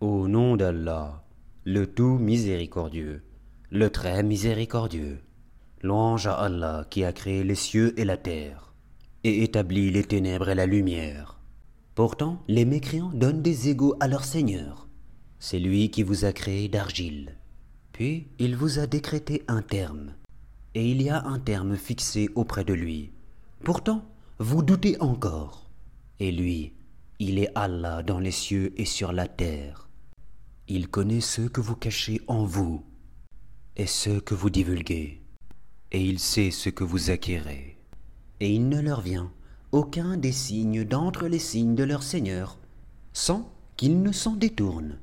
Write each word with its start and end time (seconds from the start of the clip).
Au 0.00 0.28
nom 0.28 0.56
d'Allah, 0.56 1.22
le 1.66 1.86
tout 1.86 2.16
miséricordieux, 2.16 3.22
le 3.68 3.90
très 3.90 4.22
miséricordieux. 4.22 5.20
Louange 5.82 6.26
à 6.26 6.36
Allah 6.36 6.86
qui 6.88 7.04
a 7.04 7.12
créé 7.12 7.44
les 7.44 7.54
cieux 7.54 7.92
et 8.00 8.06
la 8.06 8.16
terre, 8.16 8.72
et 9.24 9.42
établi 9.42 9.90
les 9.90 10.04
ténèbres 10.04 10.48
et 10.48 10.54
la 10.54 10.64
lumière. 10.64 11.38
Pourtant, 11.94 12.42
les 12.48 12.64
mécréants 12.64 13.10
donnent 13.12 13.42
des 13.42 13.68
égaux 13.68 13.94
à 14.00 14.08
leur 14.08 14.24
Seigneur. 14.24 14.88
C'est 15.38 15.58
lui 15.58 15.90
qui 15.90 16.02
vous 16.02 16.24
a 16.24 16.32
créé 16.32 16.68
d'argile. 16.68 17.36
Puis 17.92 18.28
il 18.38 18.56
vous 18.56 18.78
a 18.78 18.86
décrété 18.86 19.42
un 19.48 19.60
terme, 19.60 20.14
et 20.74 20.90
il 20.90 21.02
y 21.02 21.10
a 21.10 21.26
un 21.26 21.38
terme 21.38 21.76
fixé 21.76 22.30
auprès 22.36 22.64
de 22.64 22.72
lui. 22.72 23.12
Pourtant, 23.64 24.02
vous 24.38 24.62
doutez 24.62 24.98
encore. 25.02 25.68
Et 26.20 26.32
lui, 26.32 26.72
il 27.18 27.38
est 27.38 27.52
Allah 27.54 28.02
dans 28.02 28.18
les 28.18 28.30
cieux 28.30 28.72
et 28.80 28.86
sur 28.86 29.12
la 29.12 29.28
terre. 29.28 29.89
Il 30.72 30.86
connaît 30.86 31.20
ce 31.20 31.42
que 31.42 31.60
vous 31.60 31.74
cachez 31.74 32.20
en 32.28 32.44
vous 32.44 32.84
et 33.76 33.88
ce 33.88 34.20
que 34.20 34.34
vous 34.34 34.50
divulguez, 34.50 35.20
et 35.90 36.00
il 36.00 36.20
sait 36.20 36.52
ce 36.52 36.68
que 36.68 36.84
vous 36.84 37.10
acquérez. 37.10 37.76
Et 38.38 38.54
il 38.54 38.68
ne 38.68 38.80
leur 38.80 39.00
vient 39.00 39.32
aucun 39.72 40.16
des 40.16 40.30
signes 40.30 40.84
d'entre 40.84 41.26
les 41.26 41.40
signes 41.40 41.74
de 41.74 41.82
leur 41.82 42.04
Seigneur, 42.04 42.56
sans 43.12 43.52
qu'ils 43.76 44.00
ne 44.00 44.12
s'en 44.12 44.36
détournent. 44.36 45.00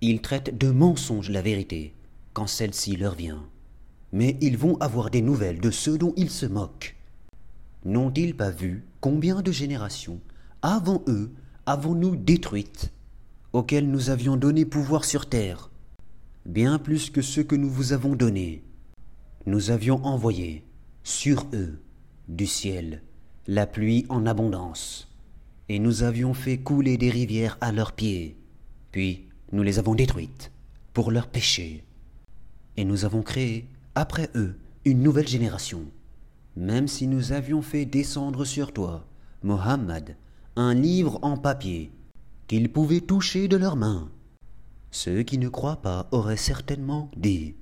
Ils 0.00 0.22
traitent 0.22 0.56
de 0.56 0.70
mensonge 0.70 1.30
la 1.30 1.42
vérité, 1.42 1.92
quand 2.32 2.46
celle-ci 2.46 2.94
leur 2.94 3.16
vient. 3.16 3.48
Mais 4.12 4.38
ils 4.40 4.56
vont 4.56 4.76
avoir 4.76 5.10
des 5.10 5.22
nouvelles 5.22 5.60
de 5.60 5.72
ceux 5.72 5.98
dont 5.98 6.14
ils 6.16 6.30
se 6.30 6.46
moquent. 6.46 6.94
N'ont-ils 7.84 8.36
pas 8.36 8.50
vu 8.50 8.86
combien 9.00 9.42
de 9.42 9.50
générations, 9.50 10.20
avant 10.62 11.02
eux, 11.08 11.32
avons-nous 11.66 12.14
détruites 12.14 12.92
auxquels 13.52 13.90
nous 13.90 14.10
avions 14.10 14.36
donné 14.36 14.64
pouvoir 14.64 15.04
sur 15.04 15.28
terre, 15.28 15.70
bien 16.46 16.78
plus 16.78 17.10
que 17.10 17.22
ceux 17.22 17.42
que 17.42 17.56
nous 17.56 17.70
vous 17.70 17.92
avons 17.92 18.14
donnés. 18.14 18.62
Nous 19.46 19.70
avions 19.70 20.04
envoyé 20.04 20.64
sur 21.02 21.46
eux 21.52 21.80
du 22.28 22.46
ciel 22.46 23.02
la 23.46 23.66
pluie 23.66 24.06
en 24.08 24.26
abondance, 24.26 25.08
et 25.68 25.78
nous 25.78 26.02
avions 26.02 26.34
fait 26.34 26.58
couler 26.58 26.96
des 26.96 27.10
rivières 27.10 27.58
à 27.60 27.72
leurs 27.72 27.92
pieds, 27.92 28.36
puis 28.92 29.28
nous 29.52 29.62
les 29.62 29.78
avons 29.78 29.94
détruites 29.94 30.52
pour 30.92 31.10
leurs 31.10 31.28
péchés, 31.28 31.82
et 32.76 32.84
nous 32.84 33.04
avons 33.04 33.22
créé 33.22 33.66
après 33.94 34.30
eux 34.34 34.56
une 34.84 35.02
nouvelle 35.02 35.28
génération, 35.28 35.82
même 36.56 36.88
si 36.88 37.06
nous 37.06 37.32
avions 37.32 37.62
fait 37.62 37.86
descendre 37.86 38.44
sur 38.44 38.72
toi, 38.72 39.06
Mohammed, 39.42 40.16
un 40.56 40.74
livre 40.74 41.18
en 41.22 41.36
papier 41.36 41.90
qu'ils 42.50 42.72
pouvaient 42.72 43.00
toucher 43.00 43.46
de 43.46 43.56
leurs 43.56 43.76
mains. 43.76 44.10
Ceux 44.90 45.22
qui 45.22 45.38
ne 45.38 45.48
croient 45.48 45.82
pas 45.82 46.08
auraient 46.10 46.36
certainement 46.36 47.08
dit 47.16 47.54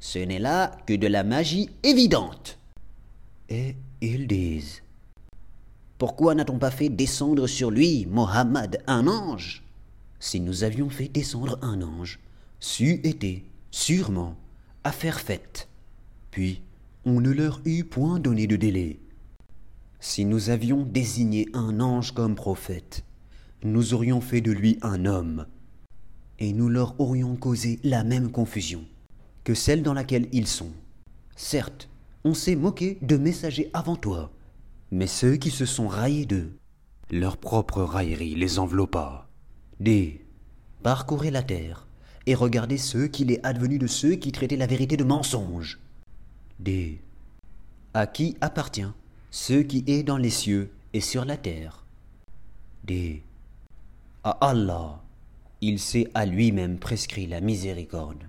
Ce 0.00 0.18
n'est 0.18 0.38
là 0.38 0.78
que 0.86 0.94
de 0.94 1.06
la 1.06 1.24
magie 1.24 1.68
évidente. 1.82 2.58
Et 3.50 3.76
ils 4.00 4.26
disent 4.26 4.82
Pourquoi 5.98 6.34
n'a-t-on 6.34 6.58
pas 6.58 6.70
fait 6.70 6.88
descendre 6.88 7.46
sur 7.46 7.70
lui, 7.70 8.06
Mohammed, 8.06 8.82
un 8.86 9.08
ange? 9.08 9.62
Si 10.20 10.40
nous 10.40 10.64
avions 10.64 10.88
fait 10.88 11.08
descendre 11.08 11.58
un 11.60 11.82
ange, 11.82 12.18
c'eût 12.60 13.02
été, 13.04 13.44
sûrement, 13.70 14.36
affaire 14.84 15.20
faite. 15.20 15.68
Puis, 16.30 16.62
on 17.04 17.20
ne 17.20 17.30
leur 17.30 17.60
eût 17.66 17.84
point 17.84 18.20
donné 18.20 18.46
de 18.46 18.56
délai. 18.56 19.00
Si 20.00 20.24
nous 20.24 20.48
avions 20.48 20.82
désigné 20.82 21.50
un 21.52 21.78
ange 21.78 22.12
comme 22.12 22.34
prophète, 22.34 23.04
nous 23.64 23.94
aurions 23.94 24.20
fait 24.20 24.42
de 24.42 24.52
lui 24.52 24.78
un 24.82 25.06
homme, 25.06 25.46
et 26.38 26.52
nous 26.52 26.68
leur 26.68 27.00
aurions 27.00 27.34
causé 27.34 27.80
la 27.82 28.04
même 28.04 28.30
confusion 28.30 28.84
que 29.42 29.54
celle 29.54 29.82
dans 29.82 29.94
laquelle 29.94 30.28
ils 30.32 30.46
sont. 30.46 30.72
Certes, 31.34 31.88
on 32.24 32.34
s'est 32.34 32.56
moqué 32.56 32.98
de 33.02 33.16
messagers 33.16 33.70
avant 33.72 33.96
toi, 33.96 34.30
mais 34.90 35.06
ceux 35.06 35.36
qui 35.36 35.50
se 35.50 35.64
sont 35.64 35.88
raillés 35.88 36.26
d'eux, 36.26 36.52
leur 37.10 37.38
propre 37.38 37.82
raillerie 37.82 38.34
les 38.34 38.58
enveloppa. 38.58 39.28
D. 39.80 40.24
Parcourez 40.82 41.30
la 41.30 41.42
terre 41.42 41.86
et 42.26 42.34
regardez 42.34 42.78
ceux 42.78 43.06
qu'il 43.06 43.30
est 43.30 43.44
advenu 43.44 43.78
de 43.78 43.86
ceux 43.86 44.14
qui 44.14 44.32
traitaient 44.32 44.56
la 44.56 44.66
vérité 44.66 44.96
de 44.96 45.04
mensonge. 45.04 45.80
D. 46.58 47.00
À 47.94 48.06
qui 48.06 48.36
appartient 48.40 48.92
ce 49.30 49.54
qui 49.54 49.84
est 49.86 50.02
dans 50.02 50.16
les 50.18 50.30
cieux 50.30 50.70
et 50.92 51.00
sur 51.00 51.24
la 51.24 51.36
terre? 51.36 51.84
D 52.84 53.23
à 54.24 54.38
Allah, 54.40 55.02
il 55.60 55.78
s'est 55.78 56.10
à 56.14 56.24
lui-même 56.24 56.78
prescrit 56.78 57.26
la 57.26 57.42
miséricorde. 57.42 58.24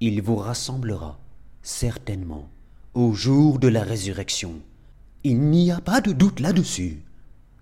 Il 0.00 0.20
vous 0.20 0.34
rassemblera, 0.34 1.16
certainement, 1.62 2.48
au 2.92 3.12
jour 3.12 3.60
de 3.60 3.68
la 3.68 3.84
résurrection. 3.84 4.54
Il 5.22 5.42
n'y 5.42 5.70
a 5.70 5.80
pas 5.80 6.00
de 6.00 6.10
doute 6.10 6.40
là-dessus. 6.40 7.02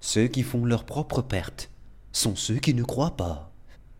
Ceux 0.00 0.27
qui 0.27 0.43
font 0.43 0.65
leur 0.65 0.84
propre 0.84 1.21
perte 1.21 1.69
sont 2.12 2.34
ceux 2.34 2.56
qui 2.56 2.72
ne 2.72 2.83
croient 2.83 3.16
pas. 3.19 3.53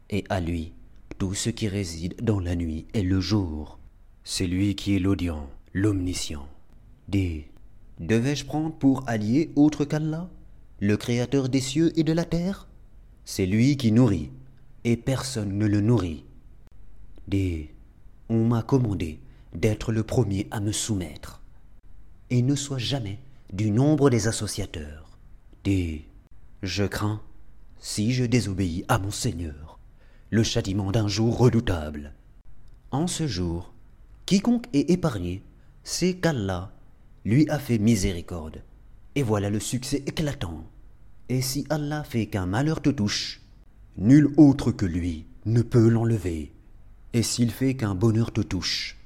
Et 0.09 0.25
à 0.31 0.41
lui, 0.41 0.73
tout 1.19 1.35
ce 1.35 1.51
qui 1.51 1.69
réside 1.69 2.15
dans 2.23 2.41
la 2.41 2.57
nuit 2.57 2.87
et 2.95 3.03
le 3.03 3.21
jour. 3.21 3.79
C'est 4.23 4.47
lui 4.47 4.75
qui 4.75 4.97
est 4.97 5.01
l'audient, 5.01 5.51
l'omniscient. 5.75 6.49
D. 7.09 7.51
Devais-je 8.01 8.47
prendre 8.47 8.75
pour 8.75 9.07
allié 9.07 9.51
autre 9.55 9.85
qu'Allah, 9.85 10.31
le 10.81 10.97
créateur 10.97 11.51
des 11.51 11.61
cieux 11.61 11.93
et 11.99 12.05
de 12.05 12.13
la 12.15 12.25
terre? 12.25 12.69
C'est 13.25 13.47
lui 13.47 13.77
qui 13.77 13.93
nourrit, 13.93 14.31
et 14.85 14.97
personne 14.97 15.57
ne 15.57 15.67
le 15.67 15.81
nourrit. 15.81 16.25
D. 17.29 17.75
On 18.29 18.45
m'a 18.45 18.63
commandé 18.63 19.21
d'être 19.55 19.93
le 19.93 20.03
premier 20.03 20.47
à 20.51 20.61
me 20.61 20.73
soumettre. 20.73 21.43
Et 22.31 22.43
ne 22.43 22.55
sois 22.55 22.79
jamais 22.79 23.19
du 23.53 23.71
nombre 23.71 24.11
des 24.11 24.29
associateurs. 24.29 25.19
D. 25.63 26.05
Je 26.63 26.85
crains, 26.85 27.23
si 27.79 28.13
je 28.13 28.25
désobéis 28.25 28.85
à 28.89 28.99
mon 28.99 29.11
Seigneur, 29.11 29.79
le 30.31 30.43
châtiment 30.43 30.91
d'un 30.91 31.09
jour 31.09 31.39
redoutable. 31.39 32.13
En 32.91 33.07
ce 33.07 33.27
jour, 33.27 33.73
quiconque 34.27 34.67
est 34.73 34.91
épargné, 34.91 35.43
c'est 35.83 36.15
qu'Allah 36.15 36.73
lui 37.25 37.49
a 37.49 37.59
fait 37.59 37.79
miséricorde. 37.79 38.63
Et 39.15 39.23
voilà 39.23 39.49
le 39.49 39.61
succès 39.61 40.03
éclatant. 40.07 40.65
Et 41.29 41.41
si 41.41 41.67
Allah 41.71 42.05
fait 42.05 42.27
qu'un 42.27 42.47
malheur 42.47 42.83
te 42.83 42.91
touche, 42.91 43.41
nul 43.97 44.33
autre 44.37 44.73
que 44.73 44.85
lui 44.85 45.27
ne 45.47 45.63
peut 45.63 45.89
l'enlever. 45.89 46.53
Et 47.15 47.23
s'il 47.23 47.51
fait 47.51 47.75
qu'un 47.75 47.95
bonheur 47.95 48.33
te 48.33 48.43
touche, 48.43 48.99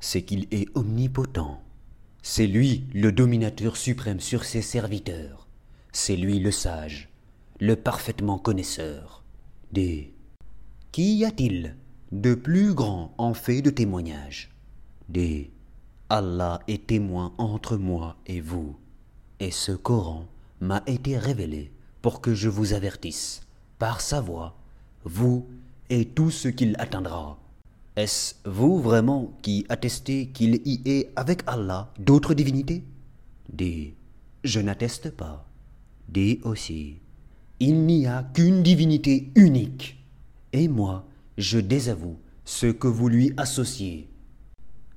c'est 0.00 0.22
qu'il 0.22 0.48
est 0.50 0.68
omnipotent. 0.76 1.62
C'est 2.22 2.46
lui 2.46 2.84
le 2.92 3.12
dominateur 3.12 3.76
suprême 3.76 4.20
sur 4.20 4.44
ses 4.44 4.62
serviteurs. 4.62 5.46
C'est 5.92 6.16
lui 6.16 6.40
le 6.40 6.50
sage, 6.50 7.08
le 7.60 7.76
parfaitement 7.76 8.38
connaisseur. 8.38 9.22
D. 9.72 10.12
Qu'y 10.90 11.24
a-t-il 11.24 11.76
de 12.10 12.34
plus 12.34 12.74
grand 12.74 13.14
en 13.18 13.34
fait 13.34 13.62
de 13.62 13.70
témoignage? 13.70 14.50
D. 15.08 15.50
Allah 16.08 16.60
est 16.66 16.86
témoin 16.88 17.32
entre 17.38 17.76
moi 17.76 18.16
et 18.26 18.40
vous. 18.40 18.76
Et 19.38 19.50
ce 19.50 19.72
Coran 19.72 20.26
m'a 20.64 20.82
été 20.86 21.18
révélé 21.18 21.72
pour 22.02 22.20
que 22.20 22.34
je 22.34 22.48
vous 22.48 22.72
avertisse, 22.72 23.42
par 23.78 24.00
sa 24.00 24.20
voix, 24.20 24.56
vous 25.04 25.46
et 25.90 26.06
tout 26.06 26.30
ce 26.30 26.48
qu'il 26.48 26.74
atteindra. 26.78 27.38
Est-ce 27.96 28.34
vous 28.44 28.80
vraiment 28.80 29.32
qui 29.42 29.64
attestez 29.68 30.28
qu'il 30.28 30.60
y 30.64 30.80
ait 30.86 31.12
avec 31.14 31.42
Allah 31.46 31.92
d'autres 31.98 32.34
divinités? 32.34 32.82
Dis, 33.52 33.94
je 34.42 34.60
n'atteste 34.60 35.10
pas. 35.10 35.46
Dis 36.08 36.40
aussi, 36.42 36.96
il 37.60 37.86
n'y 37.86 38.06
a 38.06 38.24
qu'une 38.34 38.62
divinité 38.62 39.30
unique. 39.36 40.04
Et 40.52 40.66
moi, 40.66 41.06
je 41.38 41.58
désavoue 41.58 42.18
ce 42.44 42.66
que 42.66 42.88
vous 42.88 43.08
lui 43.08 43.32
associez. 43.36 44.08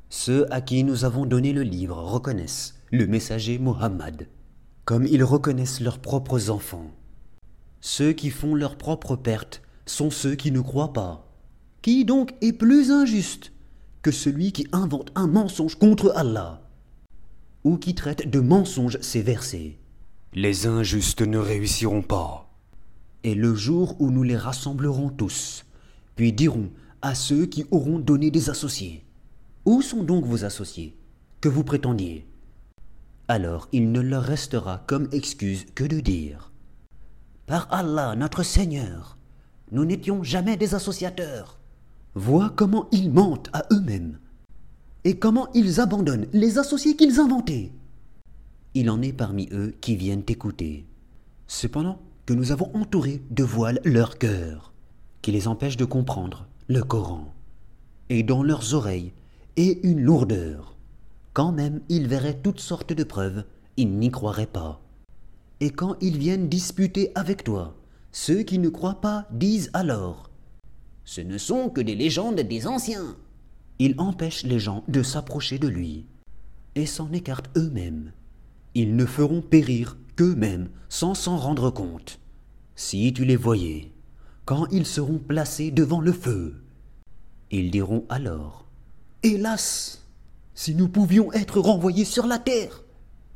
Ceux 0.10 0.52
à 0.52 0.62
qui 0.62 0.84
nous 0.84 1.06
avons 1.06 1.26
donné 1.26 1.54
le 1.54 1.64
livre 1.64 1.98
reconnaissent 1.98 2.76
le 2.92 3.06
messager 3.06 3.60
Mohammed 3.60 4.28
comme 4.88 5.06
ils 5.06 5.26
reconnaissent 5.26 5.82
leurs 5.82 6.00
propres 6.00 6.50
enfants. 6.50 6.90
Ceux 7.82 8.14
qui 8.14 8.30
font 8.30 8.56
leur 8.56 8.78
propre 8.78 9.18
perte 9.18 9.62
sont 9.86 10.10
ceux 10.10 10.36
qui 10.36 10.50
ne 10.50 10.62
croient 10.62 10.94
pas. 10.94 11.30
Qui 11.82 12.06
donc 12.06 12.34
est 12.40 12.54
plus 12.54 12.90
injuste 12.90 13.52
que 14.02 14.12
celui 14.12 14.54
qui 14.54 14.66
invente 14.72 15.12
un 15.16 15.28
mensonge 15.28 15.76
contre 15.76 16.14
Allah 16.16 16.62
ou 17.66 17.76
qui 17.76 17.96
traite 17.96 18.30
de 18.30 18.40
mensonge 18.40 18.98
ces 19.02 19.22
versets? 19.22 19.78
Les 20.34 20.68
injustes 20.68 21.22
ne 21.22 21.38
réussiront 21.38 22.02
pas. 22.02 22.50
Et 23.26 23.36
le 23.36 23.56
jour 23.56 23.98
où 24.00 24.10
nous 24.10 24.24
les 24.24 24.38
rassemblerons 24.38 25.10
tous, 25.10 25.66
puis 26.16 26.32
dirons 26.32 26.70
à 27.02 27.14
ceux 27.14 27.46
qui 27.46 27.66
auront 27.72 28.00
donné 28.00 28.32
des 28.32 28.50
associés 28.50 29.04
Où 29.66 29.82
sont 29.82 30.04
donc 30.04 30.24
vos 30.24 30.46
associés? 30.46 30.96
Que 31.42 31.50
vous 31.50 31.66
prétendiez? 31.66 32.26
Alors 33.28 33.68
il 33.72 33.92
ne 33.92 34.00
leur 34.00 34.24
restera 34.24 34.84
comme 34.88 35.10
excuse 35.12 35.66
que 35.76 35.84
de 35.84 36.00
dire 36.00 36.52
Par 37.46 37.68
Allah 37.72 38.16
notre 38.16 38.44
Seigneur, 38.44 39.18
Nous 39.72 39.84
n'étions 39.84 40.24
jamais 40.24 40.56
des 40.56 40.76
associateurs. 40.76 41.60
Vois 42.16 42.52
comment 42.56 42.88
ils 42.94 43.12
mentent 43.12 43.50
à 43.52 43.66
eux-mêmes. 43.74 44.18
Et 45.04 45.20
comment 45.20 45.50
ils 45.54 45.82
abandonnent 45.82 46.28
les 46.32 46.58
associés 46.58 46.96
qu'ils 46.96 47.20
inventaient. 47.20 47.74
Il 48.74 48.90
en 48.90 49.02
est 49.02 49.12
parmi 49.12 49.50
eux 49.52 49.76
qui 49.82 49.98
viennent 49.98 50.24
écouter. 50.28 50.86
Cependant 51.48 52.00
que 52.26 52.34
nous 52.34 52.54
avons 52.54 52.72
entouré 52.76 53.22
de 53.30 53.44
voiles 53.44 53.82
leur 53.84 54.18
cœur, 54.18 54.72
qui 55.22 55.34
les 55.34 55.50
empêchent 55.50 55.78
de 55.78 55.86
comprendre 55.86 56.48
le 56.68 56.82
Coran. 56.82 57.34
Et 58.10 58.24
dans 58.24 58.44
leurs 58.44 58.74
oreilles 58.74 59.12
est 59.58 59.84
une 59.84 60.02
lourdeur. 60.02 60.77
Quand 61.38 61.52
même 61.52 61.82
ils 61.88 62.08
verraient 62.08 62.42
toutes 62.42 62.60
sortes 62.60 62.94
de 62.94 63.04
preuves, 63.04 63.44
ils 63.78 63.96
n'y 63.96 64.10
croiraient 64.10 64.48
pas. 64.48 64.82
Et 65.60 65.70
quand 65.70 65.96
ils 66.02 66.18
viennent 66.18 66.50
disputer 66.50 67.12
avec 67.14 67.44
toi, 67.44 67.76
ceux 68.12 68.42
qui 68.42 68.58
ne 68.58 68.70
croient 68.70 69.02
pas 69.02 69.28
disent 69.30 69.70
alors 69.74 70.32
Ce 71.06 71.22
ne 71.22 71.38
sont 71.38 71.70
que 71.70 71.80
des 71.80 71.94
légendes 71.94 72.40
des 72.40 72.66
anciens. 72.66 73.16
Il 73.78 73.94
empêche 74.00 74.46
les 74.46 74.58
gens 74.58 74.84
de 74.88 75.04
s'approcher 75.04 75.60
de 75.60 75.68
lui 75.68 76.08
et 76.74 76.88
s'en 76.88 77.14
écartent 77.14 77.56
eux-mêmes. 77.56 78.14
Ils 78.74 78.96
ne 78.96 79.06
feront 79.06 79.44
périr 79.44 79.96
qu'eux-mêmes 80.16 80.70
sans 80.90 81.14
s'en 81.14 81.38
rendre 81.38 81.70
compte. 81.70 82.20
Si 82.76 83.14
tu 83.14 83.26
les 83.26 83.36
voyais, 83.36 83.92
quand 84.46 84.66
ils 84.72 84.88
seront 84.88 85.20
placés 85.20 85.70
devant 85.70 86.02
le 86.02 86.14
feu, 86.14 86.64
ils 87.52 87.70
diront 87.70 88.06
alors 88.10 88.66
Hélas 89.22 90.07
Si 90.58 90.74
nous 90.74 90.90
pouvions 90.90 91.32
être 91.34 91.60
renvoyés 91.60 92.04
sur 92.04 92.26
la 92.26 92.40
terre, 92.40 92.84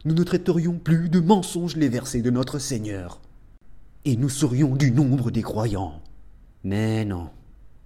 nous 0.05 0.15
ne 0.15 0.23
traiterions 0.23 0.79
plus 0.79 1.07
de 1.07 1.19
mensonges 1.19 1.75
les 1.75 1.87
versets 1.87 2.23
de 2.23 2.31
notre 2.31 2.57
Seigneur, 2.57 3.21
et 4.05 4.15
nous 4.17 4.27
serions 4.27 4.75
du 4.75 4.91
nombre 4.91 5.29
des 5.29 5.43
croyants. 5.43 6.01
Mais 6.63 7.05
non, 7.05 7.29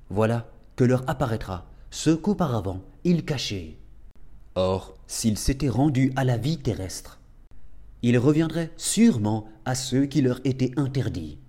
voilà 0.10 0.50
que 0.78 0.86
leur 0.86 1.04
apparaîtra 1.10 1.66
ce 1.92 2.12
qu'auparavant 2.12 2.80
ils 3.04 3.26
cachaient. 3.26 3.76
Or, 4.56 4.96
s'ils 5.06 5.38
s'étaient 5.38 5.68
rendus 5.68 6.14
à 6.16 6.24
la 6.24 6.38
vie 6.38 6.58
terrestre, 6.58 7.20
ils 8.04 8.18
reviendraient 8.18 8.72
sûrement 8.78 9.50
à 9.66 9.76
ceux 9.76 10.06
qui 10.06 10.22
leur 10.22 10.40
étaient 10.46 10.72
interdits. 10.78 11.40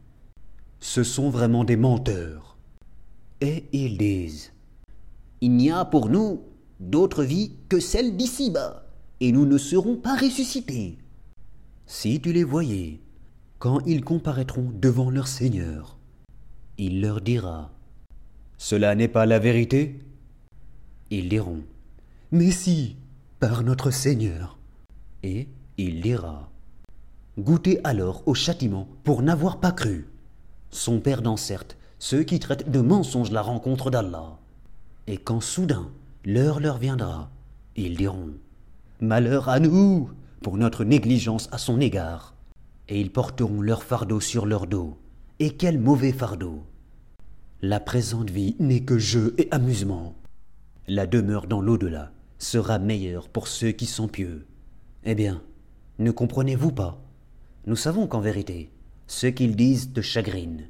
Ce 0.80 1.04
sont 1.04 1.30
vraiment 1.30 1.62
des 1.62 1.76
menteurs. 1.76 2.56
Et 3.40 3.68
ils 3.72 3.96
disent 3.96 4.50
Il 5.40 5.52
n'y 5.52 5.70
a 5.70 5.84
pour 5.84 6.08
nous 6.08 6.42
d'autre 6.80 7.22
vie 7.22 7.52
que 7.68 7.80
celle 7.80 8.16
d'ici-bas, 8.16 8.84
et 9.20 9.32
nous 9.32 9.46
ne 9.46 9.58
serons 9.58 9.96
pas 9.96 10.16
ressuscités. 10.16 10.98
Si 11.86 12.20
tu 12.20 12.32
les 12.32 12.44
voyais, 12.44 13.00
quand 13.58 13.80
ils 13.86 14.04
comparaîtront 14.04 14.70
devant 14.74 15.10
leur 15.10 15.28
Seigneur, 15.28 15.96
il 16.78 17.00
leur 17.00 17.20
dira 17.20 17.70
Cela 18.58 18.94
n'est 18.94 19.08
pas 19.08 19.26
la 19.26 19.38
vérité? 19.38 20.00
Ils 21.10 21.28
diront 21.28 21.62
Mais 22.32 22.50
si, 22.50 22.96
par 23.38 23.62
notre 23.62 23.90
Seigneur. 23.90 24.58
Et 25.22 25.48
il 25.78 26.00
dira 26.00 26.50
Goûtez 27.38 27.80
alors 27.84 28.22
au 28.26 28.34
châtiment 28.34 28.88
pour 29.04 29.22
n'avoir 29.22 29.60
pas 29.60 29.72
cru. 29.72 30.08
Sont 30.70 31.00
perdants 31.00 31.36
certes 31.36 31.76
ceux 31.98 32.22
qui 32.22 32.38
traitent 32.38 32.70
de 32.70 32.80
mensonges 32.80 33.30
la 33.30 33.42
rencontre 33.42 33.90
d'Allah. 33.90 34.38
Et 35.06 35.16
quand 35.16 35.40
soudain 35.40 35.90
l'heure 36.26 36.58
leur 36.58 36.76
viendra, 36.78 37.30
ils 37.76 37.96
diront 37.96 38.32
Malheur 39.00 39.48
à 39.48 39.60
nous 39.60 40.10
pour 40.42 40.56
notre 40.56 40.82
négligence 40.82 41.48
à 41.52 41.58
son 41.58 41.80
égard. 41.80 42.34
Et 42.88 43.00
ils 43.00 43.12
porteront 43.12 43.60
leur 43.60 43.84
fardeau 43.84 44.20
sur 44.20 44.44
leur 44.44 44.66
dos. 44.66 44.98
Et 45.38 45.50
quel 45.50 45.78
mauvais 45.78 46.12
fardeau 46.12 46.64
La 47.62 47.78
présente 47.78 48.30
vie 48.30 48.56
n'est 48.58 48.82
que 48.82 48.98
jeu 48.98 49.34
et 49.38 49.46
amusement. 49.52 50.14
La 50.88 51.06
demeure 51.06 51.46
dans 51.46 51.60
l'au-delà 51.60 52.10
sera 52.38 52.80
meilleure 52.80 53.28
pour 53.28 53.46
ceux 53.46 53.70
qui 53.70 53.86
sont 53.86 54.08
pieux. 54.08 54.46
Eh 55.04 55.14
bien, 55.14 55.42
ne 56.00 56.10
comprenez-vous 56.10 56.72
pas? 56.72 57.00
Nous 57.66 57.76
savons 57.76 58.08
qu'en 58.08 58.20
vérité, 58.20 58.70
ce 59.06 59.28
qu'ils 59.28 59.54
disent 59.54 59.92
te 59.92 60.00
chagrine. 60.00 60.68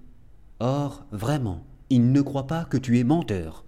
Or, 0.60 1.06
vraiment, 1.12 1.64
ils 1.88 2.12
ne 2.12 2.20
croient 2.20 2.46
pas 2.46 2.64
que 2.64 2.76
tu 2.76 2.98
es 2.98 3.04
menteur. 3.04 3.64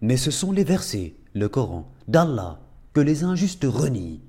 Mais 0.00 0.16
ce 0.16 0.30
sont 0.30 0.52
les 0.52 0.64
versets, 0.64 1.14
le 1.34 1.48
Coran, 1.48 1.90
d'Allah, 2.06 2.60
que 2.92 3.00
les 3.00 3.24
injustes 3.24 3.66
renient. 3.68 4.20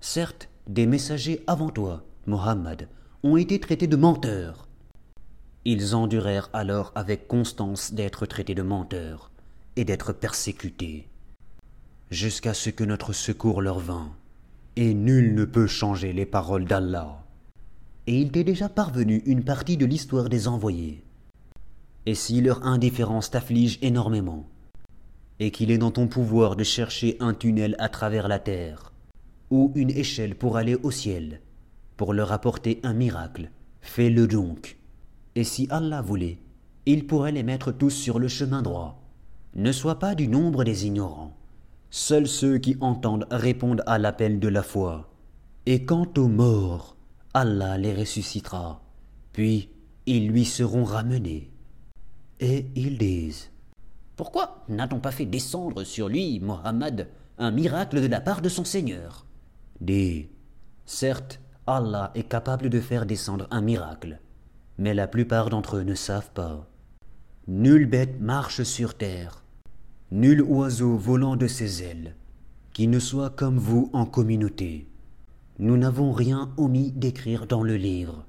Certes, 0.00 0.50
des 0.68 0.84
messagers 0.84 1.42
avant 1.46 1.70
toi, 1.70 2.04
Mohammed, 2.26 2.88
ont 3.22 3.38
été 3.38 3.58
traités 3.58 3.86
de 3.86 3.96
menteurs. 3.96 4.68
Ils 5.64 5.94
endurèrent 5.94 6.50
alors 6.52 6.92
avec 6.94 7.26
constance 7.26 7.94
d'être 7.94 8.26
traités 8.26 8.54
de 8.54 8.62
menteurs 8.62 9.30
et 9.76 9.86
d'être 9.86 10.12
persécutés, 10.12 11.08
jusqu'à 12.10 12.52
ce 12.52 12.68
que 12.68 12.84
notre 12.84 13.14
secours 13.14 13.62
leur 13.62 13.78
vînt 13.78 14.12
et 14.76 14.92
nul 14.92 15.34
ne 15.34 15.44
peut 15.44 15.66
changer 15.66 16.12
les 16.12 16.26
paroles 16.26 16.66
d'Allah. 16.66 17.24
Et 18.06 18.20
il 18.20 18.30
t'est 18.30 18.44
déjà 18.44 18.68
parvenu 18.68 19.22
une 19.24 19.44
partie 19.44 19.76
de 19.78 19.86
l'histoire 19.86 20.28
des 20.28 20.48
envoyés. 20.48 21.04
Et 22.04 22.14
si 22.14 22.40
leur 22.40 22.66
indifférence 22.66 23.30
t'afflige 23.30 23.78
énormément, 23.80 24.48
et 25.40 25.50
qu'il 25.50 25.70
est 25.70 25.78
dans 25.78 25.90
ton 25.90 26.08
pouvoir 26.08 26.56
de 26.56 26.64
chercher 26.64 27.16
un 27.20 27.34
tunnel 27.34 27.76
à 27.78 27.88
travers 27.88 28.28
la 28.28 28.38
terre, 28.38 28.92
ou 29.50 29.72
une 29.74 29.90
échelle 29.90 30.34
pour 30.34 30.56
aller 30.56 30.76
au 30.82 30.90
ciel, 30.90 31.40
pour 31.96 32.14
leur 32.14 32.32
apporter 32.32 32.80
un 32.82 32.94
miracle, 32.94 33.50
fais-le 33.80 34.26
donc. 34.26 34.78
Et 35.34 35.44
si 35.44 35.66
Allah 35.70 36.02
voulait, 36.02 36.38
il 36.86 37.06
pourrait 37.06 37.32
les 37.32 37.42
mettre 37.42 37.70
tous 37.70 37.90
sur 37.90 38.18
le 38.18 38.28
chemin 38.28 38.62
droit. 38.62 39.02
Ne 39.54 39.70
sois 39.70 39.98
pas 39.98 40.14
du 40.14 40.28
nombre 40.28 40.64
des 40.64 40.86
ignorants. 40.86 41.36
Seuls 41.90 42.26
ceux 42.26 42.58
qui 42.58 42.76
entendent 42.80 43.26
répondent 43.30 43.82
à 43.86 43.98
l'appel 43.98 44.40
de 44.40 44.48
la 44.48 44.62
foi. 44.62 45.10
Et 45.66 45.84
quant 45.84 46.08
aux 46.16 46.28
morts, 46.28 46.96
Allah 47.34 47.78
les 47.78 47.94
ressuscitera, 47.94 48.82
puis 49.32 49.68
ils 50.06 50.28
lui 50.28 50.44
seront 50.44 50.84
ramenés. 50.84 51.50
Et 52.40 52.66
ils 52.74 52.98
disent 52.98 53.51
Pourquoi 54.16 54.64
n'a-t-on 54.68 55.00
pas 55.00 55.10
fait 55.10 55.26
descendre 55.26 55.84
sur 55.84 56.08
lui, 56.08 56.40
Mohammed, 56.40 57.08
un 57.38 57.50
miracle 57.50 58.00
de 58.00 58.06
la 58.06 58.20
part 58.20 58.42
de 58.42 58.48
son 58.48 58.64
Seigneur? 58.64 59.26
Dis 59.80 60.28
Certes, 60.84 61.40
Allah 61.66 62.10
est 62.14 62.28
capable 62.28 62.68
de 62.68 62.80
faire 62.80 63.06
descendre 63.06 63.46
un 63.50 63.60
miracle, 63.60 64.20
mais 64.78 64.94
la 64.94 65.08
plupart 65.08 65.50
d'entre 65.50 65.76
eux 65.76 65.82
ne 65.82 65.94
savent 65.94 66.32
pas. 66.32 66.68
Nulle 67.46 67.86
bête 67.86 68.20
marche 68.20 68.62
sur 68.62 68.94
terre 68.94 69.42
nul 70.12 70.42
oiseau 70.42 70.98
volant 70.98 71.36
de 71.36 71.46
ses 71.46 71.82
ailes, 71.82 72.14
qui 72.74 72.86
ne 72.86 72.98
soit 72.98 73.30
comme 73.30 73.56
vous 73.56 73.88
en 73.94 74.04
communauté. 74.04 74.86
Nous 75.58 75.78
n'avons 75.78 76.12
rien 76.12 76.52
omis 76.58 76.92
d'écrire 76.92 77.46
dans 77.46 77.62
le 77.62 77.76
livre. 77.76 78.26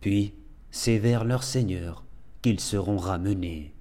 Puis, 0.00 0.32
c'est 0.70 0.96
vers 0.96 1.24
leur 1.24 1.42
Seigneur 1.42 2.04
qu'ils 2.40 2.60
seront 2.60 2.96
ramenés. 2.96 3.74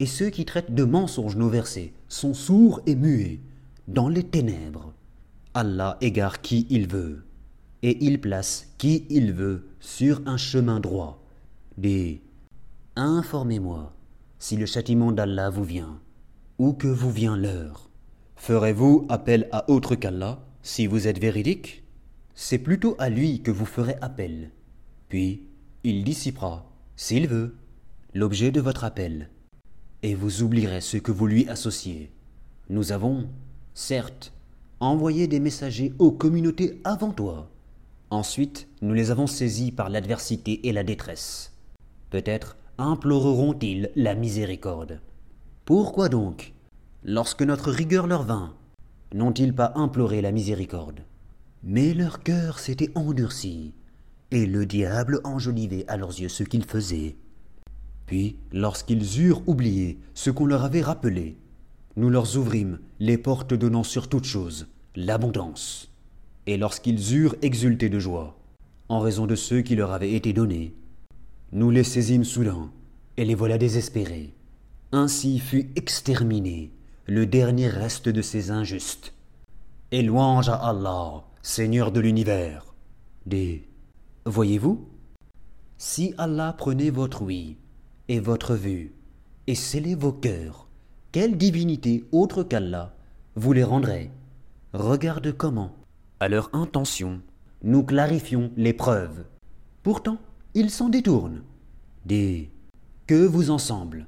Et 0.00 0.06
ceux 0.06 0.30
qui 0.30 0.44
traitent 0.44 0.74
de 0.74 0.84
mensonges 0.84 1.36
nos 1.36 1.48
versets 1.48 1.92
sont 2.08 2.34
sourds 2.34 2.80
et 2.86 2.96
muets, 2.96 3.40
dans 3.88 4.08
les 4.08 4.24
ténèbres. 4.24 4.92
Allah 5.54 5.96
égare 6.00 6.40
qui 6.40 6.66
il 6.70 6.88
veut, 6.88 7.24
et 7.82 8.04
il 8.04 8.20
place 8.20 8.72
qui 8.78 9.06
il 9.08 9.32
veut 9.32 9.68
sur 9.78 10.20
un 10.26 10.36
chemin 10.36 10.80
droit. 10.80 11.22
Dis, 11.76 12.22
informez-moi 12.96 13.94
si 14.38 14.56
le 14.56 14.66
châtiment 14.66 15.12
d'Allah 15.12 15.50
vous 15.50 15.64
vient 15.64 16.00
ou 16.58 16.72
que 16.72 16.88
vous 16.88 17.10
vient 17.10 17.36
l'heure. 17.36 17.90
Ferez-vous 18.36 19.06
appel 19.08 19.48
à 19.52 19.70
autre 19.70 19.94
qu'Allah 19.94 20.44
si 20.62 20.86
vous 20.86 21.06
êtes 21.06 21.18
véridique? 21.18 21.84
C'est 22.34 22.58
plutôt 22.58 22.96
à 22.98 23.08
lui 23.08 23.42
que 23.42 23.50
vous 23.50 23.66
ferez 23.66 23.96
appel. 24.00 24.50
Puis 25.08 25.46
il 25.84 26.04
dissipera, 26.04 26.70
s'il 26.96 27.28
veut, 27.28 27.54
l'objet 28.12 28.50
de 28.50 28.60
votre 28.60 28.84
appel, 28.84 29.30
et 30.04 30.14
vous 30.14 30.42
oublierez 30.42 30.82
ce 30.82 30.98
que 30.98 31.10
vous 31.10 31.26
lui 31.26 31.48
associez. 31.48 32.10
Nous 32.68 32.92
avons, 32.92 33.26
certes, 33.72 34.34
envoyé 34.78 35.26
des 35.28 35.40
messagers 35.40 35.94
aux 35.98 36.12
communautés 36.12 36.78
avant 36.84 37.10
toi. 37.10 37.50
Ensuite, 38.10 38.68
nous 38.82 38.92
les 38.92 39.10
avons 39.10 39.26
saisis 39.26 39.72
par 39.72 39.88
l'adversité 39.88 40.68
et 40.68 40.72
la 40.72 40.84
détresse. 40.84 41.54
Peut-être 42.10 42.58
imploreront-ils 42.76 43.90
la 43.96 44.14
miséricorde. 44.14 45.00
Pourquoi 45.64 46.10
donc, 46.10 46.52
lorsque 47.02 47.42
notre 47.42 47.70
rigueur 47.70 48.06
leur 48.06 48.24
vint, 48.24 48.54
n'ont-ils 49.14 49.54
pas 49.54 49.72
imploré 49.74 50.20
la 50.20 50.32
miséricorde? 50.32 51.00
Mais 51.62 51.94
leur 51.94 52.22
cœur 52.22 52.58
s'était 52.58 52.92
endurci, 52.94 53.72
et 54.30 54.44
le 54.44 54.66
diable 54.66 55.22
enjolivait 55.24 55.86
à 55.88 55.96
leurs 55.96 56.20
yeux 56.20 56.28
ce 56.28 56.44
qu'ils 56.44 56.66
faisaient. 56.66 57.16
Puis, 58.06 58.36
lorsqu'ils 58.52 59.20
eurent 59.20 59.42
oublié 59.46 59.98
ce 60.14 60.30
qu'on 60.30 60.46
leur 60.46 60.64
avait 60.64 60.82
rappelé, 60.82 61.36
nous 61.96 62.10
leur 62.10 62.36
ouvrîmes 62.36 62.78
les 63.00 63.18
portes 63.18 63.54
donnant 63.54 63.84
sur 63.84 64.08
toute 64.08 64.24
chose 64.24 64.66
l'abondance. 64.96 65.90
Et 66.46 66.56
lorsqu'ils 66.56 67.14
eurent 67.14 67.36
exulté 67.42 67.88
de 67.88 67.98
joie, 67.98 68.38
en 68.88 69.00
raison 69.00 69.26
de 69.26 69.34
ceux 69.34 69.62
qui 69.62 69.76
leur 69.76 69.92
avaient 69.92 70.12
été 70.12 70.32
donnés, 70.32 70.74
nous 71.52 71.70
les 71.70 71.84
saisîmes 71.84 72.24
soudain 72.24 72.70
et 73.16 73.24
les 73.24 73.34
voilà 73.34 73.58
désespérés. 73.58 74.34
Ainsi 74.92 75.38
fut 75.38 75.70
exterminé 75.76 76.70
le 77.06 77.26
dernier 77.26 77.68
reste 77.68 78.08
de 78.08 78.22
ces 78.22 78.50
injustes. 78.50 79.14
Et 79.90 80.02
louange 80.02 80.48
à 80.48 80.54
Allah, 80.54 81.24
Seigneur 81.42 81.92
de 81.92 82.00
l'univers. 82.00 82.74
Des. 83.26 83.68
Voyez-vous 84.24 84.88
Si 85.78 86.14
Allah 86.18 86.54
prenait 86.56 86.90
votre 86.90 87.22
oui 87.22 87.56
et 88.08 88.20
votre 88.20 88.54
vue 88.54 88.92
et 89.46 89.54
scellait 89.54 89.94
vos 89.94 90.12
cœurs, 90.12 90.68
quelle 91.12 91.36
divinité 91.36 92.04
autre 92.12 92.42
qu'Allah 92.42 92.94
vous 93.36 93.52
les 93.52 93.64
rendrait? 93.64 94.10
Regarde 94.72 95.32
comment, 95.32 95.74
à 96.20 96.28
leur 96.28 96.50
intention, 96.54 97.20
nous 97.62 97.82
clarifions 97.82 98.50
les 98.56 98.72
preuves. 98.72 99.24
Pourtant, 99.82 100.18
ils 100.54 100.70
s'en 100.70 100.88
détournent. 100.88 101.42
Des. 102.04 102.50
Que 103.06 103.26
vous 103.26 103.50
en 103.50 103.58
semble 103.58 104.06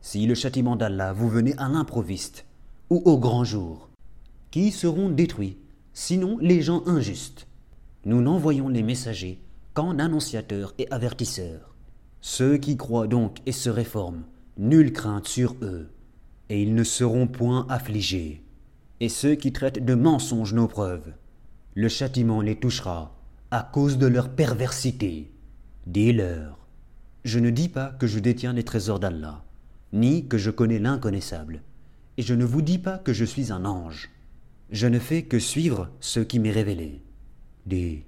Si 0.00 0.26
le 0.26 0.34
châtiment 0.34 0.76
d'Allah 0.76 1.12
vous 1.12 1.28
venait 1.28 1.56
à 1.58 1.68
l'improviste 1.68 2.44
ou 2.90 3.02
au 3.04 3.18
grand 3.18 3.44
jour, 3.44 3.88
qui 4.50 4.70
seront 4.70 5.08
détruits, 5.08 5.58
sinon 5.92 6.38
les 6.38 6.62
gens 6.62 6.82
injustes? 6.86 7.46
Nous 8.04 8.20
n'envoyons 8.20 8.68
les 8.68 8.82
messagers 8.82 9.40
qu'en 9.72 9.98
annonciateurs 9.98 10.74
et 10.78 10.90
avertisseurs. 10.90 11.73
Ceux 12.26 12.56
qui 12.56 12.78
croient 12.78 13.06
donc 13.06 13.36
et 13.44 13.52
se 13.52 13.68
réforment, 13.68 14.24
nulle 14.56 14.94
crainte 14.94 15.28
sur 15.28 15.56
eux, 15.60 15.90
et 16.48 16.62
ils 16.62 16.74
ne 16.74 16.82
seront 16.82 17.26
point 17.26 17.66
affligés. 17.68 18.42
Et 19.00 19.10
ceux 19.10 19.34
qui 19.34 19.52
traitent 19.52 19.84
de 19.84 19.94
mensonges 19.94 20.54
nos 20.54 20.66
preuves, 20.66 21.12
le 21.74 21.90
châtiment 21.90 22.40
les 22.40 22.56
touchera 22.56 23.14
à 23.50 23.62
cause 23.62 23.98
de 23.98 24.06
leur 24.06 24.30
perversité. 24.30 25.30
Dis-leur, 25.86 26.66
je 27.24 27.38
ne 27.40 27.50
dis 27.50 27.68
pas 27.68 27.88
que 27.90 28.06
je 28.06 28.18
détiens 28.20 28.54
les 28.54 28.64
trésors 28.64 29.00
d'Allah, 29.00 29.44
ni 29.92 30.26
que 30.26 30.38
je 30.38 30.50
connais 30.50 30.78
l'inconnaissable, 30.78 31.60
et 32.16 32.22
je 32.22 32.32
ne 32.32 32.46
vous 32.46 32.62
dis 32.62 32.78
pas 32.78 32.96
que 32.96 33.12
je 33.12 33.26
suis 33.26 33.52
un 33.52 33.66
ange. 33.66 34.10
Je 34.70 34.86
ne 34.86 34.98
fais 34.98 35.24
que 35.24 35.38
suivre 35.38 35.90
ce 36.00 36.20
qui 36.20 36.38
m'est 36.38 36.52
révélé. 36.52 37.02
Dis, 37.66 38.04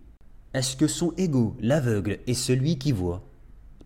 est-ce 0.54 0.74
que 0.74 0.86
sont 0.86 1.12
égaux 1.18 1.54
l'aveugle 1.60 2.20
et 2.26 2.34
celui 2.34 2.78
qui 2.78 2.92
voit 2.92 3.22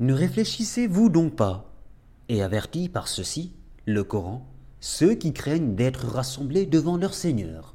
Ne 0.01 0.15
réfléchissez-vous 0.15 1.11
donc 1.11 1.37
pas 1.37 1.75
Et 2.31 2.43
avertis 2.43 2.89
par 2.89 3.07
ceci, 3.07 3.53
le 3.85 4.03
Coran, 4.03 4.47
ceux 4.81 5.15
qui 5.15 5.35
craignent 5.35 5.75
d'être 5.75 6.07
rassemblés 6.07 6.65
devant 6.65 6.97
leur 6.97 7.13
Seigneur, 7.13 7.75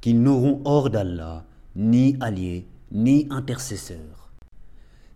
qu'ils 0.00 0.22
n'auront 0.22 0.62
hors 0.64 0.88
d'Allah 0.88 1.44
ni 1.76 2.16
alliés 2.20 2.66
ni 2.92 3.26
intercesseurs. 3.28 4.32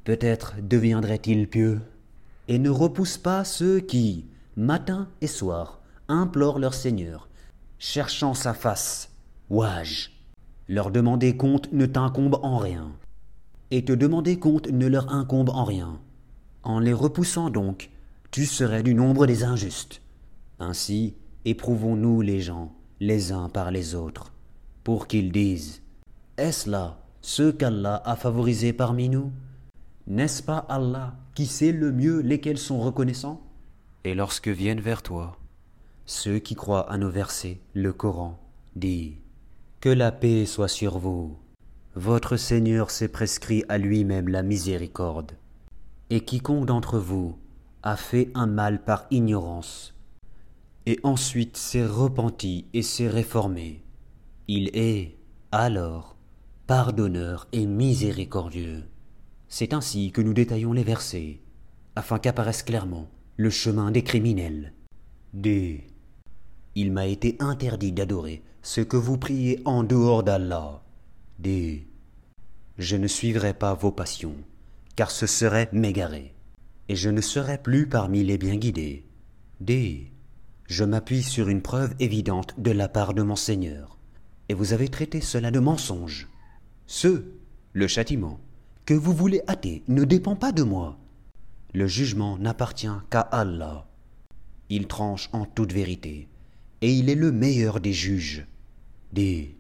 Peut-être 0.05 0.57
deviendraient-ils 0.61 1.49
pieux, 1.49 1.81
et 2.47 2.59
ne 2.59 2.69
repoussent 2.69 3.17
pas 3.17 3.43
ceux 3.45 3.81
qui, 3.81 4.26
matin 4.55 5.09
et 5.23 5.29
soir, 5.29 5.81
implorent 6.09 6.59
leur 6.59 6.75
Seigneur, 6.75 7.31
cherchant 7.79 8.35
sa 8.35 8.52
face. 8.52 9.09
Ouage, 9.49 10.12
leur 10.69 10.90
demander 10.90 11.38
compte 11.38 11.73
ne 11.73 11.87
t'incombe 11.87 12.38
en 12.43 12.59
rien, 12.59 12.93
et 13.71 13.83
te 13.83 13.95
demander 13.95 14.38
compte 14.38 14.69
ne 14.69 14.88
leur 14.88 15.11
incombe 15.11 15.49
en 15.49 15.64
rien. 15.64 15.99
En 16.62 16.79
les 16.79 16.93
repoussant 16.93 17.50
donc, 17.50 17.90
tu 18.31 18.47
serais 18.47 18.83
du 18.83 18.95
nombre 18.95 19.26
des 19.26 19.45
injustes. 19.45 20.02
Ainsi, 20.59 21.14
éprouvons-nous 21.45 22.21
les 22.21 22.40
gens, 22.40 22.73
les 23.00 23.33
uns 23.33 23.49
par 23.49 23.71
les 23.71 23.95
autres, 23.95 24.33
pour 24.85 25.07
qu'ils 25.07 25.33
disent 25.33 25.83
Est-ce 26.37 26.69
là 26.69 27.00
ceux 27.23 27.52
qu'Allah 27.52 28.02
a 28.05 28.17
favorisés 28.17 28.73
parmi 28.73 29.09
nous? 29.09 29.33
N'est-ce 30.07 30.43
pas 30.43 30.59
Allah 30.69 31.14
qui 31.35 31.47
sait 31.47 31.73
le 31.73 31.93
mieux 31.93 32.21
lesquels 32.21 32.59
sont 32.59 32.81
reconnaissants? 32.81 33.40
Et 34.05 34.14
lorsque 34.14 34.49
viennent 34.49 34.81
vers 34.81 35.02
toi 35.02 35.37
ceux 36.11 36.40
qui 36.40 36.57
croient 36.57 36.90
à 36.90 36.99
nos 36.99 37.09
versets, 37.09 37.61
le 37.73 37.93
Coran, 37.93 38.37
dit 38.75 39.19
Que 39.81 39.88
la 39.88 40.11
paix 40.11 40.45
soit 40.45 40.67
sur 40.67 40.99
vous. 40.99 41.38
Votre 41.95 42.37
Seigneur 42.37 42.90
s'est 42.90 43.07
prescrit 43.07 43.62
à 43.69 43.79
lui-même 43.79 44.29
la 44.29 44.43
miséricorde. 44.43 45.33
Et 46.11 46.21
quiconque 46.21 46.67
d'entre 46.67 46.99
vous 46.99 47.38
a 47.83 47.97
fait 47.97 48.31
un 48.35 48.47
mal 48.47 48.85
par 48.85 49.07
ignorance, 49.11 49.95
et 50.85 50.99
ensuite 51.02 51.57
s'est 51.57 51.87
repenti 51.87 52.67
et 52.75 52.83
s'est 52.83 53.09
réformé, 53.09 53.85
il 54.49 54.71
est, 54.76 55.17
alors, 55.52 56.17
pardonneur 56.67 57.47
et 57.52 57.64
miséricordieux. 57.64 58.83
C'est 59.49 59.73
ainsi 59.73 60.11
que 60.11 60.21
nous 60.21 60.35
détaillons 60.35 60.73
les 60.73 60.83
versets, 60.83 61.40
afin 61.95 62.19
qu'apparaisse 62.19 62.64
clairement 62.64 63.09
le 63.37 63.50
chemin 63.50 63.93
des 63.93 64.02
criminels. 64.02 64.73
D. 65.33 65.87
Il 66.75 66.93
m'a 66.93 67.07
été 67.07 67.37
interdit 67.38 67.93
d'adorer 67.93 68.43
ce 68.62 68.81
que 68.81 68.97
vous 68.97 69.17
priez 69.17 69.62
en 69.64 69.85
dehors 69.85 70.25
d'Allah. 70.25 70.83
D. 71.38 71.87
Je 72.79 72.97
ne 72.97 73.07
suivrai 73.07 73.55
pas 73.55 73.75
vos 73.75 73.93
passions, 73.93 74.37
car 74.97 75.11
ce 75.11 75.27
serait 75.27 75.69
m'égarer, 75.73 76.35
et 76.89 76.97
je 76.97 77.11
ne 77.11 77.21
serai 77.21 77.59
plus 77.59 77.89
parmi 77.89 78.25
les 78.25 78.39
bien 78.39 78.57
guidés. 78.57 79.05
D. 79.61 80.11
Je 80.67 80.85
m'appuie 80.85 81.23
sur 81.23 81.49
une 81.49 81.63
preuve 81.63 81.95
évidente 81.99 82.55
de 82.59 82.71
la 82.71 82.89
part 82.89 83.15
de 83.15 83.23
mon 83.23 83.37
Seigneur, 83.37 83.99
et 84.49 84.55
vous 84.55 84.73
avez 84.73 84.89
traité 84.89 85.21
cela 85.21 85.51
de 85.51 85.59
mensonge. 85.59 86.29
Ce, 86.87 87.25
le 87.73 87.87
châtiment, 87.87 88.41
que 88.87 88.95
vous 88.95 89.13
voulez 89.13 89.43
hâter 89.49 89.83
ne 89.89 90.05
dépend 90.05 90.37
pas 90.37 90.53
de 90.53 90.63
moi. 90.63 90.99
Le 91.75 91.87
jugement 91.87 92.39
n'appartient 92.39 92.89
qu'à 93.11 93.21
Allah. 93.21 93.87
Il 94.69 94.87
tranche 94.87 95.29
en 95.33 95.45
toute 95.45 95.73
vérité, 95.73 96.29
et 96.81 96.93
il 96.93 97.09
est 97.11 97.15
le 97.15 97.31
meilleur 97.31 97.81
des 97.81 97.93
juges. 97.93 98.47
Des. 99.13 99.57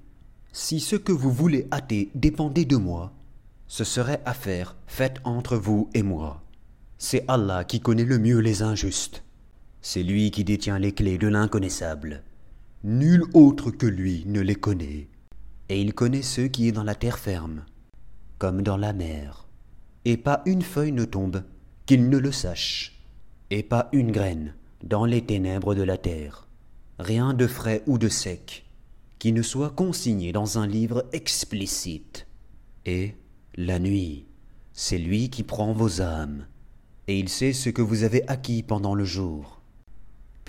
Si 0.52 0.80
ce 0.80 0.96
que 0.96 1.12
vous 1.12 1.30
voulez 1.32 1.68
hâter 1.72 2.10
dépendait 2.14 2.64
de 2.64 2.76
moi, 2.76 3.12
ce 3.70 3.84
serait 3.84 4.20
affaire 4.24 4.74
faite 4.88 5.20
entre 5.22 5.56
vous 5.56 5.90
et 5.94 6.02
moi. 6.02 6.42
C'est 6.98 7.24
Allah 7.28 7.62
qui 7.62 7.78
connaît 7.78 8.04
le 8.04 8.18
mieux 8.18 8.40
les 8.40 8.62
injustes. 8.62 9.22
C'est 9.80 10.02
lui 10.02 10.32
qui 10.32 10.42
détient 10.42 10.80
les 10.80 10.90
clés 10.92 11.18
de 11.18 11.28
l'inconnaissable. 11.28 12.24
Nul 12.82 13.22
autre 13.32 13.70
que 13.70 13.86
lui 13.86 14.24
ne 14.26 14.40
les 14.40 14.56
connaît. 14.56 15.06
Et 15.68 15.80
il 15.80 15.94
connaît 15.94 16.22
ceux 16.22 16.48
qui 16.48 16.66
est 16.66 16.72
dans 16.72 16.82
la 16.82 16.96
terre 16.96 17.20
ferme, 17.20 17.64
comme 18.38 18.62
dans 18.62 18.76
la 18.76 18.92
mer. 18.92 19.46
Et 20.04 20.16
pas 20.16 20.42
une 20.46 20.62
feuille 20.62 20.90
ne 20.90 21.04
tombe 21.04 21.44
qu'il 21.86 22.08
ne 22.08 22.18
le 22.18 22.32
sache, 22.32 23.00
et 23.50 23.62
pas 23.62 23.88
une 23.92 24.10
graine 24.10 24.54
dans 24.82 25.04
les 25.04 25.24
ténèbres 25.24 25.76
de 25.76 25.84
la 25.84 25.96
terre. 25.96 26.48
Rien 26.98 27.34
de 27.34 27.46
frais 27.46 27.84
ou 27.86 27.98
de 27.98 28.08
sec 28.08 28.66
qui 29.20 29.32
ne 29.32 29.42
soit 29.42 29.70
consigné 29.70 30.32
dans 30.32 30.58
un 30.58 30.66
livre 30.66 31.06
explicite. 31.12 32.26
Et, 32.84 33.14
la 33.66 33.78
nuit, 33.78 34.26
c'est 34.72 34.98
lui 34.98 35.30
qui 35.30 35.42
prend 35.42 35.72
vos 35.72 36.00
âmes, 36.00 36.46
et 37.08 37.18
il 37.18 37.28
sait 37.28 37.52
ce 37.52 37.70
que 37.70 37.82
vous 37.82 38.04
avez 38.04 38.28
acquis 38.28 38.62
pendant 38.62 38.94
le 38.94 39.04
jour 39.04 39.60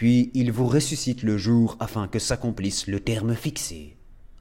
puis 0.02 0.32
il 0.34 0.52
vous 0.52 0.66
ressuscite 0.66 1.22
le 1.22 1.38
jour 1.38 1.78
afin 1.80 2.08
que 2.08 2.18
s'accomplisse 2.18 2.88
le 2.88 3.00
terme 3.02 3.36
fixé. 3.36 3.98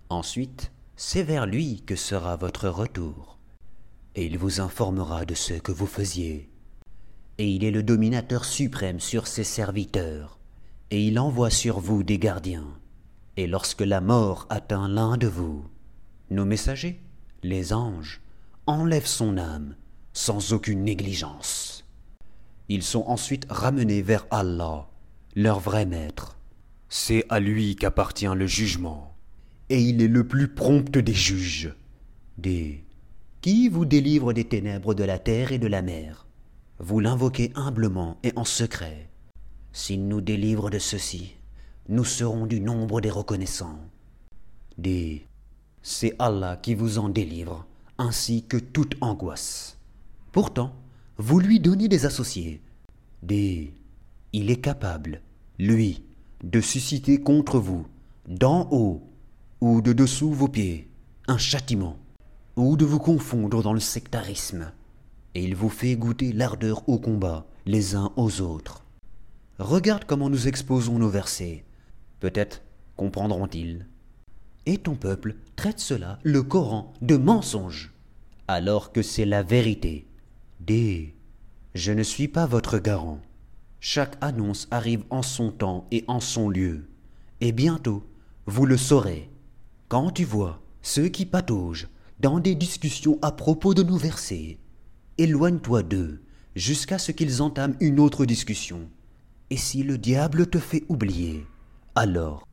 Ensuite, 0.09 0.73
c'est 0.97 1.23
vers 1.23 1.45
lui 1.45 1.83
que 1.85 1.97
sera 1.97 2.37
votre 2.37 2.71
retour, 2.71 3.37
et 4.15 4.25
il 4.25 4.39
vous 4.39 4.63
informera 4.63 5.27
de 5.27 5.35
ce 5.35 5.53
que 5.53 5.71
vous 5.71 5.87
faisiez. 5.87 6.49
Et 7.37 7.47
il 7.47 7.63
est 7.63 7.71
le 7.71 7.83
dominateur 7.83 8.47
suprême 8.47 9.01
sur 9.01 9.27
ses 9.27 9.45
serviteurs, 9.45 10.39
et 10.91 11.07
il 11.07 11.19
envoie 11.19 11.51
sur 11.51 11.79
vous 11.79 12.05
des 12.05 12.19
gardiens. 12.19 12.79
Et 13.37 13.47
lorsque 13.47 13.83
la 13.83 14.01
mort 14.01 14.47
atteint 14.49 14.89
l'un 14.89 15.19
de 15.19 15.27
vous, 15.27 15.63
nos 16.31 16.47
messagers, 16.47 17.03
les 17.43 17.75
anges, 17.75 18.23
enlèvent 18.67 19.07
son 19.07 19.37
âme 19.39 19.75
sans 20.13 20.53
aucune 20.53 20.85
négligence. 20.85 21.85
Ils 22.69 22.83
sont 22.83 23.05
ensuite 23.07 23.47
ramenés 23.49 24.03
vers 24.03 24.27
Allah, 24.31 24.89
leur 25.35 25.61
vrai 25.61 25.87
maître. 25.87 26.39
C'est 26.89 27.25
à 27.29 27.41
lui 27.41 27.77
qu'appartient 27.77 28.27
le 28.27 28.47
jugement, 28.47 29.17
et 29.69 29.81
il 29.81 30.03
est 30.03 30.09
le 30.09 30.27
plus 30.27 30.49
prompt 30.49 30.99
des 30.99 31.15
juges. 31.15 31.75
Des 32.39 32.85
qui 33.41 33.69
vous 33.69 33.87
délivre 33.87 34.33
des 34.33 34.45
ténèbres 34.45 34.93
de 34.95 35.05
la 35.05 35.19
terre 35.19 35.53
et 35.53 35.59
de 35.59 35.67
la 35.67 35.83
mer? 35.83 36.27
Vous 36.79 37.01
l'invoquez 37.01 37.53
humblement 37.55 38.19
et 38.23 38.33
en 38.37 38.45
secret. 38.45 39.09
S'il 39.73 40.09
nous 40.09 40.21
délivre 40.21 40.69
de 40.71 40.79
ceci, 40.79 41.37
nous 41.89 42.05
serons 42.05 42.47
du 42.47 42.61
nombre 42.61 43.01
des 43.01 43.11
reconnaissants. 43.11 43.81
Des 44.77 45.27
c'est 45.83 46.15
Allah 46.19 46.57
qui 46.57 46.75
vous 46.75 46.99
en 46.99 47.09
délivre, 47.09 47.67
ainsi 48.01 48.45
que 48.45 48.57
toute 48.57 48.97
angoisse. 49.03 49.77
Pourtant, 50.33 50.75
vous 51.19 51.39
lui 51.39 51.61
donnez 51.61 51.87
des 51.87 52.07
associés. 52.07 52.63
Des 53.23 53.75
il 54.33 54.51
est 54.51 54.61
capable, 54.61 55.21
lui, 55.59 56.03
de 56.43 56.61
susciter 56.61 57.21
contre 57.21 57.59
vous, 57.59 57.87
d'en 58.27 58.69
haut 58.71 59.03
ou 59.61 59.83
de 59.83 59.93
dessous 59.93 60.33
vos 60.33 60.49
pieds, 60.49 60.89
un 61.29 61.37
châtiment, 61.37 61.97
ou 62.57 62.77
de 62.77 62.85
vous 62.85 63.01
confondre 63.01 63.63
dans 63.63 63.75
le 63.75 63.81
sectarisme. 63.81 64.73
et 65.35 65.45
il 65.45 65.55
vous 65.55 65.69
fait 65.69 65.95
goûter 65.97 66.33
l'ardeur 66.33 66.89
au 66.89 66.99
combat, 66.99 67.47
les 67.67 67.95
uns 67.95 68.13
aux 68.17 68.41
autres. 68.41 68.85
Regarde 69.59 70.05
comment 70.05 70.31
nous 70.31 70.49
exposons 70.49 70.99
nos 70.99 71.09
versets. 71.09 71.65
Peut-être 72.19 72.63
comprendront-ils. 72.97 73.87
Et 74.67 74.79
ton 74.79 74.95
peuple 74.95 75.37
traite 75.57 75.81
cela, 75.81 76.19
le 76.23 76.43
Coran, 76.43 76.93
de 77.03 77.17
mensonge, 77.17 77.93
alors 78.49 78.93
que 78.93 79.03
c'est 79.03 79.25
la 79.25 79.43
vérité. 79.43 80.07
D. 80.61 81.15
Je 81.75 81.93
ne 81.93 82.03
suis 82.03 82.29
pas 82.29 82.47
votre 82.47 82.79
garant. 82.79 83.21
Chaque 83.81 84.17
annonce 84.21 84.69
arrive 84.71 85.05
en 85.11 85.23
son 85.23 85.51
temps 85.51 85.87
et 85.91 86.05
en 86.07 86.21
son 86.21 86.51
lieu. 86.51 86.89
Et 87.41 87.53
bientôt, 87.53 88.05
vous 88.47 88.67
le 88.67 88.77
saurez. 88.77 89.31
Quand 89.89 90.11
tu 90.11 90.25
vois 90.25 90.61
ceux 90.83 91.09
qui 91.09 91.25
pataugent 91.27 91.89
dans 92.21 92.41
des 92.41 92.55
discussions 92.55 93.19
à 93.23 93.33
propos 93.33 93.73
de 93.73 93.83
nos 93.83 93.97
versets, 93.97 94.59
éloigne-toi 95.17 95.83
d'eux 95.83 96.21
jusqu'à 96.55 96.99
ce 96.99 97.13
qu'ils 97.13 97.41
entament 97.41 97.77
une 97.81 98.01
autre 98.01 98.27
discussion. 98.27 98.91
Et 99.49 99.57
si 99.57 99.83
le 99.83 99.97
diable 99.99 100.47
te 100.49 100.59
fait 100.59 100.85
oublier, 100.89 101.47
alors, 101.95 102.47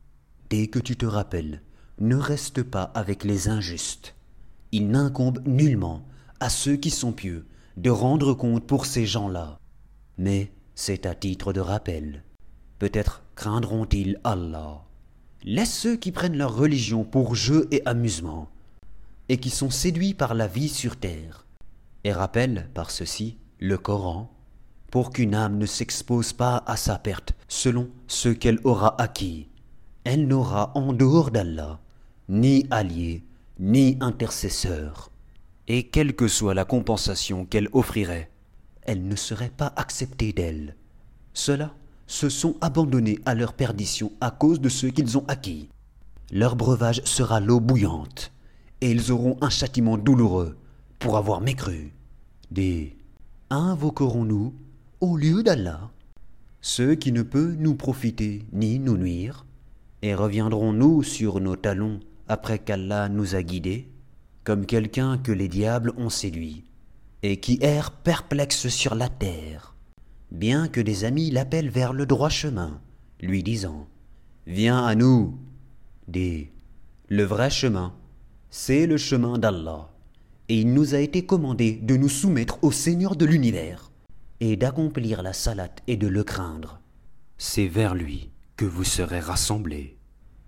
dès 0.50 0.66
que 0.66 0.78
tu 0.78 0.96
te 0.96 1.06
rappelles, 1.06 1.62
ne 2.00 2.16
reste 2.16 2.62
pas 2.62 2.84
avec 2.94 3.24
les 3.24 3.48
injustes. 3.48 4.14
Il 4.72 4.88
n'incombe 4.88 5.40
nullement 5.46 6.02
à 6.40 6.50
ceux 6.50 6.76
qui 6.76 6.90
sont 6.90 7.12
pieux 7.12 7.46
de 7.76 7.90
rendre 7.90 8.34
compte 8.34 8.66
pour 8.66 8.86
ces 8.86 9.06
gens-là. 9.06 9.58
Mais 10.16 10.52
c'est 10.74 11.06
à 11.06 11.14
titre 11.14 11.52
de 11.52 11.60
rappel. 11.60 12.24
Peut-être 12.78 13.22
craindront-ils 13.34 14.18
Allah. 14.24 14.84
Laisse 15.44 15.72
ceux 15.72 15.96
qui 15.96 16.12
prennent 16.12 16.36
leur 16.36 16.54
religion 16.54 17.04
pour 17.04 17.34
jeu 17.34 17.68
et 17.70 17.82
amusement, 17.86 18.48
et 19.28 19.38
qui 19.38 19.50
sont 19.50 19.70
séduits 19.70 20.14
par 20.14 20.34
la 20.34 20.46
vie 20.46 20.68
sur 20.68 20.96
terre, 20.96 21.46
et 22.04 22.12
rappelle 22.12 22.68
par 22.74 22.90
ceci 22.90 23.38
le 23.60 23.78
Coran, 23.78 24.32
pour 24.90 25.10
qu'une 25.10 25.34
âme 25.34 25.58
ne 25.58 25.66
s'expose 25.66 26.32
pas 26.32 26.62
à 26.66 26.76
sa 26.76 26.98
perte 26.98 27.34
selon 27.46 27.88
ce 28.06 28.28
qu'elle 28.28 28.60
aura 28.64 29.00
acquis. 29.00 29.48
Elle 30.04 30.26
n'aura 30.26 30.72
en 30.74 30.92
dehors 30.92 31.30
d'Allah 31.30 31.80
ni 32.28 32.66
allié, 32.70 33.24
ni 33.58 33.96
intercesseur. 34.00 35.10
Et 35.66 35.84
quelle 35.84 36.14
que 36.14 36.28
soit 36.28 36.54
la 36.54 36.64
compensation 36.64 37.44
qu'elle 37.44 37.68
offrirait, 37.72 38.30
elle 38.82 39.06
ne 39.06 39.16
serait 39.16 39.52
pas 39.54 39.72
acceptée 39.76 40.32
d'elle. 40.32 40.76
Ceux-là 41.34 41.74
se 42.06 42.28
sont 42.28 42.56
abandonnés 42.60 43.18
à 43.26 43.34
leur 43.34 43.52
perdition 43.52 44.12
à 44.20 44.30
cause 44.30 44.60
de 44.60 44.68
ce 44.68 44.86
qu'ils 44.86 45.18
ont 45.18 45.24
acquis. 45.28 45.68
Leur 46.30 46.56
breuvage 46.56 47.02
sera 47.04 47.40
l'eau 47.40 47.60
bouillante, 47.60 48.32
et 48.80 48.90
ils 48.90 49.12
auront 49.12 49.36
un 49.40 49.50
châtiment 49.50 49.98
douloureux 49.98 50.56
pour 50.98 51.16
avoir 51.16 51.40
mécru. 51.40 51.92
Des 52.50 52.96
invoquerons-nous 53.50 54.54
au 55.00 55.16
lieu 55.16 55.42
d'Allah 55.42 55.90
ceux 56.60 56.94
qui 56.96 57.12
ne 57.12 57.22
peuvent 57.22 57.56
nous 57.58 57.74
profiter 57.74 58.44
ni 58.52 58.78
nous 58.78 58.96
nuire, 58.96 59.46
et 60.02 60.14
reviendrons-nous 60.14 61.02
sur 61.02 61.40
nos 61.40 61.56
talons 61.56 62.00
après 62.28 62.58
qu'Allah 62.58 63.08
nous 63.08 63.34
a 63.34 63.42
guidés, 63.42 63.90
comme 64.44 64.66
quelqu'un 64.66 65.18
que 65.18 65.32
les 65.32 65.48
diables 65.48 65.92
ont 65.96 66.10
séduit, 66.10 66.64
et 67.22 67.40
qui 67.40 67.58
erre 67.60 67.90
perplexe 67.90 68.68
sur 68.68 68.94
la 68.94 69.08
terre, 69.08 69.74
bien 70.30 70.68
que 70.68 70.80
des 70.80 71.04
amis 71.04 71.30
l'appellent 71.30 71.70
vers 71.70 71.92
le 71.92 72.06
droit 72.06 72.28
chemin, 72.28 72.80
lui 73.20 73.42
disant 73.42 73.88
Viens 74.46 74.84
à 74.84 74.94
nous. 74.94 75.38
Des 76.06 76.52
Le 77.08 77.24
vrai 77.24 77.50
chemin, 77.50 77.92
c'est 78.48 78.86
le 78.86 78.96
chemin 78.96 79.38
d'Allah, 79.38 79.90
et 80.48 80.60
il 80.60 80.72
nous 80.72 80.94
a 80.94 81.00
été 81.00 81.26
commandé 81.26 81.72
de 81.72 81.96
nous 81.96 82.08
soumettre 82.08 82.58
au 82.62 82.72
Seigneur 82.72 83.16
de 83.16 83.26
l'univers 83.26 83.90
et 84.40 84.56
d'accomplir 84.56 85.22
la 85.22 85.32
salate 85.32 85.82
et 85.86 85.96
de 85.96 86.06
le 86.06 86.24
craindre. 86.24 86.80
C'est 87.36 87.66
vers 87.66 87.94
lui 87.94 88.30
que 88.56 88.64
vous 88.64 88.84
serez 88.84 89.20
rassemblés. 89.20 89.97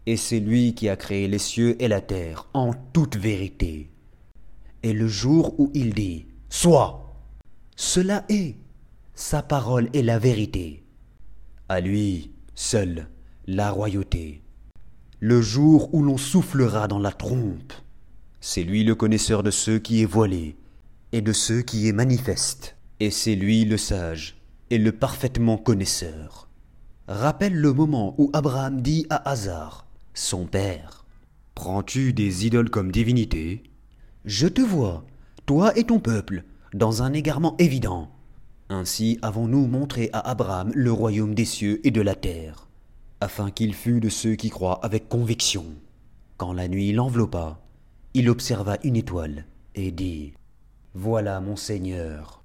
Et 0.06 0.16
c'est 0.16 0.40
lui 0.40 0.74
qui 0.74 0.88
a 0.88 0.96
créé 0.96 1.28
les 1.28 1.38
cieux 1.38 1.80
et 1.82 1.88
la 1.88 2.00
terre 2.00 2.46
en 2.54 2.72
toute 2.92 3.16
vérité. 3.16 3.90
Et 4.82 4.92
le 4.92 5.08
jour 5.08 5.58
où 5.58 5.70
il 5.74 5.94
dit 5.94 6.26
Sois, 6.48 7.14
cela 7.76 8.24
est. 8.28 8.56
Sa 9.14 9.42
parole 9.42 9.90
est 9.92 10.02
la 10.02 10.18
vérité. 10.18 10.82
À 11.68 11.80
lui 11.80 12.32
seul 12.54 13.08
la 13.46 13.70
royauté. 13.70 14.42
Le 15.18 15.42
jour 15.42 15.94
où 15.94 16.02
l'on 16.02 16.16
soufflera 16.16 16.88
dans 16.88 16.98
la 16.98 17.12
trompe, 17.12 17.72
c'est 18.40 18.62
lui 18.62 18.84
le 18.84 18.94
connaisseur 18.94 19.42
de 19.42 19.50
ceux 19.50 19.78
qui 19.78 20.02
est 20.02 20.06
voilé 20.06 20.56
et 21.12 21.20
de 21.20 21.32
ceux 21.32 21.62
qui 21.62 21.88
est 21.88 21.92
manifeste. 21.92 22.76
Et 23.00 23.10
c'est 23.10 23.34
lui 23.34 23.64
le 23.64 23.76
sage 23.76 24.36
et 24.70 24.78
le 24.78 24.92
parfaitement 24.92 25.58
connaisseur. 25.58 26.48
Rappelle 27.08 27.54
le 27.54 27.72
moment 27.72 28.14
où 28.18 28.30
Abraham 28.32 28.80
dit 28.80 29.06
à 29.10 29.30
Hazar, 29.30 29.86
son 30.20 30.46
père, 30.46 31.00
Prends-tu 31.54 32.12
des 32.12 32.46
idoles 32.46 32.70
comme 32.70 32.92
divinités 32.92 33.62
Je 34.24 34.46
te 34.46 34.60
vois, 34.60 35.04
toi 35.44 35.76
et 35.76 35.84
ton 35.84 35.98
peuple, 35.98 36.44
dans 36.72 37.02
un 37.02 37.12
égarement 37.12 37.54
évident. 37.58 38.10
Ainsi 38.68 39.18
avons-nous 39.20 39.66
montré 39.66 40.08
à 40.12 40.20
Abraham 40.20 40.72
le 40.74 40.92
royaume 40.92 41.34
des 41.34 41.44
cieux 41.44 41.86
et 41.86 41.90
de 41.90 42.00
la 42.00 42.14
terre, 42.14 42.68
afin 43.20 43.50
qu'il 43.50 43.74
fût 43.74 44.00
de 44.00 44.08
ceux 44.08 44.36
qui 44.36 44.48
croient 44.48 44.84
avec 44.84 45.08
conviction. 45.08 45.66
Quand 46.38 46.52
la 46.52 46.68
nuit 46.68 46.92
l'enveloppa, 46.92 47.60
il 48.14 48.30
observa 48.30 48.78
une 48.84 48.96
étoile 48.96 49.44
et 49.74 49.90
dit 49.90 50.32
Voilà 50.94 51.40
mon 51.40 51.56
Seigneur. 51.56 52.42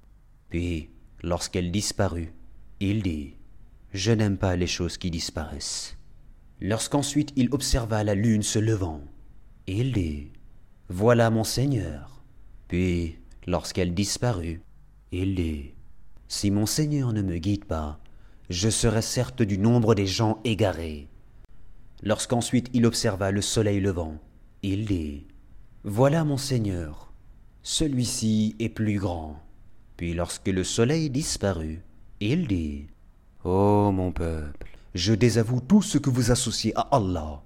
Puis, 0.50 0.90
lorsqu'elle 1.22 1.70
disparut, 1.70 2.34
il 2.80 3.02
dit 3.02 3.34
Je 3.92 4.12
n'aime 4.12 4.36
pas 4.36 4.56
les 4.56 4.66
choses 4.66 4.98
qui 4.98 5.10
disparaissent. 5.10 5.95
Lorsqu'ensuite 6.60 7.32
il 7.36 7.48
observa 7.52 8.02
la 8.02 8.14
lune 8.14 8.42
se 8.42 8.58
levant, 8.58 9.02
il 9.66 9.92
dit 9.92 10.30
Voilà 10.88 11.30
mon 11.30 11.44
Seigneur. 11.44 12.22
Puis, 12.68 13.18
lorsqu'elle 13.46 13.94
disparut, 13.94 14.62
il 15.12 15.34
dit 15.34 15.74
Si 16.28 16.50
mon 16.50 16.66
Seigneur 16.66 17.12
ne 17.12 17.22
me 17.22 17.36
guide 17.38 17.64
pas, 17.66 18.00
je 18.48 18.70
serai 18.70 19.02
certes 19.02 19.42
du 19.42 19.58
nombre 19.58 19.94
des 19.94 20.06
gens 20.06 20.40
égarés. 20.44 21.08
Lorsqu'ensuite 22.02 22.70
il 22.72 22.86
observa 22.86 23.30
le 23.30 23.42
soleil 23.42 23.80
levant, 23.80 24.18
il 24.62 24.86
dit 24.86 25.26
Voilà 25.84 26.24
mon 26.24 26.36
Seigneur, 26.36 27.12
celui-ci 27.62 28.56
est 28.58 28.68
plus 28.68 28.98
grand. 28.98 29.42
Puis 29.96 30.14
lorsque 30.14 30.48
le 30.48 30.64
soleil 30.64 31.10
disparut, 31.10 31.82
il 32.20 32.46
dit 32.46 32.86
Ô 33.44 33.88
oh, 33.88 33.92
mon 33.92 34.12
peuple, 34.12 34.75
je 34.96 35.12
désavoue 35.12 35.60
tout 35.60 35.82
ce 35.82 35.98
que 35.98 36.10
vous 36.10 36.30
associez 36.30 36.72
à 36.74 36.88
Allah. 36.92 37.42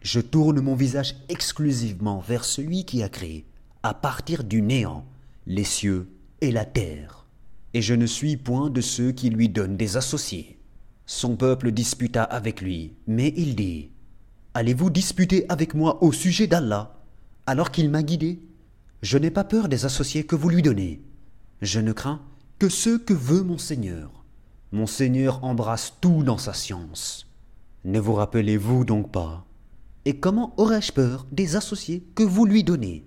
Je 0.00 0.20
tourne 0.20 0.60
mon 0.60 0.74
visage 0.74 1.14
exclusivement 1.28 2.20
vers 2.20 2.44
celui 2.44 2.84
qui 2.84 3.02
a 3.02 3.08
créé, 3.08 3.44
à 3.82 3.92
partir 3.92 4.44
du 4.44 4.62
néant, 4.62 5.04
les 5.46 5.64
cieux 5.64 6.08
et 6.40 6.50
la 6.50 6.64
terre. 6.64 7.26
Et 7.74 7.82
je 7.82 7.94
ne 7.94 8.06
suis 8.06 8.38
point 8.38 8.70
de 8.70 8.80
ceux 8.80 9.12
qui 9.12 9.28
lui 9.28 9.50
donnent 9.50 9.76
des 9.76 9.98
associés. 9.98 10.58
Son 11.04 11.36
peuple 11.36 11.70
disputa 11.70 12.24
avec 12.24 12.62
lui, 12.62 12.94
mais 13.06 13.34
il 13.36 13.54
dit 13.54 13.90
Allez-vous 14.54 14.88
disputer 14.88 15.44
avec 15.50 15.74
moi 15.74 16.02
au 16.02 16.12
sujet 16.12 16.46
d'Allah, 16.46 16.98
alors 17.46 17.70
qu'il 17.70 17.90
m'a 17.90 18.02
guidé? 18.02 18.40
Je 19.02 19.18
n'ai 19.18 19.30
pas 19.30 19.44
peur 19.44 19.68
des 19.68 19.84
associés 19.84 20.24
que 20.24 20.34
vous 20.34 20.48
lui 20.48 20.62
donnez. 20.62 21.02
Je 21.60 21.78
ne 21.78 21.92
crains 21.92 22.22
que 22.58 22.70
ce 22.70 22.96
que 22.96 23.12
veut 23.12 23.42
mon 23.42 23.58
Seigneur. 23.58 24.24
Mon 24.72 24.86
Seigneur 24.86 25.44
embrasse 25.44 25.94
tout 26.00 26.24
dans 26.24 26.38
sa 26.38 26.52
science. 26.52 27.28
Ne 27.84 28.00
vous 28.00 28.14
rappelez-vous 28.14 28.84
donc 28.84 29.12
pas? 29.12 29.46
Et 30.04 30.18
comment 30.18 30.54
aurais-je 30.56 30.92
peur 30.92 31.26
des 31.30 31.54
associés 31.54 32.04
que 32.16 32.24
vous 32.24 32.44
lui 32.46 32.64
donnez? 32.64 33.06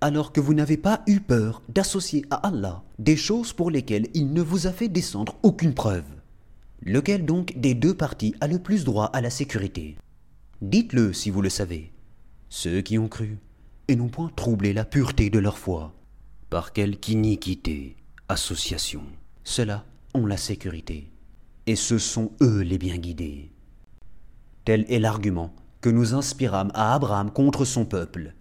Alors 0.00 0.32
que 0.32 0.40
vous 0.40 0.52
n'avez 0.52 0.76
pas 0.76 1.02
eu 1.06 1.20
peur 1.20 1.62
d'associer 1.68 2.24
à 2.30 2.46
Allah 2.46 2.82
des 2.98 3.16
choses 3.16 3.52
pour 3.52 3.70
lesquelles 3.70 4.08
il 4.14 4.32
ne 4.32 4.42
vous 4.42 4.66
a 4.66 4.72
fait 4.72 4.88
descendre 4.88 5.36
aucune 5.42 5.74
preuve 5.74 6.04
Lequel 6.82 7.24
donc 7.24 7.54
des 7.56 7.74
deux 7.74 7.94
parties 7.94 8.34
a 8.40 8.48
le 8.48 8.58
plus 8.58 8.84
droit 8.84 9.06
à 9.06 9.20
la 9.20 9.30
sécurité? 9.30 9.96
Dites-le 10.60 11.12
si 11.12 11.30
vous 11.30 11.40
le 11.40 11.48
savez. 11.48 11.92
Ceux 12.48 12.80
qui 12.80 12.98
ont 12.98 13.08
cru 13.08 13.38
et 13.88 13.96
n'ont 13.96 14.08
point 14.08 14.30
troublé 14.34 14.72
la 14.72 14.84
pureté 14.84 15.30
de 15.30 15.38
leur 15.38 15.58
foi 15.58 15.94
par 16.50 16.72
quelque 16.72 17.08
iniquité, 17.08 17.96
association? 18.28 19.02
Ceux-là 19.44 19.84
la 20.24 20.38
sécurité, 20.38 21.10
et 21.66 21.76
ce 21.76 21.98
sont 21.98 22.30
eux 22.40 22.60
les 22.60 22.78
bien 22.78 22.96
guidés. 22.96 23.50
Tel 24.64 24.86
est 24.88 24.98
l'argument 24.98 25.54
que 25.80 25.90
nous 25.90 26.14
inspirâmes 26.14 26.70
à 26.74 26.94
Abraham 26.94 27.30
contre 27.30 27.64
son 27.64 27.84
peuple. 27.84 28.34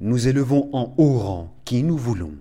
Nous 0.00 0.26
élevons 0.26 0.68
en 0.72 0.94
haut 0.98 1.18
rang 1.18 1.54
qui 1.64 1.82
nous 1.82 1.96
voulons. 1.96 2.34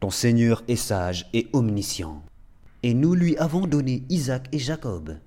Ton 0.00 0.10
Seigneur 0.10 0.62
est 0.68 0.76
sage 0.76 1.28
et 1.32 1.48
omniscient, 1.52 2.22
et 2.82 2.94
nous 2.94 3.14
lui 3.14 3.36
avons 3.36 3.66
donné 3.66 4.04
Isaac 4.08 4.48
et 4.52 4.58
Jacob, 4.58 5.18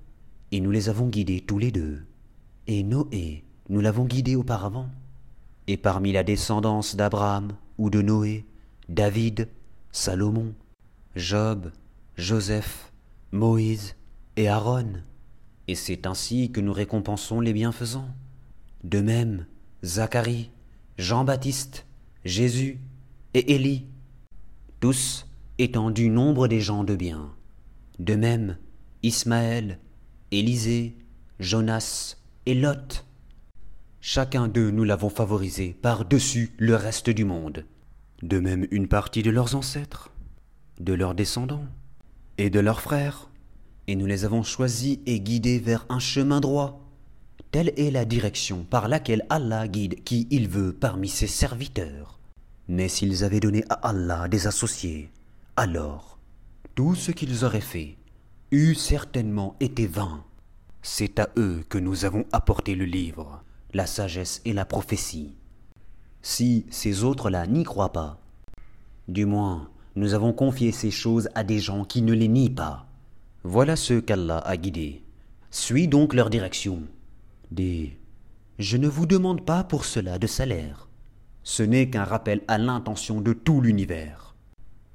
et 0.51 0.59
nous 0.59 0.71
les 0.71 0.89
avons 0.89 1.07
guidés 1.07 1.41
tous 1.41 1.59
les 1.59 1.71
deux. 1.71 2.01
Et 2.67 2.83
Noé, 2.83 3.43
nous 3.69 3.81
l'avons 3.81 4.05
guidé 4.05 4.35
auparavant. 4.35 4.89
Et 5.67 5.77
parmi 5.77 6.11
la 6.11 6.23
descendance 6.23 6.95
d'Abraham 6.95 7.53
ou 7.77 7.89
de 7.89 8.01
Noé, 8.01 8.45
David, 8.89 9.47
Salomon, 9.91 10.53
Job, 11.15 11.71
Joseph, 12.21 12.93
Moïse 13.31 13.95
et 14.37 14.47
Aaron. 14.47 15.01
Et 15.67 15.73
c'est 15.73 16.05
ainsi 16.05 16.51
que 16.51 16.61
nous 16.61 16.71
récompensons 16.71 17.39
les 17.39 17.51
bienfaisants. 17.51 18.09
De 18.83 19.01
même, 19.01 19.47
Zacharie, 19.83 20.51
Jean-Baptiste, 20.99 21.87
Jésus 22.23 22.79
et 23.33 23.55
Élie, 23.55 23.87
tous 24.79 25.25
étant 25.57 25.89
du 25.89 26.09
nombre 26.09 26.47
des 26.47 26.61
gens 26.61 26.83
de 26.83 26.95
bien. 26.95 27.33
De 27.97 28.13
même, 28.13 28.57
Ismaël, 29.01 29.79
Élisée, 30.29 30.95
Jonas 31.39 32.17
et 32.45 32.53
Lot. 32.53 33.03
Chacun 33.99 34.47
d'eux 34.47 34.69
nous 34.69 34.83
l'avons 34.83 35.09
favorisé 35.09 35.75
par-dessus 35.81 36.51
le 36.59 36.75
reste 36.75 37.09
du 37.09 37.25
monde. 37.25 37.65
De 38.21 38.39
même 38.39 38.67
une 38.69 38.87
partie 38.87 39.23
de 39.23 39.31
leurs 39.31 39.55
ancêtres, 39.55 40.11
de 40.79 40.93
leurs 40.93 41.15
descendants 41.15 41.65
et 42.41 42.49
de 42.49 42.59
leurs 42.59 42.81
frères. 42.81 43.29
Et 43.87 43.95
nous 43.95 44.07
les 44.07 44.25
avons 44.25 44.41
choisis 44.41 44.97
et 45.05 45.19
guidés 45.19 45.59
vers 45.59 45.85
un 45.89 45.99
chemin 45.99 46.39
droit. 46.39 46.81
Telle 47.51 47.71
est 47.77 47.91
la 47.91 48.05
direction 48.05 48.63
par 48.63 48.87
laquelle 48.87 49.25
Allah 49.29 49.67
guide 49.67 50.03
qui 50.03 50.27
il 50.31 50.47
veut 50.47 50.73
parmi 50.73 51.07
ses 51.07 51.27
serviteurs. 51.27 52.19
Mais 52.67 52.87
s'ils 52.87 53.23
avaient 53.23 53.39
donné 53.39 53.63
à 53.69 53.89
Allah 53.89 54.27
des 54.27 54.47
associés, 54.47 55.11
alors 55.55 56.17
tout 56.73 56.95
ce 56.95 57.11
qu'ils 57.11 57.43
auraient 57.45 57.61
fait 57.61 57.97
eût 58.51 58.73
certainement 58.73 59.55
été 59.59 59.85
vain. 59.85 60.23
C'est 60.81 61.19
à 61.19 61.29
eux 61.37 61.63
que 61.69 61.77
nous 61.77 62.05
avons 62.05 62.25
apporté 62.31 62.73
le 62.73 62.85
livre, 62.85 63.43
la 63.73 63.85
sagesse 63.85 64.41
et 64.45 64.53
la 64.53 64.65
prophétie. 64.65 65.35
Si 66.23 66.65
ces 66.71 67.03
autres-là 67.03 67.45
n'y 67.45 67.63
croient 67.63 67.93
pas, 67.93 68.19
du 69.07 69.25
moins 69.25 69.69
nous 69.95 70.13
avons 70.13 70.31
confié 70.33 70.71
ces 70.71 70.91
choses 70.91 71.29
à 71.35 71.43
des 71.43 71.59
gens 71.59 71.83
qui 71.83 72.01
ne 72.01 72.13
les 72.13 72.27
nient 72.27 72.49
pas. 72.49 72.87
Voilà 73.43 73.75
ceux 73.75 73.99
qu'Allah 73.99 74.37
a 74.37 74.55
guidés. 74.55 75.03
Suis 75.49 75.87
donc 75.87 76.13
leur 76.13 76.29
direction. 76.29 76.83
Dis, 77.51 77.93
je 78.57 78.77
ne 78.77 78.87
vous 78.87 79.05
demande 79.05 79.45
pas 79.45 79.63
pour 79.63 79.83
cela 79.83 80.17
de 80.17 80.27
salaire. 80.27 80.87
Ce 81.43 81.63
n'est 81.63 81.89
qu'un 81.89 82.03
rappel 82.03 82.41
à 82.47 82.57
l'intention 82.57 83.19
de 83.19 83.33
tout 83.33 83.59
l'univers. 83.59 84.35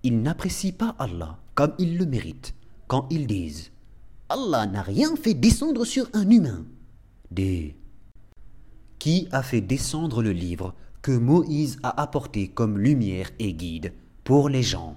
Ils 0.02 0.22
n'apprécient 0.22 0.72
pas 0.72 0.94
Allah 0.98 1.38
comme 1.54 1.74
ils 1.78 1.98
le 1.98 2.06
méritent 2.06 2.54
quand 2.86 3.06
ils 3.10 3.26
disent 3.26 3.72
Allah 4.28 4.66
n'a 4.66 4.82
rien 4.82 5.14
fait 5.16 5.34
descendre 5.34 5.84
sur 5.84 6.08
un 6.12 6.30
humain. 6.30 6.64
Dis, 7.30 7.74
qui 8.98 9.28
a 9.30 9.42
fait 9.42 9.60
descendre 9.60 10.22
le 10.22 10.32
livre 10.32 10.74
que 11.02 11.12
Moïse 11.12 11.78
a 11.82 12.00
apporté 12.00 12.48
comme 12.48 12.78
lumière 12.78 13.30
et 13.38 13.52
guide 13.52 13.92
pour 14.26 14.48
les 14.48 14.64
gens 14.64 14.96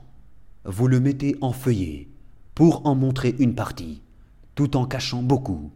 Vous 0.66 0.88
le 0.88 1.00
mettez 1.00 1.36
en 1.40 1.54
feuillet 1.54 2.08
pour 2.56 2.88
en 2.88 2.96
montrer 2.96 3.36
une 3.38 3.54
partie, 3.54 4.02
tout 4.56 4.76
en 4.76 4.88
cachant 4.88 5.22
beaucoup. 5.22 5.70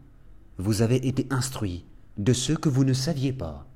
Vous 0.57 0.81
avez 0.81 1.07
été 1.07 1.27
instruits 1.29 1.85
de 2.17 2.33
ce 2.33 2.53
que 2.53 2.67
vous 2.67 2.83
ne 2.83 2.93
saviez 2.93 3.31
pas, 3.31 3.67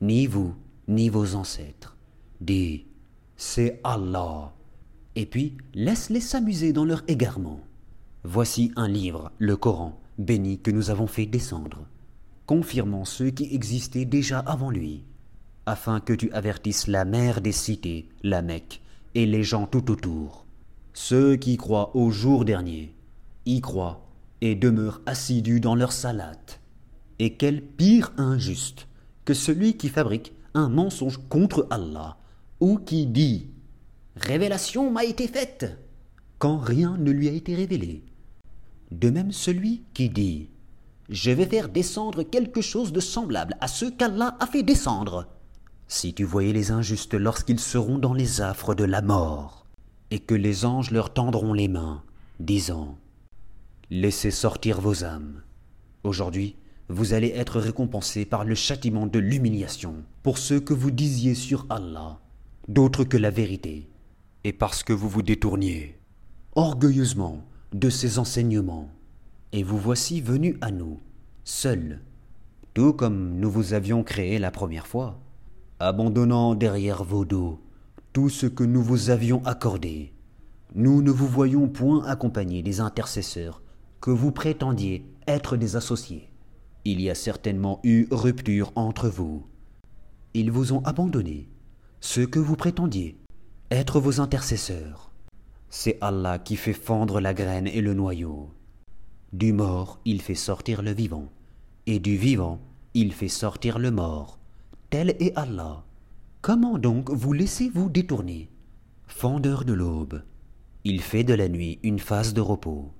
ni 0.00 0.26
vous, 0.26 0.54
ni 0.88 1.10
vos 1.10 1.34
ancêtres. 1.34 1.94
Dis, 2.40 2.86
c'est 3.36 3.82
Allah. 3.84 4.54
Et 5.14 5.26
puis, 5.26 5.58
laisse-les 5.74 6.22
s'amuser 6.22 6.72
dans 6.72 6.86
leur 6.86 7.02
égarement. 7.06 7.60
Voici 8.24 8.72
un 8.76 8.88
livre, 8.88 9.30
le 9.36 9.58
Coran, 9.58 10.00
béni 10.16 10.58
que 10.58 10.70
nous 10.70 10.88
avons 10.88 11.06
fait 11.06 11.26
descendre, 11.26 11.86
confirmant 12.46 13.04
ceux 13.04 13.28
qui 13.28 13.54
existaient 13.54 14.06
déjà 14.06 14.38
avant 14.38 14.70
lui, 14.70 15.04
afin 15.66 16.00
que 16.00 16.14
tu 16.14 16.32
avertisses 16.32 16.86
la 16.86 17.04
mère 17.04 17.42
des 17.42 17.52
cités, 17.52 18.08
la 18.22 18.40
Mecque, 18.40 18.80
et 19.18 19.26
les 19.26 19.42
gens 19.42 19.66
tout 19.66 19.90
autour. 19.90 20.46
Ceux 20.92 21.34
qui 21.34 21.56
croient 21.56 21.96
au 21.96 22.12
jour 22.12 22.44
dernier, 22.44 22.94
y 23.46 23.60
croient 23.60 24.06
et 24.40 24.54
demeurent 24.54 25.00
assidus 25.06 25.58
dans 25.58 25.74
leur 25.74 25.90
salate. 25.90 26.60
Et 27.18 27.34
quel 27.34 27.60
pire 27.60 28.12
injuste 28.16 28.86
que 29.24 29.34
celui 29.34 29.76
qui 29.76 29.88
fabrique 29.88 30.32
un 30.54 30.68
mensonge 30.68 31.18
contre 31.28 31.66
Allah, 31.70 32.16
ou 32.60 32.78
qui 32.78 33.06
dit 33.06 33.48
Révélation 34.14 34.88
m'a 34.92 35.04
été 35.04 35.26
faite 35.26 35.66
quand 36.38 36.58
rien 36.58 36.96
ne 36.96 37.10
lui 37.10 37.28
a 37.28 37.32
été 37.32 37.56
révélé. 37.56 38.04
De 38.92 39.10
même 39.10 39.32
celui 39.32 39.82
qui 39.94 40.10
dit 40.10 40.48
Je 41.08 41.32
vais 41.32 41.46
faire 41.46 41.68
descendre 41.68 42.22
quelque 42.22 42.60
chose 42.60 42.92
de 42.92 43.00
semblable 43.00 43.56
à 43.60 43.66
ce 43.66 43.86
qu'Allah 43.86 44.36
a 44.38 44.46
fait 44.46 44.62
descendre. 44.62 45.26
Si 45.88 46.12
tu 46.12 46.24
voyais 46.24 46.52
les 46.52 46.70
injustes 46.70 47.14
lorsqu'ils 47.14 47.60
seront 47.60 47.98
dans 47.98 48.12
les 48.12 48.42
affres 48.42 48.74
de 48.74 48.84
la 48.84 49.00
mort, 49.02 49.66
et 50.10 50.18
que 50.18 50.34
les 50.34 50.64
anges 50.64 50.90
leur 50.90 51.12
tendront 51.12 51.54
les 51.54 51.68
mains, 51.68 52.02
disant 52.40 52.98
Laissez 53.90 54.30
sortir 54.30 54.82
vos 54.82 55.02
âmes. 55.02 55.42
Aujourd'hui, 56.04 56.56
vous 56.90 57.14
allez 57.14 57.28
être 57.28 57.58
récompensés 57.58 58.26
par 58.26 58.44
le 58.44 58.54
châtiment 58.54 59.06
de 59.06 59.18
l'humiliation 59.18 60.04
pour 60.22 60.36
ce 60.36 60.54
que 60.54 60.74
vous 60.74 60.90
disiez 60.90 61.34
sur 61.34 61.66
Allah, 61.70 62.20
d'autre 62.68 63.04
que 63.04 63.16
la 63.16 63.30
vérité, 63.30 63.88
et 64.44 64.52
parce 64.52 64.82
que 64.82 64.92
vous 64.92 65.08
vous 65.08 65.22
détourniez 65.22 65.98
orgueilleusement 66.54 67.44
de 67.72 67.88
ses 67.88 68.18
enseignements. 68.18 68.90
Et 69.52 69.62
vous 69.62 69.78
voici 69.78 70.20
venus 70.20 70.56
à 70.60 70.70
nous, 70.70 71.00
seuls, 71.44 72.00
tout 72.74 72.92
comme 72.92 73.38
nous 73.38 73.50
vous 73.50 73.74
avions 73.74 74.02
créé 74.02 74.38
la 74.38 74.50
première 74.50 74.86
fois, 74.86 75.20
abandonnant 75.80 76.56
derrière 76.56 77.04
vos 77.04 77.24
dos 77.24 77.60
tout 78.12 78.28
ce 78.28 78.46
que 78.46 78.64
nous 78.64 78.82
vous 78.82 79.10
avions 79.10 79.44
accordé. 79.44 80.12
Nous 80.74 81.02
ne 81.02 81.10
vous 81.10 81.28
voyons 81.28 81.68
point 81.68 82.04
accompagner 82.04 82.62
des 82.62 82.80
intercesseurs 82.80 83.62
que 84.00 84.10
vous 84.10 84.32
prétendiez 84.32 85.04
être 85.28 85.56
des 85.56 85.76
associés. 85.76 86.30
Il 86.84 87.00
y 87.00 87.10
a 87.10 87.14
certainement 87.14 87.80
eu 87.84 88.08
rupture 88.10 88.72
entre 88.74 89.08
vous. 89.08 89.46
Ils 90.34 90.50
vous 90.50 90.72
ont 90.72 90.82
abandonné, 90.84 91.48
ceux 92.00 92.26
que 92.26 92.38
vous 92.38 92.56
prétendiez 92.56 93.16
être 93.70 94.00
vos 94.00 94.20
intercesseurs. 94.20 95.12
C'est 95.70 95.98
Allah 96.00 96.38
qui 96.38 96.56
fait 96.56 96.72
fendre 96.72 97.20
la 97.20 97.34
graine 97.34 97.66
et 97.68 97.82
le 97.82 97.94
noyau. 97.94 98.50
Du 99.32 99.52
mort, 99.52 100.00
il 100.04 100.22
fait 100.22 100.34
sortir 100.34 100.82
le 100.82 100.92
vivant, 100.92 101.28
et 101.86 102.00
du 102.00 102.16
vivant, 102.16 102.60
il 102.94 103.12
fait 103.12 103.28
sortir 103.28 103.78
le 103.78 103.90
mort. 103.90 104.37
Tel 104.90 105.10
est 105.20 105.36
Allah. 105.36 105.84
Comment 106.40 106.78
donc 106.78 107.10
vous 107.10 107.34
laissez-vous 107.34 107.90
détourner? 107.90 108.48
Fendeur 109.06 109.66
de 109.66 109.74
l'aube, 109.74 110.22
il 110.82 111.02
fait 111.02 111.24
de 111.24 111.34
la 111.34 111.50
nuit 111.50 111.78
une 111.82 111.98
phase 111.98 112.32
de 112.32 112.40
repos. 112.40 112.90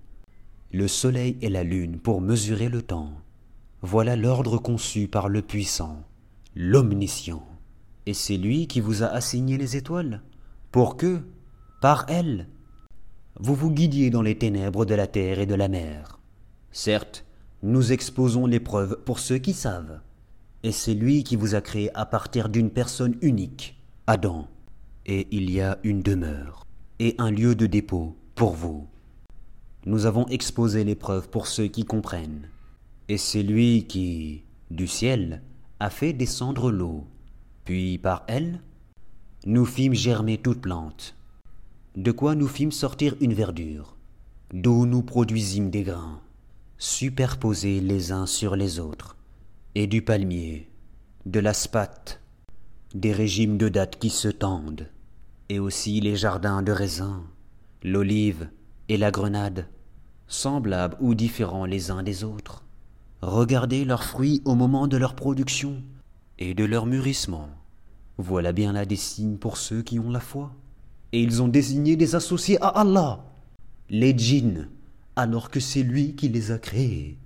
Le 0.70 0.86
soleil 0.86 1.38
et 1.40 1.48
la 1.48 1.64
lune 1.64 1.98
pour 1.98 2.20
mesurer 2.20 2.68
le 2.68 2.82
temps. 2.82 3.12
Voilà 3.80 4.16
l'ordre 4.16 4.58
conçu 4.58 5.08
par 5.08 5.30
le 5.30 5.40
puissant, 5.40 6.04
l'omniscient. 6.54 7.48
Et 8.04 8.12
c'est 8.12 8.36
lui 8.36 8.66
qui 8.66 8.80
vous 8.80 9.02
a 9.02 9.06
assigné 9.06 9.56
les 9.56 9.78
étoiles, 9.78 10.20
pour 10.70 10.98
que, 10.98 11.22
par 11.80 12.04
elles, 12.08 12.48
vous 13.40 13.54
vous 13.54 13.70
guidiez 13.70 14.10
dans 14.10 14.22
les 14.22 14.36
ténèbres 14.36 14.84
de 14.84 14.94
la 14.94 15.06
terre 15.06 15.38
et 15.38 15.46
de 15.46 15.54
la 15.54 15.68
mer. 15.68 16.20
Certes, 16.70 17.24
nous 17.62 17.92
exposons 17.92 18.44
l'épreuve 18.44 18.98
pour 19.06 19.20
ceux 19.20 19.38
qui 19.38 19.54
savent. 19.54 20.00
Et 20.68 20.72
c'est 20.72 20.92
lui 20.92 21.24
qui 21.24 21.34
vous 21.34 21.54
a 21.54 21.62
créé 21.62 21.90
à 21.96 22.04
partir 22.04 22.50
d'une 22.50 22.68
personne 22.68 23.16
unique, 23.22 23.80
Adam. 24.06 24.48
Et 25.06 25.26
il 25.30 25.50
y 25.50 25.62
a 25.62 25.78
une 25.82 26.02
demeure 26.02 26.66
et 26.98 27.14
un 27.16 27.30
lieu 27.30 27.54
de 27.54 27.64
dépôt 27.64 28.14
pour 28.34 28.52
vous. 28.52 28.86
Nous 29.86 30.04
avons 30.04 30.26
exposé 30.26 30.84
l'épreuve 30.84 31.30
pour 31.30 31.46
ceux 31.46 31.68
qui 31.68 31.86
comprennent. 31.86 32.50
Et 33.08 33.16
c'est 33.16 33.42
lui 33.42 33.86
qui, 33.86 34.42
du 34.70 34.86
ciel, 34.86 35.40
a 35.80 35.88
fait 35.88 36.12
descendre 36.12 36.70
l'eau. 36.70 37.06
Puis 37.64 37.96
par 37.96 38.24
elle, 38.26 38.60
nous 39.46 39.64
fîmes 39.64 39.94
germer 39.94 40.36
toute 40.36 40.60
plante 40.60 41.14
de 41.96 42.12
quoi 42.12 42.34
nous 42.34 42.46
fîmes 42.46 42.72
sortir 42.72 43.16
une 43.22 43.32
verdure, 43.32 43.96
d'où 44.52 44.84
nous 44.84 45.00
produisîmes 45.00 45.70
des 45.70 45.84
grains, 45.84 46.20
superposés 46.76 47.80
les 47.80 48.12
uns 48.12 48.26
sur 48.26 48.54
les 48.54 48.78
autres, 48.78 49.17
et 49.74 49.86
du 49.86 50.02
palmier, 50.02 50.68
de 51.26 51.40
l'aspate, 51.40 52.20
des 52.94 53.12
régimes 53.12 53.58
de 53.58 53.68
dattes 53.68 53.98
qui 53.98 54.10
se 54.10 54.28
tendent, 54.28 54.88
et 55.48 55.58
aussi 55.58 56.00
les 56.00 56.16
jardins 56.16 56.62
de 56.62 56.72
raisins, 56.72 57.22
l'olive 57.82 58.48
et 58.88 58.96
la 58.96 59.10
grenade, 59.10 59.68
semblables 60.26 60.96
ou 61.00 61.14
différents 61.14 61.66
les 61.66 61.90
uns 61.90 62.02
des 62.02 62.24
autres. 62.24 62.64
Regardez 63.20 63.84
leurs 63.84 64.04
fruits 64.04 64.42
au 64.44 64.54
moment 64.54 64.86
de 64.86 64.96
leur 64.96 65.14
production 65.14 65.82
et 66.38 66.54
de 66.54 66.64
leur 66.64 66.86
mûrissement. 66.86 67.48
Voilà 68.16 68.52
bien 68.52 68.72
là 68.72 68.84
des 68.84 68.96
signes 68.96 69.38
pour 69.38 69.56
ceux 69.56 69.82
qui 69.82 69.98
ont 69.98 70.10
la 70.10 70.20
foi. 70.20 70.52
Et 71.12 71.22
ils 71.22 71.42
ont 71.42 71.48
désigné 71.48 71.96
des 71.96 72.14
associés 72.14 72.62
à 72.62 72.68
Allah, 72.68 73.24
les 73.88 74.16
djinns, 74.16 74.68
alors 75.16 75.50
que 75.50 75.60
c'est 75.60 75.82
lui 75.82 76.14
qui 76.14 76.28
les 76.28 76.50
a 76.50 76.58
créés. 76.58 77.18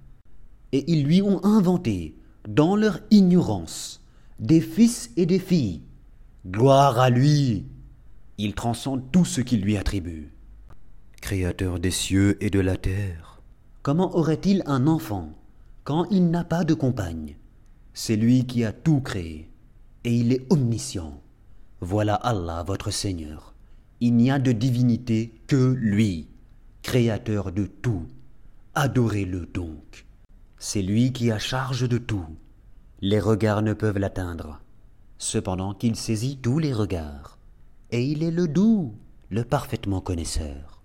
Et 0.72 0.90
ils 0.90 1.04
lui 1.04 1.20
ont 1.20 1.44
inventé, 1.44 2.16
dans 2.48 2.76
leur 2.76 3.00
ignorance, 3.10 4.02
des 4.38 4.60
fils 4.60 5.10
et 5.16 5.26
des 5.26 5.38
filles. 5.38 5.82
Gloire 6.46 6.98
à 6.98 7.10
lui 7.10 7.66
Il 8.38 8.54
transcende 8.54 9.12
tout 9.12 9.24
ce 9.24 9.40
qu'il 9.40 9.60
lui 9.60 9.76
attribue. 9.76 10.32
Créateur 11.20 11.78
des 11.78 11.92
cieux 11.92 12.42
et 12.42 12.50
de 12.50 12.60
la 12.60 12.76
terre. 12.76 13.40
Comment 13.82 14.16
aurait-il 14.16 14.62
un 14.66 14.86
enfant 14.86 15.32
quand 15.84 16.06
il 16.10 16.30
n'a 16.30 16.44
pas 16.44 16.64
de 16.64 16.74
compagne? 16.74 17.36
C'est 17.94 18.16
lui 18.16 18.46
qui 18.46 18.64
a 18.64 18.72
tout 18.72 19.00
créé, 19.00 19.50
et 20.04 20.14
il 20.14 20.32
est 20.32 20.46
omniscient. 20.50 21.20
Voilà 21.80 22.14
Allah 22.14 22.64
votre 22.66 22.90
Seigneur. 22.90 23.54
Il 24.00 24.16
n'y 24.16 24.30
a 24.30 24.38
de 24.38 24.52
divinité 24.52 25.34
que 25.46 25.76
lui, 25.78 26.28
créateur 26.82 27.52
de 27.52 27.66
tout. 27.66 28.06
Adorez-le 28.74 29.46
donc. 29.46 30.06
C'est 30.64 30.80
lui 30.80 31.12
qui 31.12 31.32
a 31.32 31.40
charge 31.40 31.88
de 31.88 31.98
tout. 31.98 32.24
Les 33.00 33.18
regards 33.18 33.62
ne 33.62 33.72
peuvent 33.72 33.98
l'atteindre, 33.98 34.60
cependant 35.18 35.74
qu'il 35.74 35.96
saisit 35.96 36.36
tous 36.36 36.60
les 36.60 36.72
regards. 36.72 37.36
Et 37.90 38.04
il 38.04 38.22
est 38.22 38.30
le 38.30 38.46
doux, 38.46 38.94
le 39.28 39.42
parfaitement 39.42 40.00
connaisseur. 40.00 40.80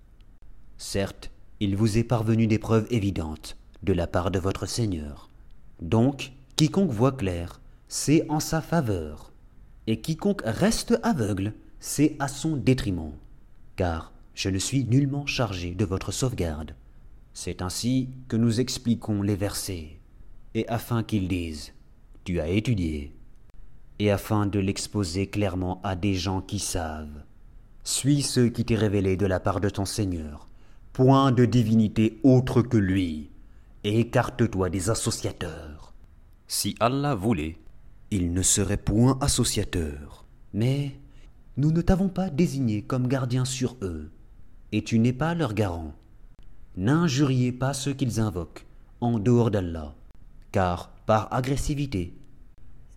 Certes, 0.78 1.30
il 1.60 1.76
vous 1.76 1.96
est 1.96 2.02
parvenu 2.02 2.48
des 2.48 2.58
preuves 2.58 2.88
évidentes 2.90 3.56
de 3.84 3.92
la 3.92 4.08
part 4.08 4.32
de 4.32 4.40
votre 4.40 4.66
Seigneur. 4.66 5.30
Donc, 5.80 6.32
quiconque 6.56 6.90
voit 6.90 7.12
clair, 7.12 7.60
c'est 7.86 8.28
en 8.28 8.40
sa 8.40 8.60
faveur, 8.60 9.32
et 9.86 10.00
quiconque 10.00 10.42
reste 10.44 10.98
aveugle, 11.04 11.54
c'est 11.78 12.16
à 12.18 12.26
son 12.26 12.56
détriment, 12.56 13.14
car 13.76 14.12
je 14.34 14.48
ne 14.48 14.58
suis 14.58 14.84
nullement 14.84 15.26
chargé 15.26 15.76
de 15.76 15.84
votre 15.84 16.10
sauvegarde. 16.10 16.74
C'est 17.40 17.62
ainsi 17.62 18.08
que 18.26 18.36
nous 18.36 18.58
expliquons 18.58 19.22
les 19.22 19.36
versets, 19.36 20.00
et 20.54 20.66
afin 20.66 21.04
qu'ils 21.04 21.28
disent 21.28 21.72
Tu 22.24 22.40
as 22.40 22.48
étudié, 22.48 23.14
et 24.00 24.10
afin 24.10 24.46
de 24.46 24.58
l'exposer 24.58 25.28
clairement 25.28 25.80
à 25.84 25.94
des 25.94 26.14
gens 26.14 26.40
qui 26.40 26.58
savent. 26.58 27.22
Suis 27.84 28.22
ce 28.22 28.40
qui 28.40 28.64
t'est 28.64 28.74
révélé 28.74 29.16
de 29.16 29.24
la 29.24 29.38
part 29.38 29.60
de 29.60 29.68
ton 29.68 29.84
Seigneur, 29.84 30.48
point 30.92 31.30
de 31.30 31.44
divinité 31.44 32.18
autre 32.24 32.60
que 32.60 32.76
lui, 32.76 33.30
et 33.84 34.00
écarte-toi 34.00 34.68
des 34.68 34.90
associateurs. 34.90 35.94
Si 36.48 36.74
Allah 36.80 37.14
voulait, 37.14 37.56
il 38.10 38.32
ne 38.32 38.42
serait 38.42 38.78
point 38.78 39.16
associateur. 39.20 40.26
Mais 40.54 40.90
nous 41.56 41.70
ne 41.70 41.82
t'avons 41.82 42.08
pas 42.08 42.30
désigné 42.30 42.82
comme 42.82 43.06
gardien 43.06 43.44
sur 43.44 43.76
eux, 43.82 44.10
et 44.72 44.82
tu 44.82 44.98
n'es 44.98 45.12
pas 45.12 45.36
leur 45.36 45.54
garant. 45.54 45.94
N'injuriez 46.78 47.50
pas 47.50 47.74
ceux 47.74 47.92
qu'ils 47.92 48.20
invoquent, 48.20 48.64
en 49.00 49.18
dehors 49.18 49.50
d'Allah, 49.50 49.96
car 50.52 50.90
par 51.06 51.26
agressivité, 51.34 52.16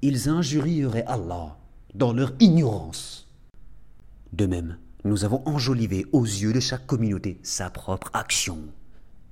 ils 0.03 0.29
injurieraient 0.29 1.05
Allah 1.07 1.57
dans 1.95 2.13
leur 2.13 2.31
ignorance. 2.39 3.27
De 4.33 4.45
même, 4.45 4.77
nous 5.03 5.25
avons 5.25 5.41
enjolivé 5.47 6.05
aux 6.11 6.25
yeux 6.25 6.53
de 6.53 6.59
chaque 6.59 6.85
communauté 6.85 7.39
sa 7.41 7.71
propre 7.71 8.11
action. 8.13 8.59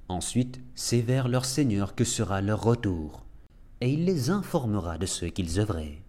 Ensuite, 0.07 0.59
c'est 0.73 1.01
vers 1.01 1.27
leur 1.27 1.45
Seigneur 1.45 1.93
que 1.93 2.03
sera 2.03 2.41
leur 2.41 2.63
retour, 2.63 3.23
et 3.81 3.93
il 3.93 4.05
les 4.05 4.31
informera 4.31 4.97
de 4.97 5.05
ce 5.05 5.25
qu'ils 5.25 5.59
œuvraient. 5.59 6.01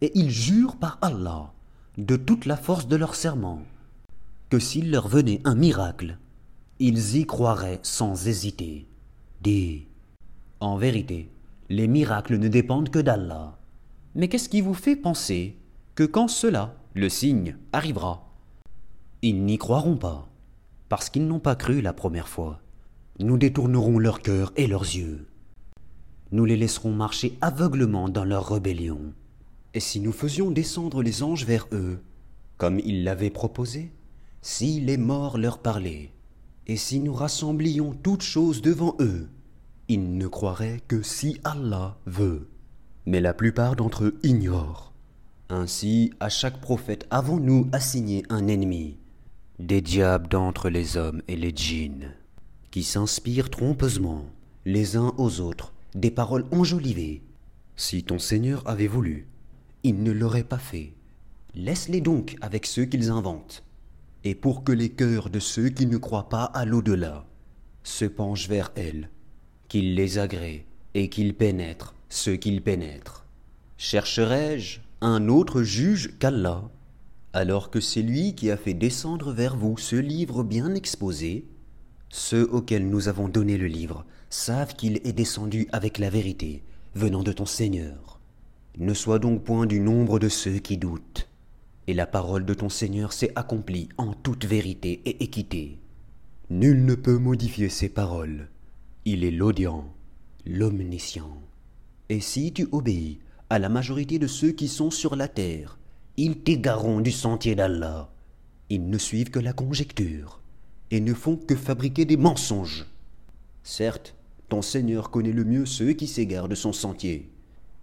Et 0.00 0.18
ils 0.18 0.30
jurent 0.30 0.76
par 0.76 0.96
Allah, 1.02 1.52
de 1.98 2.16
toute 2.16 2.46
la 2.46 2.56
force 2.56 2.88
de 2.88 2.96
leur 2.96 3.14
serment, 3.14 3.60
que 4.48 4.58
s'il 4.58 4.90
leur 4.90 5.08
venait 5.08 5.42
un 5.44 5.54
miracle, 5.54 6.16
ils 6.84 7.16
y 7.16 7.26
croiraient 7.26 7.78
sans 7.84 8.26
hésiter. 8.26 8.88
Dis, 9.40 9.86
en 10.58 10.76
vérité, 10.76 11.30
les 11.68 11.86
miracles 11.86 12.38
ne 12.38 12.48
dépendent 12.48 12.88
que 12.88 12.98
d'Allah. 12.98 13.56
Mais 14.16 14.26
qu'est-ce 14.26 14.48
qui 14.48 14.62
vous 14.62 14.74
fait 14.74 14.96
penser 14.96 15.56
que 15.94 16.02
quand 16.02 16.26
cela, 16.26 16.74
le 16.94 17.08
signe, 17.08 17.56
arrivera, 17.72 18.34
ils 19.22 19.44
n'y 19.44 19.58
croiront 19.58 19.96
pas, 19.96 20.28
parce 20.88 21.08
qu'ils 21.08 21.28
n'ont 21.28 21.38
pas 21.38 21.54
cru 21.54 21.82
la 21.82 21.92
première 21.92 22.28
fois. 22.28 22.60
Nous 23.20 23.38
détournerons 23.38 24.00
leur 24.00 24.20
cœur 24.20 24.52
et 24.56 24.66
leurs 24.66 24.82
yeux. 24.82 25.28
Nous 26.32 26.44
les 26.44 26.56
laisserons 26.56 26.90
marcher 26.90 27.38
aveuglement 27.42 28.08
dans 28.08 28.24
leur 28.24 28.48
rébellion. 28.48 29.12
Et 29.74 29.80
si 29.80 30.00
nous 30.00 30.10
faisions 30.10 30.50
descendre 30.50 31.00
les 31.00 31.22
anges 31.22 31.46
vers 31.46 31.68
eux, 31.70 32.02
comme 32.58 32.80
ils 32.80 33.04
l'avaient 33.04 33.30
proposé, 33.30 33.92
si 34.40 34.80
les 34.80 34.96
morts 34.96 35.38
leur 35.38 35.58
parlaient, 35.58 36.10
et 36.66 36.76
si 36.76 37.00
nous 37.00 37.12
rassemblions 37.12 37.92
toutes 38.02 38.22
choses 38.22 38.62
devant 38.62 38.94
eux, 39.00 39.28
ils 39.88 40.16
ne 40.16 40.26
croiraient 40.26 40.80
que 40.88 41.02
si 41.02 41.38
Allah 41.44 41.98
veut. 42.06 42.48
Mais 43.04 43.20
la 43.20 43.34
plupart 43.34 43.76
d'entre 43.76 44.04
eux 44.04 44.18
ignorent. 44.22 44.92
Ainsi, 45.48 46.12
à 46.20 46.28
chaque 46.28 46.60
prophète 46.60 47.06
avons-nous 47.10 47.68
assigné 47.72 48.22
un 48.30 48.46
ennemi, 48.48 48.96
des 49.58 49.80
diables 49.80 50.28
d'entre 50.28 50.70
les 50.70 50.96
hommes 50.96 51.20
et 51.28 51.36
les 51.36 51.52
djinns, 51.54 52.12
qui 52.70 52.84
s'inspirent 52.84 53.50
trompeusement, 53.50 54.24
les 54.64 54.96
uns 54.96 55.12
aux 55.18 55.40
autres, 55.40 55.74
des 55.94 56.10
paroles 56.10 56.46
enjolivées. 56.52 57.22
Si 57.76 58.04
ton 58.04 58.18
Seigneur 58.18 58.62
avait 58.66 58.86
voulu, 58.86 59.26
il 59.82 60.02
ne 60.02 60.12
l'aurait 60.12 60.44
pas 60.44 60.58
fait. 60.58 60.94
Laisse-les 61.54 62.00
donc 62.00 62.36
avec 62.40 62.64
ceux 62.64 62.84
qu'ils 62.84 63.10
inventent. 63.10 63.64
Et 64.24 64.34
pour 64.34 64.64
que 64.64 64.72
les 64.72 64.90
cœurs 64.90 65.30
de 65.30 65.40
ceux 65.40 65.68
qui 65.68 65.86
ne 65.86 65.96
croient 65.96 66.28
pas 66.28 66.44
à 66.44 66.64
l'au-delà 66.64 67.26
se 67.82 68.04
penchent 68.04 68.48
vers 68.48 68.70
elles, 68.76 69.10
qu'ils 69.68 69.94
les 69.94 70.18
agréent 70.18 70.62
et 70.94 71.08
qu'ils 71.08 71.34
pénètrent 71.34 71.94
ceux 72.08 72.36
qu'ils 72.36 72.62
pénètrent. 72.62 73.24
Chercherai-je 73.78 74.80
un 75.00 75.28
autre 75.28 75.62
juge 75.62 76.16
qu'Allah, 76.18 76.70
alors 77.32 77.70
que 77.70 77.80
c'est 77.80 78.02
lui 78.02 78.34
qui 78.34 78.50
a 78.50 78.56
fait 78.56 78.74
descendre 78.74 79.32
vers 79.32 79.56
vous 79.56 79.76
ce 79.78 79.96
livre 79.96 80.44
bien 80.44 80.74
exposé? 80.74 81.46
Ceux 82.10 82.44
auxquels 82.52 82.88
nous 82.88 83.08
avons 83.08 83.28
donné 83.28 83.56
le 83.56 83.66
livre 83.66 84.04
savent 84.28 84.76
qu'il 84.76 84.98
est 85.04 85.12
descendu 85.12 85.66
avec 85.72 85.98
la 85.98 86.10
vérité, 86.10 86.62
venant 86.94 87.22
de 87.22 87.32
ton 87.32 87.46
Seigneur. 87.46 88.20
Ne 88.78 88.94
sois 88.94 89.18
donc 89.18 89.42
point 89.42 89.66
du 89.66 89.80
nombre 89.80 90.18
de 90.18 90.28
ceux 90.28 90.58
qui 90.58 90.76
doutent. 90.76 91.28
Et 91.86 91.94
la 91.94 92.06
parole 92.06 92.44
de 92.44 92.54
ton 92.54 92.68
Seigneur 92.68 93.12
s'est 93.12 93.32
accomplie 93.34 93.88
en 93.98 94.12
toute 94.12 94.44
vérité 94.44 95.02
et 95.04 95.22
équité. 95.24 95.78
Nul 96.50 96.84
ne 96.84 96.94
peut 96.94 97.18
modifier 97.18 97.68
ses 97.68 97.88
paroles. 97.88 98.48
Il 99.04 99.24
est 99.24 99.30
l'audient, 99.30 99.92
l'omniscient. 100.46 101.42
Et 102.08 102.20
si 102.20 102.52
tu 102.52 102.68
obéis 102.72 103.18
à 103.50 103.58
la 103.58 103.68
majorité 103.68 104.18
de 104.18 104.26
ceux 104.26 104.52
qui 104.52 104.68
sont 104.68 104.90
sur 104.90 105.16
la 105.16 105.28
terre, 105.28 105.78
ils 106.16 106.38
t'égareront 106.38 107.00
du 107.00 107.10
sentier 107.10 107.54
d'Allah. 107.54 108.12
Ils 108.68 108.88
ne 108.88 108.98
suivent 108.98 109.30
que 109.30 109.38
la 109.38 109.52
conjecture 109.52 110.42
et 110.92 111.00
ne 111.00 111.14
font 111.14 111.36
que 111.36 111.56
fabriquer 111.56 112.04
des 112.04 112.18
mensonges. 112.18 112.86
Certes, 113.62 114.14
ton 114.50 114.60
Seigneur 114.60 115.10
connaît 115.10 115.32
le 115.32 115.44
mieux 115.44 115.64
ceux 115.64 115.94
qui 115.94 116.06
s'égarent 116.06 116.50
de 116.50 116.54
son 116.54 116.74
sentier, 116.74 117.30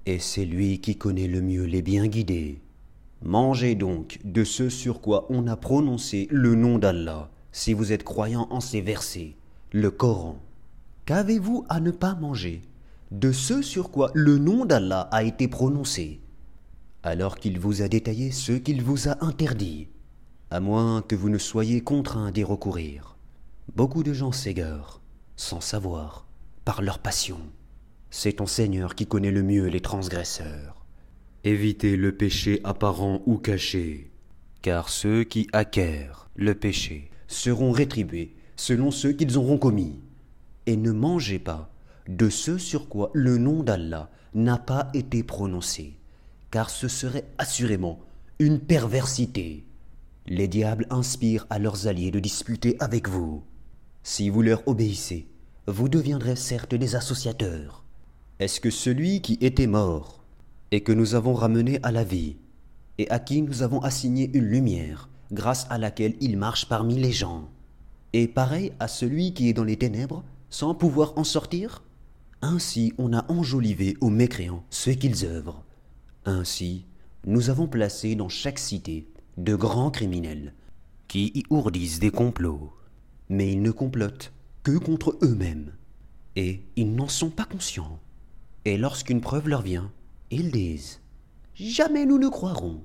et 0.05 0.19
c'est 0.19 0.45
lui 0.45 0.79
qui 0.79 0.95
connaît 0.95 1.27
le 1.27 1.41
mieux 1.41 1.63
les 1.63 1.81
bien 1.81 2.05
guidés. 2.05 2.62
Mangez 3.21 3.75
donc 3.75 4.19
de 4.23 4.43
ce 4.43 4.69
sur 4.69 5.01
quoi 5.01 5.25
on 5.29 5.47
a 5.47 5.58
prononcé 5.58 6.27
le 6.32 6.55
nom 6.55 6.77
d'Allah, 6.77 7.29
si 7.51 7.73
vous 7.73 7.91
êtes 7.91 8.03
croyant 8.03 8.47
en 8.49 8.62
ces 8.62 8.79
versets, 8.79 9.36
le 9.73 9.91
Coran. 9.91 10.39
Qu'avez-vous 11.05 11.65
à 11.67 11.79
ne 11.79 11.91
pas 11.91 12.15
manger 12.15 12.62
de 13.12 13.32
ce 13.32 13.62
sur 13.62 13.91
quoi 13.91 14.12
le 14.13 14.38
nom 14.38 14.65
d'Allah 14.65 15.10
a 15.12 15.23
été 15.23 15.47
prononcé, 15.47 16.21
alors 17.03 17.38
qu'il 17.38 17.60
vous 17.60 17.82
a 17.82 17.88
détaillé 17.88 18.32
ce 18.32 18.51
qu'il 18.51 18.84
vous 18.84 19.10
a 19.10 19.23
interdit, 19.23 19.88
à 20.51 20.60
moins 20.60 21.01
que 21.01 21.15
vous 21.15 21.29
ne 21.29 21.38
soyez 21.38 21.82
contraint 21.82 22.32
d'y 22.32 22.43
recourir. 22.43 23.17
Beaucoup 23.75 24.03
de 24.03 24.13
gens 24.13 24.32
s'égarent, 24.32 25.01
sans 25.36 25.60
savoir, 25.60 26.25
par 26.65 26.82
leur 26.82 26.99
passion. 26.99 27.39
C'est 28.12 28.34
ton 28.34 28.45
Seigneur 28.45 28.95
qui 28.95 29.08
connaît 29.08 29.32
le 29.32 29.43
mieux 29.43 29.67
les 29.67 29.82
transgresseurs. 29.82 30.78
Évitez 31.45 31.95
le 31.95 32.12
péché 32.12 32.60
apparent 32.65 33.21
ou 33.25 33.38
caché, 33.38 34.12
car 34.62 34.89
ceux 34.89 35.23
qui 35.23 35.47
acquièrent 35.54 36.30
le 36.36 36.54
péché 36.54 37.10
seront 37.28 37.71
rétribués 37.71 38.36
selon 38.58 38.91
ceux 38.91 39.13
qu'ils 39.13 39.38
auront 39.38 39.58
commis. 39.58 40.02
Et 40.65 40.75
ne 40.75 40.91
mangez 40.91 41.39
pas 41.39 41.71
de 42.10 42.30
ce 42.30 42.58
sur 42.58 42.89
quoi 42.89 43.10
le 43.13 43.38
nom 43.38 43.63
d'Allah 43.63 44.10
n'a 44.34 44.58
pas 44.58 44.89
été 44.93 45.23
prononcé, 45.23 45.95
car 46.52 46.69
ce 46.69 46.89
serait 46.89 47.25
assurément 47.38 47.99
une 48.39 48.60
perversité. 48.60 49.63
Les 50.28 50.49
diables 50.49 50.88
inspirent 50.89 51.47
à 51.49 51.58
leurs 51.58 51.88
alliés 51.88 52.12
de 52.12 52.19
disputer 52.19 52.75
avec 52.80 53.08
vous. 53.08 53.43
Si 54.04 54.30
vous 54.30 54.41
leur 54.41 54.67
obéissez, 54.67 55.28
vous 55.67 55.88
deviendrez 55.88 56.36
certes 56.36 56.75
des 56.75 56.95
associateurs. 56.95 57.86
Est-ce 58.39 58.60
que 58.60 58.69
celui 58.69 59.21
qui 59.21 59.38
était 59.41 59.67
mort 59.67 60.18
et 60.71 60.82
que 60.82 60.91
nous 60.91 61.15
avons 61.15 61.34
ramené 61.34 61.79
à 61.84 61.91
la 61.91 62.03
vie, 62.03 62.38
et 62.97 63.10
à 63.10 63.19
qui 63.19 63.41
nous 63.41 63.63
avons 63.63 63.79
assigné 63.79 64.29
une 64.34 64.45
lumière, 64.45 65.10
grâce 65.32 65.67
à 65.69 65.77
laquelle 65.77 66.15
il 66.19 66.38
marche 66.38 66.67
parmi 66.67 66.95
les 66.95 67.12
gens, 67.12 67.49
est 68.13 68.27
pareil 68.27 68.73
à 68.79 68.88
celui 68.88 69.34
qui 69.34 69.49
est 69.49 69.53
dans 69.53 69.63
les 69.63 69.77
ténèbres 69.77 70.23
sans 70.49 70.73
pouvoir 70.73 71.13
en 71.17 71.23
sortir? 71.23 71.84
Ainsi 72.41 72.93
on 72.97 73.13
a 73.13 73.29
enjolivé 73.32 73.97
aux 74.01 74.10
mécréants 74.10 74.63
ce 74.69 74.89
qu'ils 74.89 75.25
œuvrent. 75.25 75.63
Ainsi, 76.25 76.86
nous 77.25 77.49
avons 77.49 77.67
placé 77.67 78.15
dans 78.15 78.29
chaque 78.29 78.60
cité 78.60 79.08
de 79.38 79.55
grands 79.55 79.91
criminels, 79.91 80.53
qui 81.08 81.32
y 81.36 81.43
ourdissent 81.49 81.99
des 81.99 82.12
complots. 82.12 82.73
Mais 83.29 83.51
ils 83.51 83.62
ne 83.62 83.71
complotent 83.71 84.34
que 84.63 84.77
contre 84.77 85.17
eux-mêmes. 85.21 85.71
Et 86.36 86.63
ils 86.75 86.93
n'en 86.95 87.08
sont 87.08 87.29
pas 87.29 87.45
conscients. 87.45 87.99
Et 88.65 88.77
lorsqu'une 88.77 89.21
preuve 89.21 89.47
leur 89.47 89.62
vient, 89.62 89.91
ils 90.31 90.51
disent 90.51 90.99
Jamais 91.55 92.05
nous 92.05 92.17
ne 92.17 92.29
croirons, 92.29 92.81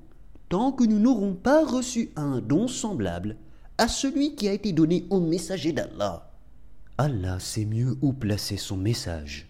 tant 0.49 0.71
que 0.71 0.83
nous 0.83 0.99
n'aurons 0.99 1.33
pas 1.33 1.65
reçu 1.65 2.11
un 2.15 2.39
don 2.41 2.67
semblable 2.67 3.37
à 3.77 3.87
celui 3.87 4.35
qui 4.35 4.47
a 4.47 4.53
été 4.53 4.73
donné 4.73 5.05
au 5.09 5.19
messager 5.19 5.71
d'Allah. 5.71 6.31
Allah 6.97 7.39
sait 7.39 7.65
mieux 7.65 7.97
où 8.01 8.13
placer 8.13 8.57
son 8.57 8.77
message. 8.77 9.49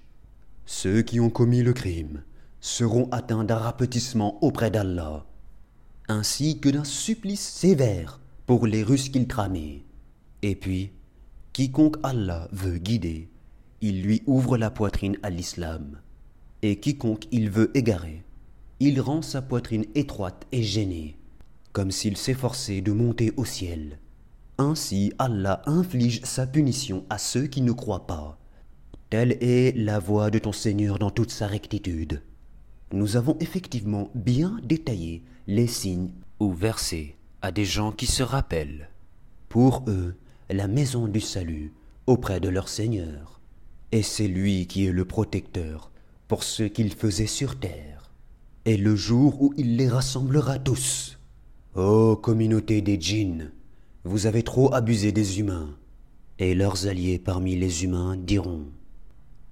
Ceux 0.65 1.01
qui 1.03 1.19
ont 1.19 1.29
commis 1.29 1.61
le 1.61 1.73
crime 1.73 2.23
seront 2.59 3.07
atteints 3.11 3.43
d'un 3.43 3.57
rapetissement 3.57 4.43
auprès 4.43 4.71
d'Allah, 4.71 5.25
ainsi 6.07 6.59
que 6.59 6.69
d'un 6.69 6.83
supplice 6.83 7.47
sévère 7.47 8.19
pour 8.47 8.65
les 8.65 8.83
Russes 8.83 9.09
qu'ils 9.09 9.27
tramaient. 9.27 9.83
Et 10.41 10.55
puis, 10.55 10.91
quiconque 11.53 11.97
Allah 12.03 12.47
veut 12.51 12.77
guider, 12.77 13.29
il 13.81 14.01
lui 14.01 14.23
ouvre 14.25 14.57
la 14.57 14.71
poitrine 14.71 15.17
à 15.21 15.29
l'islam. 15.29 15.99
Et 16.67 16.77
quiconque 16.77 17.27
il 17.31 17.51
veut 17.51 17.69
égarer, 17.77 18.23
il 18.79 18.99
rend 18.99 19.21
sa 19.21 19.43
poitrine 19.43 19.85
étroite 19.93 20.47
et 20.51 20.63
gênée, 20.63 21.15
comme 21.73 21.91
s'il 21.91 22.17
s'efforçait 22.17 22.81
de 22.81 22.91
monter 22.91 23.31
au 23.37 23.45
ciel. 23.45 23.99
Ainsi 24.57 25.13
Allah 25.19 25.61
inflige 25.67 26.21
sa 26.23 26.47
punition 26.47 27.05
à 27.11 27.19
ceux 27.19 27.45
qui 27.45 27.61
ne 27.61 27.71
croient 27.71 28.07
pas. 28.07 28.39
Telle 29.11 29.37
est 29.41 29.77
la 29.77 29.99
voie 29.99 30.31
de 30.31 30.39
ton 30.39 30.53
Seigneur 30.53 30.97
dans 30.97 31.11
toute 31.11 31.29
sa 31.29 31.45
rectitude. 31.45 32.23
Nous 32.91 33.15
avons 33.15 33.37
effectivement 33.39 34.09
bien 34.15 34.59
détaillé 34.63 35.21
les 35.45 35.67
signes 35.67 36.13
ou 36.39 36.51
versets 36.51 37.15
à 37.43 37.51
des 37.51 37.65
gens 37.65 37.91
qui 37.91 38.07
se 38.07 38.23
rappellent. 38.23 38.89
Pour 39.49 39.83
eux, 39.85 40.15
la 40.49 40.67
maison 40.67 41.07
du 41.07 41.21
salut 41.21 41.75
auprès 42.07 42.39
de 42.39 42.49
leur 42.49 42.69
Seigneur. 42.69 43.39
Et 43.91 44.01
c'est 44.01 44.27
lui 44.27 44.65
qui 44.65 44.87
est 44.87 44.91
le 44.91 45.05
protecteur 45.05 45.91
pour 46.27 46.43
ce 46.43 46.63
qu'il 46.63 46.93
faisait 46.93 47.27
sur 47.27 47.59
terre. 47.59 48.11
Et 48.65 48.77
le 48.77 48.95
jour 48.95 49.41
où 49.41 49.53
il 49.57 49.77
les 49.77 49.87
rassemblera 49.87 50.57
tous. 50.59 51.19
Ô 51.75 52.15
communauté 52.15 52.81
des 52.81 52.99
djinns, 52.99 53.51
vous 54.03 54.25
avez 54.25 54.43
trop 54.43 54.73
abusé 54.73 55.11
des 55.11 55.39
humains. 55.39 55.75
Et 56.39 56.55
leurs 56.55 56.87
alliés 56.87 57.19
parmi 57.19 57.55
les 57.55 57.83
humains 57.83 58.17
diront 58.17 58.65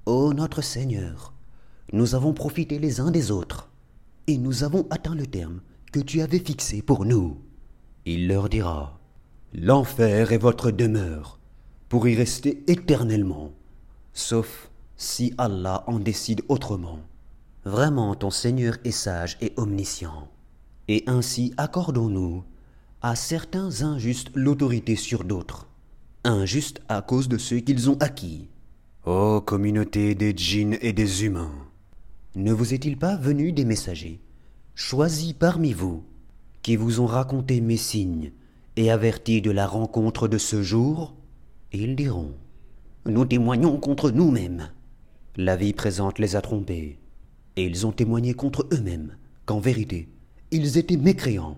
Ô 0.06 0.34
notre 0.34 0.62
Seigneur, 0.62 1.34
nous 1.92 2.16
avons 2.16 2.34
profité 2.34 2.80
les 2.80 3.00
uns 3.00 3.12
des 3.12 3.30
autres, 3.30 3.70
et 4.28 4.38
nous 4.38 4.64
avons 4.64 4.88
atteint 4.90 5.16
le 5.16 5.28
terme 5.28 5.62
que 5.92 6.00
tu 6.00 6.22
avais 6.22 6.40
fixé 6.40 6.82
pour 6.82 7.06
nous. 7.06 7.38
Il 8.06 8.28
leur 8.28 8.50
dira 8.50 9.00
L'enfer 9.54 10.32
est 10.32 10.40
votre 10.40 10.72
demeure, 10.72 11.40
pour 11.88 12.08
y 12.08 12.16
rester 12.16 12.64
éternellement, 12.68 13.52
sauf 14.14 14.72
si 14.98 15.34
Allah 15.38 15.84
en 15.88 16.00
décide 16.00 16.42
autrement. 16.48 17.00
Vraiment 17.66 18.16
ton 18.16 18.30
Seigneur 18.30 18.78
est 18.84 18.92
sage 18.92 19.38
et 19.42 19.54
omniscient. 19.58 20.28
Et 20.88 21.04
ainsi 21.08 21.54
accordons-nous 21.58 22.44
à 23.02 23.16
certains 23.16 23.82
injustes 23.82 24.32
l'autorité 24.34 24.96
sur 24.96 25.24
d'autres, 25.24 25.68
injustes 26.24 26.82
à 26.90 27.02
cause 27.02 27.28
de 27.28 27.38
ceux 27.38 27.60
qu'ils 27.60 27.90
ont 27.90 27.98
acquis. 28.00 28.50
Ô 29.06 29.42
communauté 29.42 30.16
des 30.16 30.34
djinns 30.36 30.78
et 30.82 30.94
des 30.94 31.26
humains, 31.26 31.52
ne 32.36 32.54
vous 32.54 32.74
est-il 32.74 32.98
pas 32.98 33.16
venu 33.16 33.52
des 33.52 33.66
messagers, 33.66 34.22
choisis 34.76 35.34
parmi 35.34 35.74
vous, 35.74 36.04
qui 36.62 36.78
vous 36.78 37.02
ont 37.02 37.06
raconté 37.06 37.62
mes 37.62 37.78
signes 37.78 38.32
et 38.76 38.90
avertis 38.90 39.42
de 39.42 39.52
la 39.52 39.68
rencontre 39.68 40.28
de 40.28 40.38
ce 40.38 40.64
jour? 40.64 41.14
Ils 41.74 41.96
diront, 41.96 42.34
nous 43.06 43.26
témoignons 43.26 43.78
contre 43.78 44.12
nous-mêmes. 44.12 44.70
La 45.36 45.56
vie 45.56 45.74
présente 45.74 46.20
les 46.20 46.36
a 46.36 46.42
trompés, 46.42 47.00
et 47.56 47.66
ils 47.66 47.86
ont 47.86 47.92
témoigné 47.92 48.34
contre 48.34 48.68
eux-mêmes, 48.72 49.16
qu'en 49.46 49.60
vérité, 49.60 50.10
ils 50.52 50.78
étaient 50.78 50.98
mécréants 50.98 51.58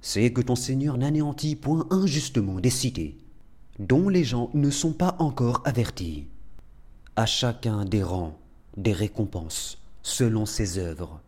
c'est 0.00 0.32
que 0.32 0.40
ton 0.40 0.54
Seigneur 0.54 0.96
n'anéantit 0.96 1.56
point 1.56 1.86
injustement 1.90 2.60
des 2.60 2.70
cités, 2.70 3.18
dont 3.78 4.08
les 4.08 4.24
gens 4.24 4.50
ne 4.54 4.70
sont 4.70 4.92
pas 4.92 5.16
encore 5.18 5.62
avertis. 5.64 6.26
À 7.16 7.26
chacun 7.26 7.84
des 7.84 8.02
rangs, 8.02 8.38
des 8.76 8.92
récompenses, 8.92 9.82
selon 10.02 10.46
ses 10.46 10.78
œuvres. 10.78 11.20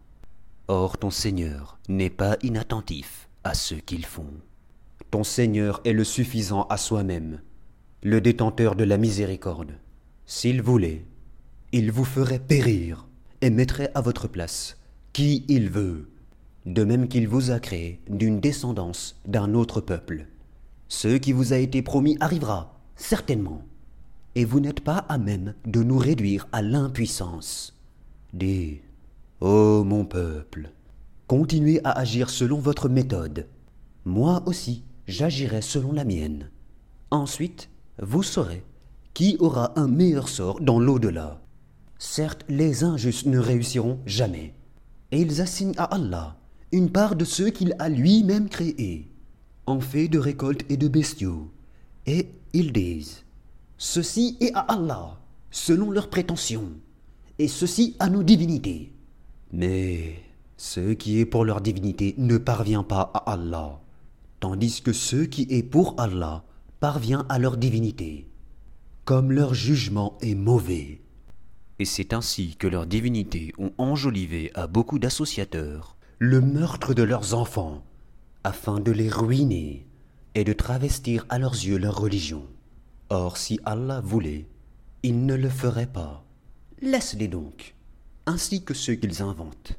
Or 0.69 0.99
ton 0.99 1.11
Seigneur 1.11 1.79
n'est 1.89 2.11
pas 2.11 2.37
inattentif 2.43 3.29
à 3.43 3.55
ce 3.55 3.75
qu'ils 3.75 4.07
font. 4.07 4.33
Ton 5.11 5.25
Seigneur 5.25 5.81
est 5.85 5.93
le 5.93 6.05
suffisant 6.05 6.63
à 6.65 6.77
soi-même, 6.77 7.41
le 8.03 8.21
détenteur 8.21 8.77
de 8.77 8.85
la 8.85 8.97
miséricorde. 8.97 9.73
S'il 10.27 10.63
voulait, 10.63 11.05
il 11.73 11.93
vous 11.93 12.05
ferait 12.05 12.41
périr 12.41 13.07
et 13.41 13.51
mettrait 13.51 13.91
à 13.95 14.01
votre 14.01 14.27
place 14.27 14.77
qui 15.13 15.45
il 15.49 15.71
veut, 15.71 16.09
de 16.67 16.85
même 16.85 17.09
qu'il 17.09 17.29
vous 17.29 17.51
a 17.51 17.61
créé 17.61 18.01
d'une 18.09 18.41
descendance 18.41 19.21
d'un 19.27 19.55
autre 19.55 19.81
peuple. 19.81 20.27
Ce 20.89 21.17
qui 21.17 21.33
vous 21.33 21.53
a 21.53 21.59
été 21.59 21.83
promis 21.83 22.17
arrivera, 22.21 22.81
certainement, 22.97 23.63
et 24.35 24.45
vous 24.45 24.61
n'êtes 24.61 24.81
pas 24.81 24.99
à 25.09 25.19
même 25.19 25.55
de 25.65 25.83
nous 25.83 25.99
réduire 25.99 26.49
à 26.53 26.63
l'impuissance. 26.63 27.77
Dis, 28.33 28.81
ô 29.41 29.85
mon 29.85 30.05
peuple, 30.05 30.71
continuez 31.27 31.81
à 31.85 31.93
agir 31.93 32.31
selon 32.31 32.59
votre 32.59 32.89
méthode. 32.89 33.47
Moi 34.05 34.43
aussi, 34.47 34.85
j'agirai 35.07 35.63
selon 35.63 35.93
la 35.93 36.05
mienne. 36.05 36.51
Ensuite, 37.11 37.69
vous 38.01 38.23
saurez 38.23 38.65
qui 39.15 39.37
aura 39.41 39.79
un 39.79 39.89
meilleur 39.89 40.29
sort 40.29 40.61
dans 40.61 40.79
l'au-delà. 40.79 41.41
Certes, 42.03 42.47
les 42.49 42.83
injustes 42.83 43.27
ne 43.27 43.39
réussiront 43.39 43.99
jamais, 44.07 44.55
et 45.13 45.21
ils 45.21 45.43
assignent 45.43 45.77
à 45.77 45.85
Allah 45.85 46.39
une 46.73 46.91
part 46.91 47.15
de 47.15 47.27
ceux 47.27 47.51
qu'il 47.51 47.77
a 47.79 47.91
lui-même 47.91 48.49
créés, 48.49 49.11
en 49.67 49.81
fait 49.81 50.09
de 50.09 50.19
récoltes 50.19 50.65
et 50.71 50.79
de 50.79 50.89
bestiaux. 50.89 51.51
Et 52.07 52.31
ils 52.55 52.73
disent 52.73 53.25
Ceci 53.77 54.39
est 54.41 54.55
à 54.55 54.61
Allah, 54.61 55.21
selon 55.51 55.91
leurs 55.91 56.09
prétentions, 56.09 56.71
et 57.39 57.49
ceci 57.49 57.97
à 57.99 58.09
nos 58.09 58.23
divinités. 58.23 58.95
Mais 59.53 60.15
ce 60.57 60.95
qui 60.95 61.19
est 61.19 61.27
pour 61.27 61.45
leur 61.45 61.61
divinité 61.61 62.15
ne 62.17 62.39
parvient 62.39 62.83
pas 62.83 63.11
à 63.13 63.33
Allah, 63.33 63.79
tandis 64.41 64.81
que 64.81 64.95
ce 64.95 65.17
qui 65.17 65.47
est 65.51 65.63
pour 65.63 66.01
Allah 66.01 66.45
parvient 66.81 67.27
à 67.29 67.39
leur 67.39 67.59
divinité, 67.59 68.27
comme 69.05 69.33
leur 69.33 69.53
jugement 69.53 70.17
est 70.23 70.35
mauvais. 70.35 71.03
Et 71.81 71.87
c'est 71.87 72.13
ainsi 72.13 72.57
que 72.57 72.67
leurs 72.67 72.85
divinités 72.85 73.55
ont 73.57 73.73
enjolivé 73.79 74.51
à 74.55 74.67
beaucoup 74.67 74.99
d'associateurs 74.99 75.97
le 76.19 76.43
meurtre 76.43 76.93
de 76.93 77.03
leurs 77.03 77.33
enfants, 77.33 77.83
afin 78.45 78.81
de 78.81 78.93
les 78.93 79.09
ruiner 79.09 79.87
et 80.35 80.45
de 80.45 80.53
travestir 80.53 81.25
à 81.31 81.39
leurs 81.39 81.55
yeux 81.55 81.79
leur 81.79 81.99
religion. 81.99 82.47
Or, 83.09 83.39
si 83.39 83.59
Allah 83.65 84.03
voulait, 84.03 84.47
il 85.03 85.25
ne 85.25 85.35
le 85.35 85.49
ferait 85.49 85.87
pas. 85.87 86.23
Laisse-les 86.83 87.29
donc, 87.29 87.75
ainsi 88.27 88.63
que 88.63 88.75
ceux 88.75 88.97
qu'ils 88.97 89.23
inventent. 89.23 89.73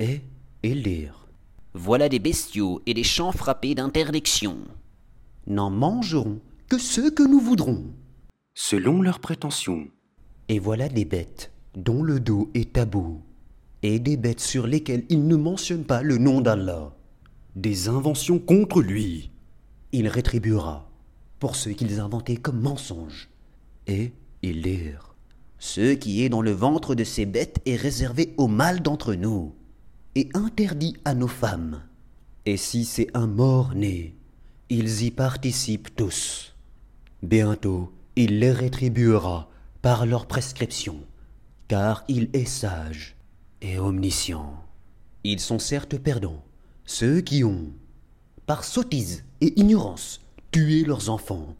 Et 0.00 0.22
ils 0.64 0.82
dirent 0.82 1.28
Voilà 1.74 2.08
des 2.08 2.18
bestiaux 2.18 2.82
et 2.86 2.94
des 2.94 3.04
champs 3.04 3.30
frappés 3.30 3.76
d'interdiction. 3.76 4.58
N'en 5.46 5.70
mangeront 5.70 6.40
que 6.68 6.78
ceux 6.78 7.12
que 7.12 7.22
nous 7.22 7.38
voudrons, 7.38 7.84
selon 8.54 9.00
leurs 9.00 9.20
prétentions. 9.20 9.86
Et 10.50 10.58
voilà 10.58 10.88
des 10.88 11.04
bêtes 11.04 11.52
dont 11.76 12.02
le 12.02 12.18
dos 12.18 12.50
est 12.54 12.72
tabou 12.72 13.22
et 13.84 14.00
des 14.00 14.16
bêtes 14.16 14.40
sur 14.40 14.66
lesquelles 14.66 15.04
il 15.08 15.28
ne 15.28 15.36
mentionne 15.36 15.84
pas 15.84 16.02
le 16.02 16.18
nom 16.18 16.40
d'Allah. 16.40 16.92
Des 17.54 17.88
inventions 17.88 18.40
contre 18.40 18.82
lui. 18.82 19.30
Il 19.92 20.08
rétribuera 20.08 20.90
pour 21.38 21.54
ce 21.54 21.70
qu'ils 21.70 22.00
inventaient 22.00 22.34
comme 22.34 22.60
mensonges. 22.60 23.28
Et 23.86 24.10
ils 24.42 24.60
dirent 24.60 25.14
Ce 25.60 25.94
qui 25.94 26.24
est 26.24 26.28
dans 26.28 26.42
le 26.42 26.50
ventre 26.50 26.96
de 26.96 27.04
ces 27.04 27.26
bêtes 27.26 27.60
est 27.64 27.76
réservé 27.76 28.34
au 28.36 28.48
mal 28.48 28.82
d'entre 28.82 29.14
nous, 29.14 29.54
et 30.16 30.30
interdit 30.34 30.96
à 31.04 31.14
nos 31.14 31.28
femmes. 31.28 31.80
Et 32.44 32.56
si 32.56 32.84
c'est 32.84 33.06
un 33.14 33.28
mort-né, 33.28 34.16
ils 34.68 35.04
y 35.04 35.12
participent 35.12 35.94
tous. 35.94 36.56
Bientôt, 37.22 37.92
il 38.16 38.40
les 38.40 38.50
rétribuera 38.50 39.49
par 39.82 40.04
leur 40.04 40.26
prescription, 40.26 41.00
car 41.68 42.04
il 42.08 42.28
est 42.32 42.44
sage 42.44 43.16
et 43.62 43.78
omniscient. 43.78 44.62
Ils 45.24 45.40
sont 45.40 45.58
certes 45.58 45.96
perdants, 45.96 46.44
ceux 46.84 47.20
qui 47.20 47.44
ont, 47.44 47.72
par 48.46 48.64
sottise 48.64 49.24
et 49.40 49.58
ignorance, 49.58 50.20
tué 50.50 50.84
leurs 50.84 51.08
enfants, 51.08 51.56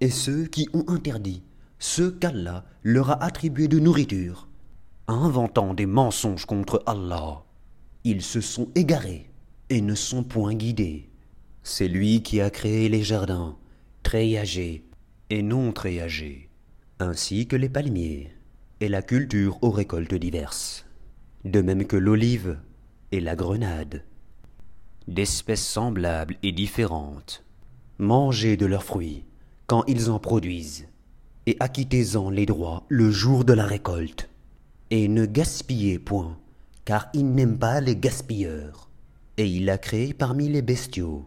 et 0.00 0.10
ceux 0.10 0.46
qui 0.46 0.68
ont 0.72 0.84
interdit 0.88 1.42
ce 1.78 2.08
qu'Allah 2.08 2.64
leur 2.82 3.10
a 3.10 3.22
attribué 3.22 3.68
de 3.68 3.78
nourriture, 3.78 4.48
inventant 5.06 5.74
des 5.74 5.86
mensonges 5.86 6.46
contre 6.46 6.82
Allah. 6.86 7.42
Ils 8.04 8.22
se 8.22 8.40
sont 8.40 8.68
égarés 8.74 9.30
et 9.68 9.80
ne 9.80 9.94
sont 9.94 10.24
point 10.24 10.54
guidés. 10.54 11.10
C'est 11.62 11.88
lui 11.88 12.22
qui 12.22 12.40
a 12.40 12.50
créé 12.50 12.88
les 12.88 13.02
jardins, 13.02 13.56
treillagés 14.02 14.84
et 15.30 15.42
non 15.42 15.72
treillagés, 15.72 16.50
ainsi 17.02 17.46
que 17.46 17.56
les 17.56 17.68
palmiers 17.68 18.30
et 18.80 18.88
la 18.88 19.02
culture 19.02 19.58
aux 19.62 19.70
récoltes 19.70 20.14
diverses, 20.14 20.86
de 21.44 21.60
même 21.60 21.84
que 21.84 21.96
l'olive 21.96 22.58
et 23.10 23.20
la 23.20 23.36
grenade, 23.36 24.04
d'espèces 25.08 25.66
semblables 25.66 26.36
et 26.42 26.52
différentes. 26.52 27.44
Mangez 27.98 28.56
de 28.56 28.66
leurs 28.66 28.84
fruits 28.84 29.24
quand 29.66 29.84
ils 29.86 30.10
en 30.10 30.18
produisent, 30.18 30.86
et 31.46 31.56
acquittez-en 31.60 32.30
les 32.30 32.46
droits 32.46 32.84
le 32.88 33.10
jour 33.10 33.44
de 33.44 33.52
la 33.52 33.64
récolte, 33.64 34.28
et 34.90 35.08
ne 35.08 35.26
gaspillez 35.26 35.98
point, 35.98 36.38
car 36.84 37.08
il 37.14 37.32
n'aime 37.34 37.58
pas 37.58 37.80
les 37.80 37.96
gaspilleurs, 37.96 38.90
et 39.38 39.46
il 39.46 39.70
a 39.70 39.78
créé 39.78 40.14
parmi 40.14 40.48
les 40.48 40.62
bestiaux, 40.62 41.24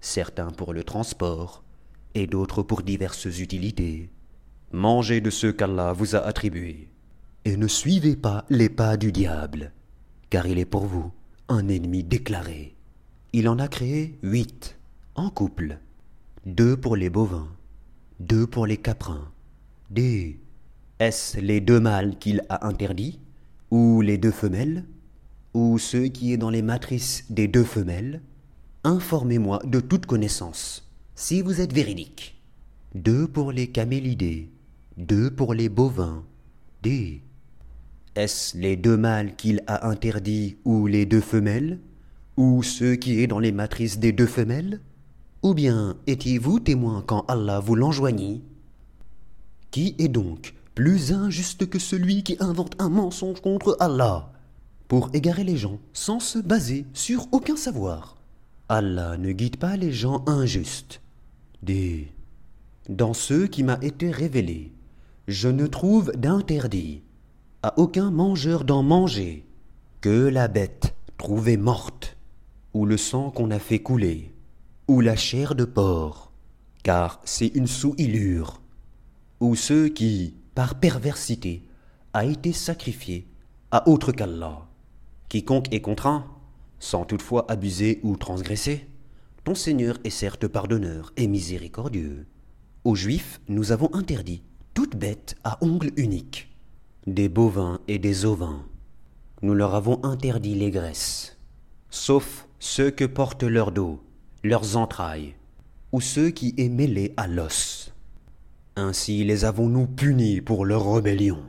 certains 0.00 0.50
pour 0.50 0.72
le 0.72 0.84
transport, 0.84 1.62
et 2.14 2.26
d'autres 2.26 2.62
pour 2.62 2.82
diverses 2.82 3.26
utilités. 3.38 4.10
Mangez 4.74 5.20
de 5.20 5.28
ce 5.28 5.48
qu'Allah 5.48 5.92
vous 5.92 6.16
a 6.16 6.20
attribué, 6.20 6.88
et 7.44 7.58
ne 7.58 7.68
suivez 7.68 8.16
pas 8.16 8.46
les 8.48 8.70
pas 8.70 8.96
du 8.96 9.12
diable, 9.12 9.70
car 10.30 10.46
il 10.46 10.58
est 10.58 10.64
pour 10.64 10.86
vous 10.86 11.12
un 11.48 11.68
ennemi 11.68 12.02
déclaré. 12.02 12.74
Il 13.34 13.50
en 13.50 13.58
a 13.58 13.68
créé 13.68 14.18
huit, 14.22 14.78
en 15.14 15.28
couple, 15.28 15.78
deux 16.46 16.74
pour 16.74 16.96
les 16.96 17.10
bovins, 17.10 17.48
deux 18.18 18.46
pour 18.46 18.66
les 18.66 18.78
caprins, 18.78 19.30
des... 19.90 20.40
Est-ce 20.98 21.38
les 21.38 21.60
deux 21.60 21.80
mâles 21.80 22.16
qu'il 22.18 22.42
a 22.48 22.66
interdits, 22.66 23.20
ou 23.70 24.00
les 24.00 24.16
deux 24.16 24.30
femelles, 24.30 24.86
ou 25.52 25.78
ceux 25.78 26.06
qui 26.06 26.32
est 26.32 26.38
dans 26.38 26.50
les 26.50 26.62
matrices 26.62 27.26
des 27.28 27.46
deux 27.46 27.64
femelles? 27.64 28.22
Informez-moi 28.84 29.60
de 29.66 29.80
toute 29.80 30.06
connaissance, 30.06 30.90
si 31.14 31.42
vous 31.42 31.60
êtes 31.60 31.74
véridique. 31.74 32.40
Deux 32.94 33.28
pour 33.28 33.52
les 33.52 33.66
camélidés, 33.66 34.50
deux 35.02 35.30
pour 35.30 35.54
les 35.54 35.68
bovins, 35.68 36.24
des... 36.82 37.22
Est-ce 38.14 38.56
les 38.58 38.76
deux 38.76 38.96
mâles 38.96 39.36
qu'il 39.36 39.62
a 39.66 39.88
interdits 39.88 40.58
ou 40.64 40.86
les 40.86 41.06
deux 41.06 41.20
femelles? 41.20 41.78
Ou 42.36 42.62
ceux 42.62 42.94
qui 42.94 43.20
est 43.20 43.26
dans 43.26 43.38
les 43.38 43.52
matrices 43.52 43.98
des 43.98 44.12
deux 44.12 44.26
femelles? 44.26 44.80
Ou 45.42 45.54
bien 45.54 45.96
étiez-vous 46.06 46.60
témoin 46.60 47.02
quand 47.06 47.24
Allah 47.28 47.60
vous 47.60 47.74
l'enjoignit? 47.74 48.42
Qui 49.70 49.94
est 49.98 50.08
donc 50.08 50.54
plus 50.74 51.12
injuste 51.12 51.68
que 51.68 51.78
celui 51.78 52.22
qui 52.22 52.36
invente 52.40 52.74
un 52.78 52.90
mensonge 52.90 53.40
contre 53.40 53.76
Allah? 53.80 54.32
Pour 54.88 55.08
égarer 55.14 55.44
les 55.44 55.56
gens 55.56 55.78
sans 55.94 56.20
se 56.20 56.38
baser 56.38 56.84
sur 56.92 57.26
aucun 57.32 57.56
savoir. 57.56 58.18
Allah 58.68 59.16
ne 59.16 59.32
guide 59.32 59.56
pas 59.56 59.78
les 59.78 59.92
gens 59.92 60.22
injustes. 60.26 61.00
Des... 61.62 62.12
Dans 62.88 63.14
ceux 63.14 63.46
qui 63.46 63.62
m'a 63.62 63.78
été 63.80 64.10
révélé, 64.10 64.72
je 65.32 65.48
ne 65.48 65.66
trouve 65.66 66.12
d'interdit 66.12 67.02
à 67.62 67.78
aucun 67.78 68.10
mangeur 68.10 68.64
d'en 68.64 68.82
manger 68.82 69.46
que 70.02 70.28
la 70.28 70.46
bête 70.46 70.94
trouvée 71.16 71.56
morte, 71.56 72.16
ou 72.74 72.84
le 72.84 72.96
sang 72.96 73.30
qu'on 73.30 73.50
a 73.50 73.58
fait 73.58 73.78
couler, 73.78 74.34
ou 74.88 75.00
la 75.00 75.16
chair 75.16 75.54
de 75.54 75.64
porc, 75.64 76.32
car 76.82 77.20
c'est 77.24 77.46
une 77.46 77.66
souillure, 77.66 78.60
ou 79.40 79.54
ceux 79.54 79.88
qui, 79.88 80.34
par 80.54 80.74
perversité, 80.74 81.62
a 82.12 82.24
été 82.26 82.52
sacrifié 82.52 83.26
à 83.70 83.88
autre 83.88 84.12
qu'Allah. 84.12 84.68
Quiconque 85.28 85.72
est 85.72 85.80
contraint, 85.80 86.26
sans 86.78 87.04
toutefois 87.04 87.50
abuser 87.50 88.00
ou 88.02 88.16
transgresser, 88.16 88.86
ton 89.44 89.54
Seigneur 89.54 89.98
est 90.04 90.10
certes 90.10 90.46
pardonneur 90.46 91.12
et 91.16 91.26
miséricordieux. 91.26 92.26
Aux 92.84 92.96
Juifs, 92.96 93.40
nous 93.48 93.72
avons 93.72 93.94
interdit 93.94 94.42
toute 94.74 94.96
bête 94.96 95.36
à 95.44 95.58
ongles 95.62 95.92
uniques 95.96 96.48
des 97.06 97.28
bovins 97.28 97.80
et 97.88 97.98
des 97.98 98.24
ovins. 98.24 98.64
Nous 99.42 99.54
leur 99.54 99.74
avons 99.74 100.02
interdit 100.04 100.54
les 100.54 100.70
graisses, 100.70 101.36
sauf 101.90 102.46
ceux 102.58 102.90
que 102.90 103.04
portent 103.04 103.42
leur 103.42 103.72
dos, 103.72 104.00
leurs 104.44 104.76
entrailles, 104.76 105.34
ou 105.90 106.00
ceux 106.00 106.30
qui 106.30 106.54
est 106.56 106.68
mêlé 106.68 107.12
à 107.16 107.26
l'os. 107.26 107.92
Ainsi 108.76 109.24
les 109.24 109.44
avons-nous 109.44 109.86
punis 109.86 110.40
pour 110.40 110.64
leur 110.64 110.94
rébellion, 110.94 111.42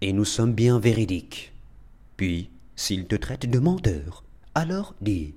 et 0.00 0.12
nous 0.12 0.24
sommes 0.24 0.54
bien 0.54 0.78
véridiques. 0.78 1.52
Puis, 2.16 2.50
s'ils 2.74 3.06
te 3.06 3.14
traitent 3.14 3.50
de 3.50 3.58
menteur, 3.58 4.24
alors 4.54 4.94
dis, 5.00 5.34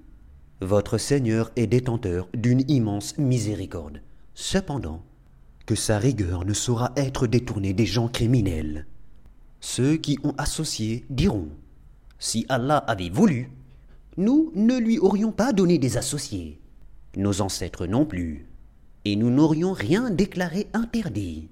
Votre 0.62 0.98
Seigneur 0.98 1.52
est 1.58 1.68
détenteur 1.68 2.28
d'une 2.34 2.64
immense 2.70 3.18
miséricorde. 3.18 4.02
Cependant, 4.34 5.04
que 5.66 5.76
sa 5.76 5.98
rigueur 5.98 6.46
ne 6.46 6.54
saura 6.54 6.92
être 6.96 7.28
détournée 7.28 7.74
des 7.74 7.86
gens 7.86 8.08
criminels. 8.08 8.86
Ceux 9.60 9.98
qui 9.98 10.18
ont 10.24 10.34
associé 10.38 11.06
diront 11.10 11.50
Si 12.20 12.46
Allah 12.50 12.78
avait 12.78 13.10
voulu, 13.10 13.52
nous 14.18 14.52
ne 14.56 14.78
lui 14.78 14.98
aurions 14.98 15.32
pas 15.32 15.54
donné 15.54 15.78
des 15.78 15.98
associés, 15.98 16.60
nos 17.16 17.42
ancêtres 17.42 17.86
non 17.86 18.06
plus, 18.06 18.48
et 19.06 19.16
nous 19.16 19.30
n'aurions 19.30 19.74
rien 19.74 20.10
déclaré 20.10 20.68
interdit. 20.74 21.50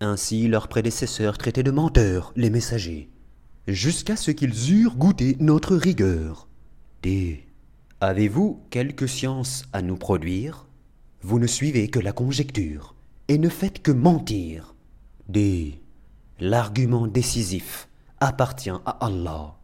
Ainsi 0.00 0.48
leurs 0.48 0.68
prédécesseurs 0.68 1.38
traitaient 1.38 1.62
de 1.62 1.70
menteurs 1.70 2.32
les 2.36 2.50
messagers, 2.50 3.08
jusqu'à 3.68 4.16
ce 4.16 4.30
qu'ils 4.30 4.72
eurent 4.72 4.96
goûté 4.96 5.36
notre 5.38 5.76
rigueur. 5.76 6.48
D. 7.02 7.46
Avez-vous 8.00 8.60
quelque 8.70 9.06
science 9.06 9.64
à 9.72 9.80
nous 9.80 9.96
produire? 9.96 10.66
Vous 11.20 11.38
ne 11.38 11.46
suivez 11.46 11.86
que 11.88 12.00
la 12.00 12.12
conjecture, 12.12 12.91
et 13.28 13.38
ne 13.38 13.48
faites 13.48 13.82
que 13.82 13.92
mentir. 13.92 14.74
D. 15.28 15.80
L'argument 16.40 17.06
décisif 17.06 17.88
appartient 18.20 18.70
à 18.70 19.06
Allah. 19.06 19.54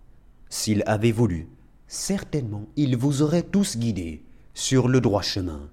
S'il 0.49 0.83
avait 0.87 1.13
voulu, 1.13 1.49
certainement 1.87 2.67
il 2.77 2.97
vous 2.97 3.23
aurait 3.23 3.43
tous 3.43 3.77
guidés 3.77 4.25
sur 4.55 4.89
le 4.89 5.01
droit 5.01 5.23
chemin. 5.23 5.71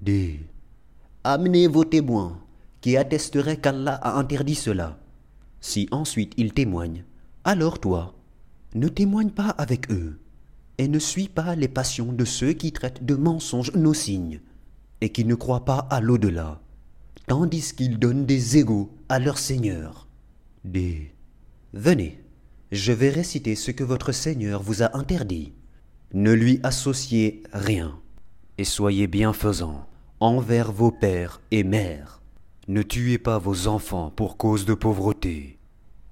D. 0.00 0.40
Amenez 1.24 1.66
vos 1.66 1.84
témoins 1.84 2.40
qui 2.80 2.96
attesteraient 2.96 3.58
qu'Allah 3.58 3.94
a 3.94 4.18
interdit 4.18 4.54
cela. 4.54 4.98
Si 5.60 5.88
ensuite 5.90 6.32
ils 6.36 6.54
témoignent, 6.54 7.04
alors 7.44 7.78
toi, 7.78 8.14
ne 8.74 8.88
témoigne 8.88 9.30
pas 9.30 9.50
avec 9.50 9.90
eux, 9.90 10.18
et 10.78 10.88
ne 10.88 10.98
suis 10.98 11.28
pas 11.28 11.54
les 11.54 11.68
passions 11.68 12.12
de 12.12 12.24
ceux 12.24 12.52
qui 12.52 12.72
traitent 12.72 13.04
de 13.04 13.14
mensonges 13.14 13.72
nos 13.74 13.94
signes, 13.94 14.40
et 15.00 15.10
qui 15.10 15.24
ne 15.24 15.34
croient 15.34 15.64
pas 15.64 15.86
à 15.90 16.00
l'au-delà, 16.00 16.60
tandis 17.30 17.74
qu'ils 17.76 18.00
donnent 18.00 18.26
des 18.26 18.58
égaux 18.58 18.90
à 19.08 19.20
leur 19.20 19.38
Seigneur. 19.38 20.08
D. 20.64 21.14
Venez, 21.72 22.20
je 22.72 22.90
vais 22.90 23.08
réciter 23.08 23.54
ce 23.54 23.70
que 23.70 23.84
votre 23.84 24.10
Seigneur 24.10 24.64
vous 24.64 24.82
a 24.82 24.96
interdit. 24.96 25.52
Ne 26.12 26.32
lui 26.32 26.58
associez 26.64 27.44
rien, 27.52 27.96
et 28.58 28.64
soyez 28.64 29.06
bienfaisants 29.06 29.86
envers 30.18 30.72
vos 30.72 30.90
pères 30.90 31.40
et 31.52 31.62
mères. 31.62 32.20
Ne 32.66 32.82
tuez 32.82 33.18
pas 33.18 33.38
vos 33.38 33.68
enfants 33.68 34.10
pour 34.10 34.36
cause 34.36 34.64
de 34.64 34.74
pauvreté. 34.74 35.60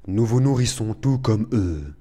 Nous 0.07 0.25
vous 0.25 0.41
nourrissons 0.41 0.95
tout 0.95 1.19
comme 1.19 1.49
eux. 1.53 1.97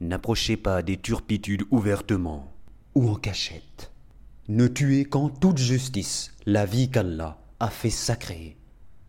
N'approchez 0.00 0.56
pas 0.56 0.82
des 0.82 0.96
turpitudes 0.96 1.62
ouvertement 1.70 2.52
ou 2.96 3.08
en 3.08 3.14
cachette. 3.14 3.92
Ne 4.48 4.66
tuez 4.66 5.04
qu'en 5.04 5.28
toute 5.28 5.58
justice 5.58 6.32
la 6.44 6.66
vie 6.66 6.90
qu'Allah 6.90 7.38
fait 7.68 7.90
sacrée. 7.90 8.56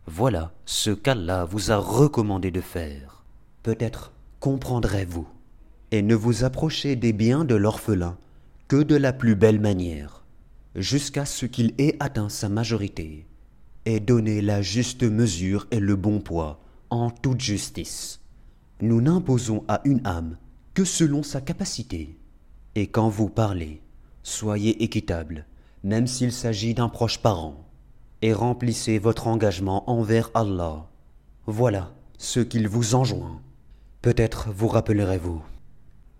Voilà 0.06 0.52
ce 0.66 0.90
qu'Allah 0.90 1.44
vous 1.44 1.70
a 1.70 1.76
recommandé 1.76 2.50
de 2.50 2.60
faire. 2.60 3.24
Peut-être 3.62 4.12
comprendrez-vous, 4.40 5.26
et 5.90 6.02
ne 6.02 6.14
vous 6.14 6.44
approchez 6.44 6.96
des 6.96 7.12
biens 7.12 7.44
de 7.44 7.54
l'orphelin 7.54 8.18
que 8.68 8.82
de 8.82 8.96
la 8.96 9.12
plus 9.12 9.34
belle 9.34 9.60
manière, 9.60 10.24
jusqu'à 10.74 11.24
ce 11.24 11.46
qu'il 11.46 11.72
ait 11.78 11.96
atteint 12.00 12.28
sa 12.28 12.48
majorité, 12.48 13.26
et 13.86 14.00
donnez 14.00 14.42
la 14.42 14.60
juste 14.60 15.02
mesure 15.02 15.66
et 15.70 15.80
le 15.80 15.96
bon 15.96 16.20
poids 16.20 16.60
en 16.90 17.10
toute 17.10 17.40
justice. 17.40 18.20
Nous 18.80 19.00
n'imposons 19.00 19.64
à 19.68 19.80
une 19.84 20.06
âme 20.06 20.36
que 20.74 20.84
selon 20.84 21.22
sa 21.22 21.40
capacité. 21.40 22.18
Et 22.74 22.88
quand 22.88 23.08
vous 23.08 23.28
parlez, 23.28 23.80
soyez 24.22 24.82
équitable, 24.82 25.46
même 25.84 26.06
s'il 26.06 26.32
s'agit 26.32 26.74
d'un 26.74 26.88
proche 26.88 27.18
parent 27.18 27.64
et 28.24 28.32
remplissez 28.32 28.98
votre 28.98 29.26
engagement 29.26 29.90
envers 29.90 30.30
Allah. 30.32 30.88
Voilà 31.46 31.92
ce 32.16 32.40
qu'il 32.40 32.68
vous 32.68 32.94
enjoint. 32.94 33.42
Peut-être 34.00 34.48
vous 34.50 34.68
rappellerez-vous. 34.68 35.42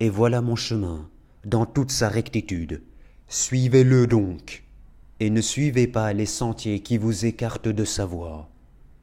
Et 0.00 0.10
voilà 0.10 0.42
mon 0.42 0.54
chemin, 0.54 1.08
dans 1.46 1.64
toute 1.64 1.90
sa 1.90 2.10
rectitude. 2.10 2.82
Suivez-le 3.26 4.06
donc, 4.06 4.64
et 5.18 5.30
ne 5.30 5.40
suivez 5.40 5.86
pas 5.86 6.12
les 6.12 6.26
sentiers 6.26 6.80
qui 6.80 6.98
vous 6.98 7.24
écartent 7.24 7.68
de 7.68 7.86
sa 7.86 8.04
voie. 8.04 8.50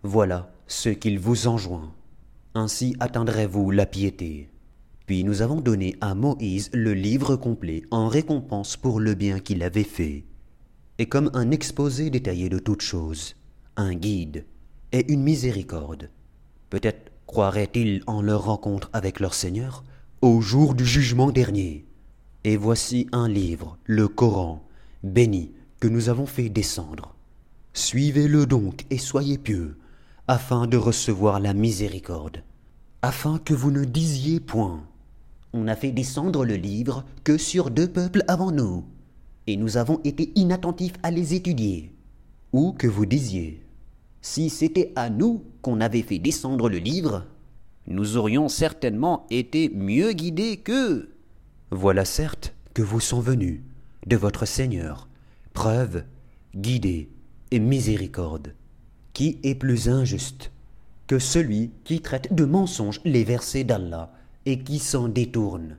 Voilà 0.04 0.52
ce 0.68 0.90
qu'il 0.90 1.18
vous 1.18 1.48
enjoint. 1.48 1.92
Ainsi 2.54 2.96
atteindrez-vous 3.00 3.72
la 3.72 3.88
piété. 3.88 4.52
Puis 5.08 5.24
nous 5.24 5.42
avons 5.42 5.60
donné 5.60 5.96
à 6.02 6.14
Moïse 6.14 6.70
le 6.72 6.94
livre 6.94 7.36
complet 7.36 7.82
en 7.90 8.08
récompense 8.08 8.78
pour 8.78 9.00
le 9.00 9.16
bien 9.16 9.40
qu'il 9.40 9.64
avait 9.64 9.84
fait. 9.84 10.24
Est 11.02 11.08
comme 11.08 11.32
un 11.34 11.50
exposé 11.50 12.12
détaillé 12.12 12.48
de 12.48 12.60
toutes 12.60 12.84
choses, 12.84 13.36
un 13.76 13.96
guide 13.96 14.46
et 14.92 15.12
une 15.12 15.24
miséricorde. 15.24 16.12
Peut-être 16.70 17.12
croiraient-ils 17.26 18.04
en 18.06 18.22
leur 18.22 18.44
rencontre 18.46 18.90
avec 18.94 19.20
leur 19.20 19.34
Seigneur 19.34 19.84
au 20.22 20.42
jour 20.42 20.76
du 20.76 20.86
jugement 20.86 21.32
dernier. 21.32 21.86
Et 22.44 22.56
voici 22.56 23.08
un 23.12 23.28
livre, 23.28 23.80
le 23.86 24.08
Coran, 24.08 24.64
béni, 25.04 25.52
que 25.80 25.88
nous 25.88 26.10
avons 26.10 26.28
fait 26.28 26.50
descendre. 26.50 27.16
Suivez-le 27.74 28.46
donc 28.46 28.86
et 28.92 29.00
soyez 29.00 29.40
pieux, 29.40 29.78
afin 30.28 30.68
de 30.68 30.78
recevoir 30.78 31.40
la 31.40 31.56
miséricorde, 31.56 32.44
afin 33.02 33.40
que 33.40 33.56
vous 33.56 33.72
ne 33.72 33.86
disiez 33.86 34.40
point. 34.40 34.84
On 35.54 35.64
n'a 35.64 35.76
fait 35.76 35.92
descendre 35.92 36.46
le 36.46 36.56
livre 36.56 37.06
que 37.24 37.40
sur 37.40 37.72
deux 37.72 37.88
peuples 37.88 38.24
avant 38.28 38.52
nous, 38.52 38.86
et 39.48 39.58
nous 39.58 39.78
avons 39.78 40.00
été 40.04 40.32
inattentifs 40.36 40.94
à 41.04 41.12
les 41.12 41.34
étudier. 41.34 41.94
Ou 42.54 42.74
que 42.74 42.88
vous 42.88 43.06
disiez. 43.06 43.64
Si 44.22 44.50
c'était 44.50 44.92
à 44.96 45.10
nous 45.10 45.44
qu'on 45.62 45.82
avait 45.82 46.02
fait 46.02 46.20
descendre 46.20 46.70
le 46.70 46.78
livre, 46.78 47.26
nous 47.88 48.18
aurions 48.18 48.50
certainement 48.50 49.26
été 49.30 49.70
mieux 49.70 50.14
guidés 50.14 50.58
qu'eux. 50.58 51.16
Voilà 51.72 52.06
certes 52.06 52.54
que 52.74 52.82
vous 52.82 53.00
sont 53.00 53.22
venus 53.22 53.62
de 54.06 54.16
votre 54.16 54.46
Seigneur, 54.46 55.08
preuve, 55.54 56.04
guidée 56.56 57.10
et 57.52 57.60
miséricorde. 57.60 58.54
Qui 59.14 59.40
est 59.44 59.56
plus 59.56 59.90
injuste 59.90 60.52
que 61.08 61.20
celui 61.20 61.72
qui 61.84 62.00
traite 62.00 62.34
de 62.34 62.46
mensonges 62.46 63.02
les 63.04 63.26
versets 63.26 63.66
d'Allah 63.66 64.14
et 64.46 64.60
qui 64.60 64.80
s'en 64.80 65.10
détourne 65.10 65.78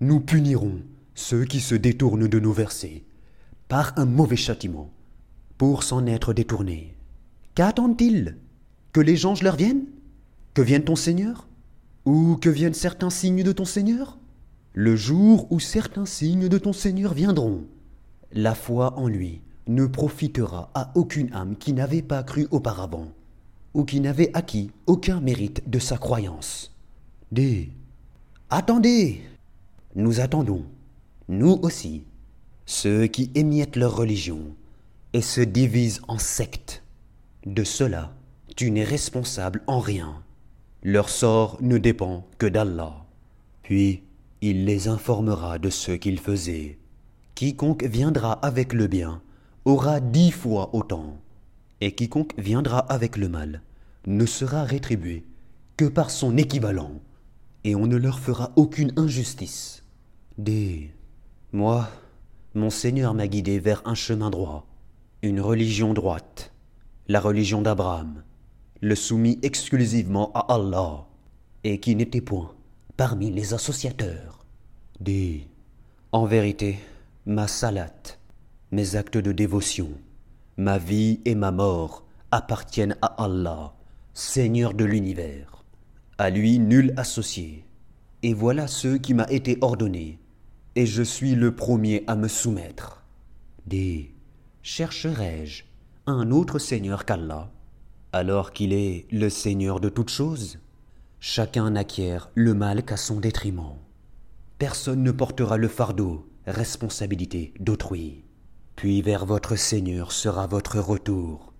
Nous 0.00 0.20
punirons 0.20 0.78
ceux 1.14 1.44
qui 1.44 1.60
se 1.60 1.74
détournent 1.74 2.28
de 2.28 2.40
nos 2.40 2.52
versets 2.52 3.04
par 3.68 3.92
un 3.98 4.04
mauvais 4.04 4.36
châtiment 4.36 4.90
pour 5.58 5.82
s'en 5.82 6.06
être 6.06 6.32
détournés. 6.32 6.96
Qu'attendent-ils? 7.54 8.36
Que 8.92 9.00
les 9.00 9.26
anges 9.26 9.42
leur 9.42 9.56
viennent? 9.56 9.86
Que 10.54 10.62
vienne 10.62 10.84
ton 10.84 10.96
Seigneur? 10.96 11.48
Ou 12.04 12.36
que 12.36 12.48
viennent 12.48 12.74
certains 12.74 13.10
signes 13.10 13.42
de 13.42 13.52
ton 13.52 13.64
Seigneur? 13.64 14.18
Le 14.74 14.96
jour 14.96 15.46
où 15.50 15.60
certains 15.60 16.06
signes 16.06 16.48
de 16.48 16.58
ton 16.58 16.72
Seigneur 16.72 17.14
viendront, 17.14 17.64
la 18.32 18.54
foi 18.54 18.98
en 18.98 19.06
lui 19.06 19.42
ne 19.66 19.86
profitera 19.86 20.70
à 20.74 20.92
aucune 20.94 21.32
âme 21.32 21.56
qui 21.56 21.72
n'avait 21.72 22.02
pas 22.02 22.22
cru 22.22 22.48
auparavant, 22.50 23.08
ou 23.74 23.84
qui 23.84 24.00
n'avait 24.00 24.30
acquis 24.34 24.70
aucun 24.86 25.20
mérite 25.20 25.68
de 25.68 25.78
sa 25.78 25.98
croyance. 25.98 26.74
Dis, 27.30 27.70
attendez, 28.50 29.22
nous 29.94 30.20
attendons, 30.20 30.64
nous 31.32 31.58
aussi, 31.62 32.04
ceux 32.66 33.06
qui 33.06 33.30
émiettent 33.34 33.76
leur 33.76 33.96
religion 33.96 34.54
et 35.14 35.22
se 35.22 35.40
divisent 35.40 36.02
en 36.06 36.18
sectes. 36.18 36.82
De 37.46 37.64
cela, 37.64 38.14
tu 38.54 38.70
n'es 38.70 38.84
responsable 38.84 39.62
en 39.66 39.80
rien. 39.80 40.22
Leur 40.82 41.08
sort 41.08 41.56
ne 41.60 41.78
dépend 41.78 42.26
que 42.38 42.46
d'Allah. 42.46 43.06
Puis, 43.62 44.02
il 44.42 44.64
les 44.66 44.88
informera 44.88 45.58
de 45.58 45.70
ce 45.70 45.92
qu'ils 45.92 46.20
faisaient. 46.20 46.78
Quiconque 47.34 47.84
viendra 47.84 48.32
avec 48.34 48.72
le 48.72 48.86
bien 48.86 49.22
aura 49.64 50.00
dix 50.00 50.32
fois 50.32 50.74
autant, 50.74 51.16
et 51.80 51.92
quiconque 51.92 52.34
viendra 52.36 52.78
avec 52.78 53.16
le 53.16 53.28
mal 53.28 53.62
ne 54.06 54.26
sera 54.26 54.64
rétribué 54.64 55.24
que 55.76 55.86
par 55.86 56.10
son 56.10 56.36
équivalent, 56.36 57.00
et 57.64 57.74
on 57.74 57.86
ne 57.86 57.96
leur 57.96 58.18
fera 58.18 58.52
aucune 58.56 58.92
injustice. 58.96 59.82
Moi, 61.54 61.86
mon 62.54 62.70
Seigneur 62.70 63.12
m'a 63.12 63.28
guidé 63.28 63.58
vers 63.58 63.82
un 63.84 63.94
chemin 63.94 64.30
droit, 64.30 64.66
une 65.20 65.38
religion 65.38 65.92
droite, 65.92 66.50
la 67.08 67.20
religion 67.20 67.60
d'Abraham, 67.60 68.22
le 68.80 68.94
soumis 68.94 69.38
exclusivement 69.42 70.32
à 70.32 70.54
Allah, 70.54 71.04
et 71.62 71.78
qui 71.78 71.94
n'était 71.94 72.22
point 72.22 72.54
parmi 72.96 73.30
les 73.30 73.52
associateurs. 73.52 74.46
Des... 74.98 75.46
En 76.12 76.24
vérité, 76.24 76.78
ma 77.26 77.46
salate, 77.48 78.18
mes 78.70 78.96
actes 78.96 79.18
de 79.18 79.32
dévotion, 79.32 79.90
ma 80.56 80.78
vie 80.78 81.20
et 81.26 81.34
ma 81.34 81.50
mort 81.50 82.06
appartiennent 82.30 82.96
à 83.02 83.24
Allah, 83.24 83.74
Seigneur 84.14 84.72
de 84.72 84.86
l'univers. 84.86 85.64
À 86.16 86.30
lui 86.30 86.58
nul 86.58 86.94
associé. 86.96 87.66
Et 88.22 88.32
voilà 88.32 88.68
ce 88.68 88.96
qui 88.96 89.12
m'a 89.12 89.30
été 89.30 89.58
ordonné, 89.60 90.18
et 90.74 90.86
je 90.86 91.02
suis 91.02 91.34
le 91.34 91.54
premier 91.54 92.04
à 92.06 92.16
me 92.16 92.28
soumettre. 92.28 93.02
Des 93.66 94.14
chercherai-je 94.62 95.64
un 96.06 96.30
autre 96.30 96.58
Seigneur 96.58 97.04
qu'Allah, 97.04 97.50
alors 98.12 98.52
qu'il 98.52 98.72
est 98.72 99.06
le 99.10 99.28
Seigneur 99.28 99.80
de 99.80 99.88
toutes 99.88 100.10
choses? 100.10 100.58
Chacun 101.20 101.70
n'acquiert 101.70 102.30
le 102.34 102.54
mal 102.54 102.84
qu'à 102.84 102.96
son 102.96 103.20
détriment. 103.20 103.76
Personne 104.58 105.02
ne 105.02 105.12
portera 105.12 105.56
le 105.56 105.68
fardeau, 105.68 106.28
responsabilité 106.46 107.54
d'autrui. 107.60 108.24
Puis 108.74 109.02
vers 109.02 109.26
votre 109.26 109.54
Seigneur 109.56 110.10
sera 110.10 110.46
votre 110.46 110.78
retour, 110.78 111.52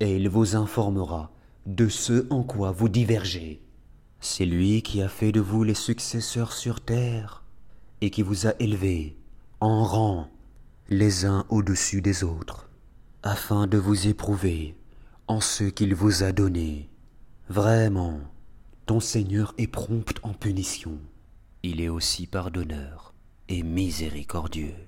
et 0.00 0.16
il 0.16 0.28
vous 0.28 0.56
informera 0.56 1.32
de 1.66 1.88
ce 1.88 2.26
en 2.30 2.42
quoi 2.42 2.72
vous 2.72 2.88
divergez. 2.88 3.62
C'est 4.20 4.46
lui 4.46 4.82
qui 4.82 5.00
a 5.00 5.08
fait 5.08 5.32
de 5.32 5.40
vous 5.40 5.62
les 5.62 5.74
successeurs 5.74 6.52
sur 6.52 6.80
terre, 6.80 7.44
et 8.00 8.10
qui 8.10 8.22
vous 8.22 8.46
a 8.46 8.52
élevés 8.60 9.16
en 9.60 9.84
rang 9.84 10.28
les 10.88 11.24
uns 11.24 11.44
au-dessus 11.48 12.00
des 12.00 12.24
autres, 12.24 12.70
afin 13.22 13.66
de 13.66 13.76
vous 13.76 14.08
éprouver 14.08 14.74
en 15.26 15.40
ce 15.40 15.64
qu'il 15.64 15.94
vous 15.94 16.22
a 16.22 16.32
donné. 16.32 16.88
Vraiment, 17.48 18.20
ton 18.86 19.00
Seigneur 19.00 19.54
est 19.58 19.66
prompt 19.66 20.18
en 20.22 20.32
punition. 20.32 20.98
Il 21.62 21.80
est 21.80 21.90
aussi 21.90 22.26
pardonneur 22.26 23.12
et 23.48 23.62
miséricordieux. 23.62 24.87